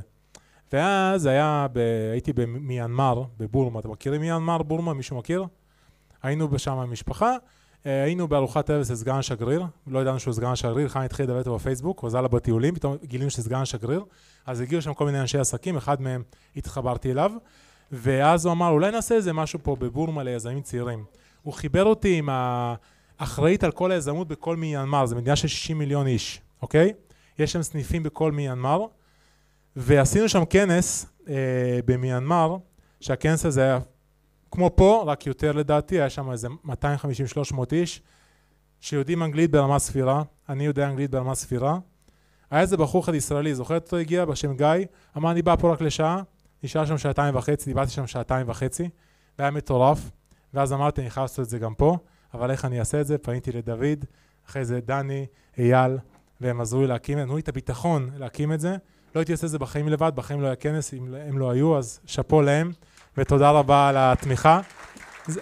ואז 0.73 1.27
היה, 1.27 1.67
ב... 1.73 1.79
הייתי 2.13 2.33
במיינמר, 2.33 3.23
בבורמה, 3.39 3.81
אתם 3.81 3.91
מכירים 3.91 4.21
מיינמר, 4.21 4.63
בורמה, 4.63 4.95
מישהו 4.95 5.17
מכיר? 5.17 5.45
היינו 6.23 6.59
שם 6.59 6.79
עם 6.79 6.93
משפחה, 6.93 7.37
אה, 7.87 8.03
היינו 8.03 8.29
בארוחת 8.29 8.71
ערב 8.71 8.81
אצל 8.81 8.95
סגן 8.95 9.15
השגריר, 9.15 9.65
לא 9.87 9.99
ידענו 9.99 10.21
שהוא 10.21 10.35
סגן 10.35 10.47
השגריר, 10.47 10.89
חיים 10.89 11.05
התחיל 11.05 11.27
לדבר 11.27 11.39
איתו 11.39 11.55
בפייסבוק, 11.55 12.01
הוא 12.01 12.09
עזר 12.09 12.21
לה 12.21 12.29
בטיולים, 12.29 12.75
פתאום 12.75 12.97
גילינו 13.05 13.31
שזה 13.31 13.43
סגן 13.43 13.59
השגריר, 13.59 14.05
אז 14.47 14.61
הגיעו 14.61 14.83
שם 14.83 14.95
כל 14.95 15.07
מיני 15.07 15.21
אנשי 15.21 15.39
עסקים, 15.39 15.77
אחד 15.77 16.03
מהם 16.03 16.23
התחברתי 16.57 17.11
אליו, 17.11 17.33
ואז 17.95 18.47
הוא 18.47 18.53
אמר, 18.53 18.69
אולי 18.69 18.91
נעשה 18.91 19.15
איזה 19.15 19.33
משהו 19.33 19.59
פה 19.63 19.77
בבורמה 19.77 20.23
ליזמים 20.23 20.61
צעירים. 20.63 21.05
הוא 21.43 21.55
חיבר 21.55 21.85
אותי 21.85 22.19
עם 22.19 22.29
האחראית 23.19 23.65
על 23.65 23.73
כל 23.73 23.93
היזמות 23.93 24.29
בכל 24.29 24.57
מיינמר, 24.57 25.07
זו 25.07 25.17
מדינה 25.17 25.37
של 25.37 25.49
60 25.49 25.79
מיליון 25.79 26.07
איש, 26.07 26.41
אוקיי? 26.63 26.93
יש 27.39 27.53
שם 27.53 27.63
סניפים 27.63 28.03
בכל 28.03 28.33
מיינמר, 28.33 28.87
ועשינו 29.77 30.29
שם 30.29 30.45
כנס 30.45 31.07
אה, 31.29 31.35
במיינמר, 31.85 32.57
שהכנס 33.01 33.47
הזה 33.47 33.63
היה 33.63 33.79
כמו 34.51 34.71
פה, 34.77 35.05
רק 35.07 35.27
יותר 35.27 35.53
לדעתי, 35.53 36.01
היה 36.01 36.11
שם 36.11 36.31
איזה 36.31 36.49
250-300 36.67 36.71
איש 37.73 38.03
שיודעים 38.81 39.23
אנגלית 39.23 39.51
ברמה 39.51 39.79
ספירה, 39.79 40.23
אני 40.49 40.67
יודע 40.67 40.89
אנגלית 40.89 41.11
ברמה 41.11 41.35
ספירה. 41.35 41.79
היה 42.51 42.61
איזה 42.61 42.77
בחור 42.77 43.05
אחד 43.05 43.15
ישראלי, 43.15 43.55
זוכר 43.55 43.75
אותו 43.75 43.97
הגיע 43.97 44.25
בשם 44.25 44.57
גיא, 44.57 44.69
אמר 45.17 45.31
אני 45.31 45.43
בא 45.43 45.57
פה 45.57 45.73
רק 45.73 45.81
לשעה, 45.81 46.23
נשאר 46.65 46.87
שם 46.87 46.99
שעתיים 46.99 47.37
וחצי, 47.37 47.71
דיברתי 47.71 47.91
שם 47.91 48.07
שעתיים 48.07 48.49
וחצי, 48.49 48.89
והיה 49.39 49.51
מטורף, 49.51 50.11
ואז 50.55 50.73
אמרתי 50.73 51.01
אני 51.01 51.11
חייב 51.11 51.25
לעשות 51.25 51.41
את 51.41 51.51
זה 51.51 51.59
גם 51.59 51.75
פה, 51.75 51.97
אבל 52.35 52.51
איך 52.51 52.65
אני 52.65 52.81
אעשה 52.81 53.01
את 53.01 53.07
זה? 53.07 53.19
פניתי 53.19 53.53
לדוד, 53.53 54.05
אחרי 54.49 54.65
זה 54.65 54.81
דני, 54.81 55.27
אייל, 55.59 55.99
והם 56.41 56.61
עזרו 56.61 56.81
לי 56.81 56.87
להקים, 56.87 57.19
נתנו 57.19 57.35
לי 57.35 57.41
את 57.41 57.49
הביטחון 57.49 58.11
להקים 58.17 58.53
את 58.53 58.61
זה, 58.61 58.77
לא 59.15 59.21
הייתי 59.21 59.33
עושה 59.33 59.47
את 59.47 59.51
זה 59.51 59.59
בחיים 59.59 59.89
לבד, 59.89 60.13
בחיים 60.15 60.41
לא 60.41 60.47
היה 60.47 60.57
כנס, 60.57 60.95
אם 60.95 61.15
הם 61.29 61.39
לא 61.39 61.51
היו, 61.51 61.79
אז 61.79 62.01
שאפו 62.07 62.43
להם. 62.43 62.73
ותודה 63.19 63.51
רבה 63.51 63.89
על 63.89 63.97
התמיכה. 63.99 64.61
זה, 65.27 65.41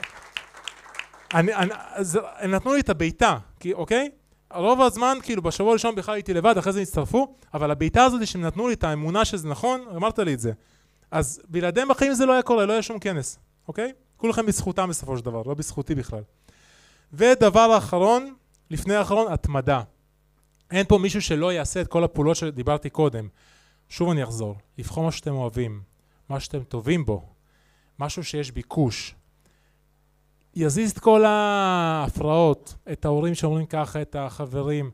אני, 1.34 1.54
אני, 1.54 1.70
זה, 2.00 2.20
הם 2.38 2.50
נתנו 2.50 2.74
לי 2.74 2.80
את 2.80 2.88
הבעיטה, 2.88 3.38
אוקיי? 3.72 4.10
רוב 4.54 4.80
הזמן, 4.80 5.18
כאילו, 5.22 5.42
בשבוע 5.42 5.70
הראשון 5.70 5.94
בכלל 5.94 6.14
הייתי 6.14 6.34
לבד, 6.34 6.58
אחרי 6.58 6.72
זה 6.72 6.80
הצטרפו, 6.80 7.34
אבל 7.54 7.70
הבעיטה 7.70 8.04
הזאת 8.04 8.26
שהם 8.26 8.40
נתנו 8.40 8.68
לי 8.68 8.74
את 8.74 8.84
האמונה 8.84 9.24
שזה 9.24 9.48
נכון, 9.48 9.84
אמרת 9.96 10.18
לי 10.18 10.34
את 10.34 10.40
זה. 10.40 10.52
אז 11.12 11.40
בלעדיהם 11.48 11.88
בחיים 11.88 12.14
זה 12.14 12.26
לא 12.26 12.32
היה 12.32 12.42
קורה, 12.42 12.66
לא 12.66 12.72
היה 12.72 12.82
שום 12.82 12.98
כנס, 12.98 13.38
אוקיי? 13.68 13.92
כולכם 14.16 14.46
בזכותם 14.46 14.88
בסופו 14.88 15.18
של 15.18 15.24
דבר, 15.24 15.42
לא 15.46 15.54
בזכותי 15.54 15.94
בכלל. 15.94 16.22
ודבר 17.12 17.78
אחרון, 17.78 18.34
לפני 18.70 18.94
האחרון, 18.94 19.32
התמדה. 19.32 19.82
אין 20.70 20.86
פה 20.88 20.98
מישהו 20.98 21.22
שלא 21.22 21.52
יעשה 21.52 21.80
את 21.80 21.88
כל 21.88 22.04
הפעולות 22.04 22.36
שדיברתי 22.36 22.90
קודם. 22.90 23.28
שוב 23.88 24.10
אני 24.10 24.24
אחזור, 24.24 24.56
לבחור 24.78 25.04
מה 25.04 25.12
שאתם 25.12 25.34
אוהבים, 25.34 25.82
מה 26.28 26.40
שאתם 26.40 26.62
טובים 26.62 27.04
בו, 27.04 27.22
משהו 27.98 28.24
שיש 28.24 28.50
ביקוש. 28.50 29.14
יזיז 30.54 30.90
את 30.90 30.98
כל 30.98 31.24
ההפרעות, 31.24 32.74
את 32.92 33.04
ההורים 33.04 33.34
שאומרים 33.34 33.66
ככה, 33.66 34.02
את 34.02 34.16
החברים, 34.16 34.90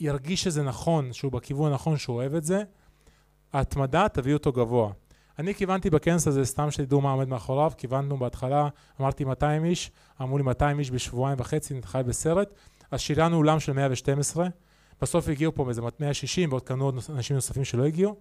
ירגיש 0.00 0.42
שזה 0.42 0.62
נכון, 0.62 1.12
שהוא 1.12 1.32
בכיוון 1.32 1.72
הנכון, 1.72 1.96
שהוא 1.96 2.16
אוהב 2.16 2.34
את 2.34 2.44
זה, 2.44 2.62
ההתמדה 3.52 4.08
תביא 4.08 4.34
אותו 4.34 4.52
גבוה. 4.52 4.92
אני 5.38 5.54
כיוונתי 5.54 5.90
בכנס 5.90 6.26
הזה, 6.26 6.44
סתם 6.44 6.70
שתדעו 6.70 7.00
מה 7.00 7.10
עומד 7.10 7.28
מאחוריו, 7.28 7.72
כיווננו 7.76 8.16
בהתחלה, 8.16 8.68
אמרתי 9.00 9.24
200 9.24 9.64
איש, 9.64 9.90
אמרו 10.22 10.38
לי 10.38 10.44
200 10.44 10.78
איש 10.78 10.90
בשבועיים 10.90 11.40
וחצי, 11.40 11.74
נתחי 11.74 12.00
בסרט, 12.06 12.54
אז 12.90 13.00
שילנו 13.00 13.36
אולם 13.36 13.60
של 13.60 13.72
112, 13.72 14.46
בסוף 15.02 15.28
הגיעו 15.28 15.54
פה 15.54 15.64
מאיזה 15.64 15.82
160 16.00 16.50
ועוד 16.50 16.62
קנו 16.62 16.84
עוד 16.84 16.98
אנשים 17.10 17.36
נוספים 17.36 17.64
שלא 17.64 17.84
הגיעו, 17.84 18.16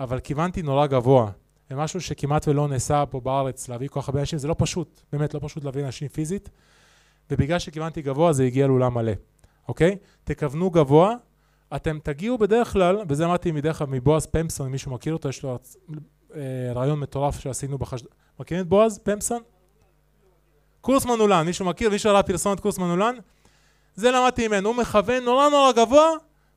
אבל 0.00 0.20
כיוונתי 0.20 0.62
נורא 0.62 0.86
גבוה. 0.86 1.30
זה 1.70 1.76
משהו 1.76 2.00
שכמעט 2.00 2.48
ולא 2.48 2.68
נעשה 2.68 3.04
פה 3.06 3.20
בארץ, 3.20 3.68
להביא 3.68 3.88
כל 3.88 4.00
כך 4.00 4.08
הרבה 4.08 4.20
אנשים, 4.20 4.38
זה 4.38 4.48
לא 4.48 4.54
פשוט, 4.58 5.00
באמת 5.12 5.34
לא 5.34 5.40
פשוט 5.42 5.64
להביא 5.64 5.84
אנשים 5.84 6.08
פיזית, 6.08 6.50
ובגלל 7.30 7.58
שכיוונתי 7.58 8.02
גבוה 8.02 8.32
זה 8.32 8.44
הגיע 8.44 8.66
לאולם 8.66 8.94
מלא, 8.94 9.12
אוקיי? 9.68 9.96
תכוונו 10.24 10.70
גבוה, 10.70 11.14
אתם 11.76 11.98
תגיעו 12.02 12.38
בדרך 12.38 12.72
כלל, 12.72 12.98
וזה 13.08 13.24
אמרתי 13.24 13.52
מדרך 13.52 13.78
כלל 13.78 13.86
מבועז 13.86 14.26
פמפסון, 14.26 14.70
מישהו 14.70 14.92
מכיר 14.92 15.12
אותו, 15.12 15.28
יש 15.28 15.42
לו 15.42 15.58
אה, 16.36 16.72
רעיון 16.72 17.00
מטורף 17.00 17.40
שעשינו 17.40 17.78
בחש... 17.78 18.04
מכירים 18.40 18.64
את 18.64 18.68
בועז 18.68 18.98
פמפסון? 18.98 19.42
קורס 20.80 21.06
מנולן, 21.06 21.46
מישהו 21.46 21.66
מכיר? 21.66 21.90
מישהו 21.90 22.12
ראה 22.12 22.22
פרסומת 22.22 22.60
קורס 22.60 22.78
מנולן? 22.78 23.14
זה 23.94 24.10
למדתי 24.10 24.48
ממנו, 24.48 24.68
הוא 24.68 24.76
מכוון 24.76 25.24
נורא 25.24 25.48
נורא 25.48 25.72
גבוה, 25.72 26.10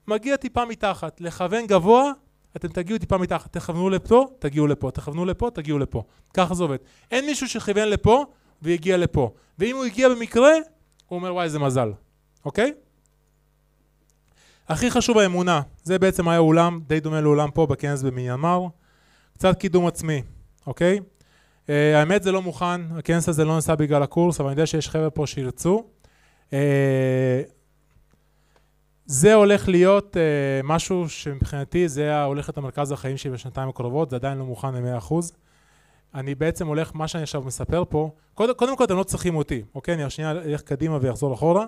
מגיע 0.08 0.36
טיפה 0.36 0.66
מתחת. 0.66 1.22
לכוון 1.22 1.68
גבוה, 1.68 2.12
אתם 2.56 2.68
תגיעו 2.68 3.00
טיפה 3.00 3.18
מתחת, 3.18 3.54
תכוונו 3.54 3.90
לפה, 3.90 4.28
תגיעו 4.40 4.68
לפה, 4.68 4.92
תכוונו 4.92 5.26
לפה, 5.26 5.50
תגיעו 5.54 5.80
לפה. 5.80 6.04
ככה 6.34 6.54
זה 6.54 6.64
עובד. 6.64 6.78
אין 7.12 7.26
מישהו 7.26 7.50
שכיוון 7.50 7.88
לפה 7.88 8.26
והגיע 8.62 8.98
לפה. 8.98 9.32
ואם 9.60 9.76
הוא 9.76 9.86
הגיע 9.86 10.10
במקרה, 10.10 10.52
הוא 11.08 11.20
אומר 11.20 11.34
וואי 11.34 11.44
איזה 11.44 11.60
מזל, 11.60 11.92
אוקיי? 12.46 12.74
הכי 14.68 14.92
חשוב 14.92 15.18
האמונה, 15.18 15.62
זה 15.84 16.00
בעצם 16.00 16.28
היה 16.28 16.40
אולם, 16.40 16.80
די 16.88 17.00
דומה 17.00 17.22
לאולם 17.22 17.52
פה 17.52 17.66
בכנס 17.68 18.04
במיינמר. 18.04 18.68
קצת 19.40 19.60
קידום 19.60 19.88
עצמי, 19.88 20.22
אוקיי? 20.68 21.00
Uh, 21.66 21.70
האמת 21.96 22.24
זה 22.24 22.32
לא 22.32 22.42
מוכן, 22.42 22.82
הכנס 22.98 23.30
הזה 23.30 23.46
לא 23.46 23.56
נעשה 23.56 23.76
בגלל 23.76 24.04
הקורס, 24.04 24.40
אבל 24.40 24.50
אני 24.50 24.54
יודע 24.54 24.66
שיש 24.66 24.90
חבר'ה 24.90 25.10
פה 25.10 25.28
שירצו. 25.28 25.84
Uh, 26.50 26.54
זה 29.06 29.34
הולך 29.34 29.68
להיות 29.68 30.16
uh, 30.16 30.20
משהו 30.64 31.10
שמבחינתי 31.10 31.88
זה 31.88 32.24
הולך 32.24 32.50
להיות 32.50 32.58
המרכז 32.58 32.92
החיים 32.92 33.18
שלי 33.18 33.32
בשנתיים 33.32 33.70
הקרובות, 33.70 34.10
זה 34.10 34.16
עדיין 34.16 34.38
לא 34.38 34.46
מוכן 34.46 34.76
ל-100%. 34.76 35.14
אני 36.16 36.36
בעצם 36.36 36.68
הולך, 36.68 36.92
מה 36.94 37.08
שאני 37.08 37.24
עכשיו 37.24 37.42
מספר 37.42 37.84
פה, 37.90 38.12
קודם, 38.34 38.54
קודם 38.54 38.78
כל 38.78 38.84
אתם 38.84 38.98
לא 38.98 39.04
צריכים 39.04 39.36
אותי, 39.36 39.64
אוקיי? 39.76 39.94
אני 39.94 40.10
שנייה 40.10 40.32
אלך 40.32 40.62
קדימה 40.62 40.98
ואחזור 41.02 41.34
אחורה. 41.34 41.66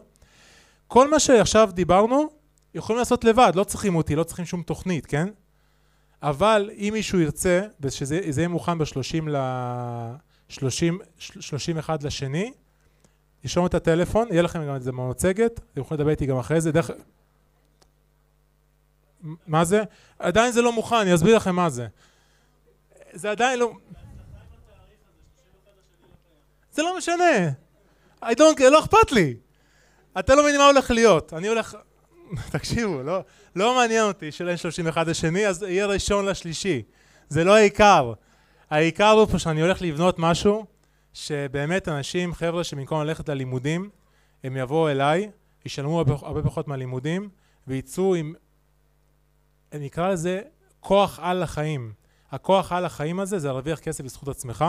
כל 0.88 1.10
מה 1.10 1.20
שעכשיו 1.20 1.70
דיברנו, 1.74 2.30
יכולים 2.76 3.00
לעשות 3.00 3.24
לבד, 3.24 3.52
לא 3.56 3.64
צריכים 3.64 3.96
אותי, 3.96 4.16
לא 4.16 4.24
צריכים 4.24 4.46
שום 4.46 4.62
תוכנית, 4.64 5.06
כן? 5.06 5.28
אבל 6.22 6.70
אם 6.74 6.90
מישהו 6.94 7.20
ירצה, 7.20 7.62
ושזה 7.80 8.22
זה 8.30 8.42
יהיה 8.42 8.48
מוכן 8.48 8.78
ב-30 8.78 9.30
ל... 9.30 9.38
30, 10.52 11.00
31 11.18 12.04
לשני, 12.04 12.54
ירשום 13.44 13.66
את 13.66 13.74
הטלפון, 13.74 14.28
יהיה 14.32 14.42
לכם 14.42 14.68
גם 14.68 14.76
את 14.76 14.84
זה 14.84 14.92
במצגת, 14.92 15.54
אתם 15.54 15.82
יכולים 15.82 16.00
לדבר 16.00 16.12
איתי 16.12 16.26
גם 16.26 16.38
אחרי 16.38 16.62
זה, 16.62 16.72
דרך... 16.72 16.92
מה 19.48 19.66
זה? 19.66 19.84
עדיין 20.20 20.52
זה 20.52 20.62
לא 20.62 20.72
מוכן, 20.72 20.96
אני 20.96 21.16
אסביר 21.16 21.36
לכם 21.36 21.56
מה 21.56 21.70
זה. 21.70 21.88
זה 23.14 23.32
עדיין 23.32 23.60
לא... 23.60 23.72
זה 26.72 26.82
לא 26.82 26.98
משנה. 26.98 27.50
I 28.24 28.28
don't, 28.28 28.64
לא 28.72 28.80
אכפת 28.80 29.12
לי. 29.12 29.36
אתה 30.20 30.36
לא 30.36 30.44
מבין 30.44 30.58
מה 30.58 30.66
הולך 30.66 30.92
להיות. 30.92 31.34
אני 31.34 31.48
הולך... 31.48 31.78
תקשיבו, 32.52 33.04
לא, 33.04 33.24
לא 33.56 33.76
מעניין 33.76 34.04
אותי 34.04 34.32
של 34.32 34.50
N31 34.50 35.00
לשני, 35.08 35.48
אז 35.48 35.64
יהיה 35.64 35.86
ראשון 35.86 36.26
לשלישי. 36.26 36.84
זה 37.30 37.44
לא 37.44 37.56
העיקר. 37.56 38.14
העיקר 38.70 39.10
הוא 39.10 39.26
פה 39.26 39.40
שאני 39.40 39.62
הולך 39.62 39.82
לבנות 39.82 40.20
משהו 40.20 40.66
שבאמת 41.14 41.88
אנשים, 41.88 42.34
חבר'ה, 42.34 42.64
שבמקום 42.64 43.02
ללכת 43.02 43.30
ללימודים, 43.30 43.90
הם 44.44 44.58
יבואו 44.58 44.90
אליי, 44.90 45.32
ישלמו 45.66 45.98
הרבה, 45.98 46.14
הרבה 46.14 46.44
פחות 46.44 46.68
מהלימודים, 46.68 47.30
ויצאו 47.68 48.16
עם, 48.16 48.34
אני 49.74 49.88
אקרא 49.88 50.10
לזה, 50.12 50.42
כוח 50.80 51.20
על 51.22 51.44
החיים. 51.44 51.94
הכוח 52.32 52.72
על 52.72 52.86
החיים 52.86 53.20
הזה 53.20 53.40
זה 53.40 53.48
להרוויח 53.48 53.80
כסף 53.80 54.04
בזכות 54.04 54.30
עצמך, 54.30 54.66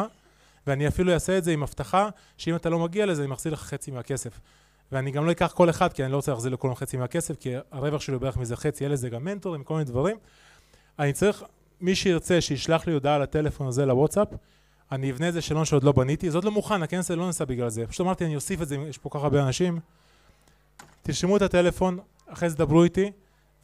ואני 0.67 0.89
אפילו 0.89 1.13
אעשה 1.13 1.39
את 1.39 1.45
זה 1.45 1.53
עם 1.53 1.63
הבטחה 1.63 2.09
שאם 2.37 2.57
אתה 2.57 2.71
לא 2.71 2.79
מגיע 2.79 3.07
לזה, 3.07 3.23
אני 3.23 3.31
מחזיר 3.31 3.53
לך 3.53 3.61
חצי 3.61 3.91
מהכסף. 3.91 4.41
ואני 4.93 5.11
גם 5.11 5.27
לא 5.27 5.31
אקח 5.31 5.53
כל 5.53 5.71
אחד, 5.71 5.93
כי 5.93 6.05
אני 6.05 6.13
לא 6.13 6.17
רוצה 6.17 6.33
להחזיר 6.33 6.53
לכולם 6.53 6.75
חצי 6.75 6.97
מהכסף, 6.97 7.37
כי 7.41 7.55
הרווח 7.71 8.01
שלי 8.01 8.15
הוא 8.15 8.21
בערך 8.21 8.37
מזה 8.37 8.57
חצי, 8.57 8.85
יהיה 8.85 8.93
לזה 8.93 9.09
גם 9.09 9.25
מנטורים, 9.25 9.65
כל 9.65 9.75
מיני 9.75 9.85
דברים. 9.85 10.17
אני 10.99 11.13
צריך, 11.13 11.45
מי 11.81 11.95
שירצה, 11.95 12.41
שישלח 12.41 12.87
לי 12.87 12.93
הודעה 12.93 13.19
לטלפון 13.19 13.67
הזה, 13.67 13.87
לוואטסאפ, 13.87 14.29
אני 14.93 15.11
אבנה 15.11 15.27
איזה 15.27 15.41
שאלון 15.41 15.65
שעוד 15.65 15.85
לא 15.85 15.93
בניתי, 15.93 16.31
זה 16.31 16.39
עוד 16.39 16.45
לא 16.45 16.51
מוכן, 16.51 16.83
הכנס 16.83 17.11
הזה 17.11 17.17
לא 17.17 17.27
נעשה 17.27 17.45
בגלל 17.45 17.69
זה. 17.69 17.87
פשוט 17.87 18.01
אמרתי, 18.01 18.25
אני 18.25 18.37
אוסיף 18.37 18.63
את 18.63 18.69
זה, 18.69 18.77
יש 18.77 18.99
פה 18.99 19.09
כל 19.09 19.19
כך 19.19 19.25
הרבה 19.25 19.43
אנשים. 19.43 19.81
תרשמו 21.03 21.37
את 21.37 21.43
הטלפון, 21.43 21.99
אחרי 22.27 22.51
זה 22.51 22.57
דברו 22.57 22.85
איתי, 22.85 23.11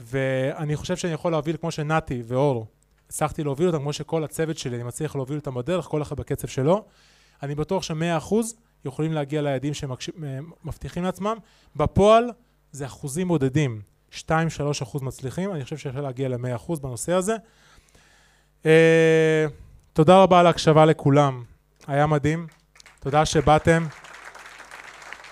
ואני 0.00 0.76
חושב 0.76 0.96
שאני 0.96 1.12
יכול 1.12 1.32
להוביל 1.32 1.56
כמו 1.56 1.70
שנתי 1.70 2.22
ואור, 2.26 2.66
הצלחתי 3.08 3.44
להוביל 3.44 3.66
אותם, 3.66 3.78
כמו 3.78 3.92
שכל 3.92 4.24
הצוות 4.24 4.58
שלי, 4.58 4.76
אני 4.76 4.84
מצליח 4.84 5.16
להוביל 5.16 5.38
אותם 5.38 5.54
בדרך, 5.54 5.84
כל 5.84 6.02
אחד 6.02 6.16
בקצב 6.16 6.48
שלו. 6.48 6.84
אני 7.42 7.54
בטוח 7.54 7.82
שמאה 7.82 8.16
אחוז 8.16 8.56
יכולים 8.84 9.12
להגיע 9.12 9.42
ליעדים 9.42 9.74
שהם 9.74 9.90
מבטיחים 10.64 11.04
לעצמם. 11.04 11.36
בפועל 11.76 12.30
זה 12.72 12.86
אחוזים 12.86 13.28
בודדים, 13.28 13.80
2-3 14.12 14.14
אחוז 14.82 15.02
מצליחים, 15.02 15.52
אני 15.52 15.64
חושב 15.64 15.76
שאפשר 15.76 16.00
להגיע 16.00 16.28
ל-100 16.28 16.56
אחוז 16.56 16.80
בנושא 16.80 17.12
הזה. 17.12 17.36
Uh, 18.62 18.66
תודה 19.92 20.22
רבה 20.22 20.40
על 20.40 20.46
ההקשבה 20.46 20.84
לכולם, 20.84 21.44
היה 21.86 22.06
מדהים, 22.06 22.46
תודה 23.00 23.26
שבאתם. 23.26 23.86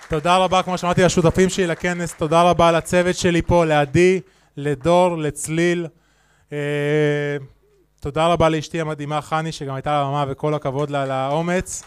תודה 0.09 0.37
רבה, 0.37 0.63
כמו 0.63 0.77
שאמרתי, 0.77 1.03
לשותפים 1.03 1.49
שלי 1.49 1.67
לכנס, 1.67 2.13
תודה 2.13 2.41
רבה 2.41 2.71
לצוות 2.71 3.15
שלי 3.15 3.41
פה, 3.41 3.65
לעדי, 3.65 4.21
לדור, 4.57 5.17
לצליל. 5.17 5.87
Uh, 6.49 6.53
תודה 7.99 8.27
רבה 8.27 8.49
לאשתי 8.49 8.81
המדהימה 8.81 9.21
חני, 9.21 9.51
שגם 9.51 9.75
הייתה 9.75 9.99
על 9.99 10.05
הבמה, 10.05 10.25
וכל 10.27 10.53
הכבוד 10.53 10.89
לה 10.89 11.03
על 11.03 11.11
האומץ. 11.11 11.83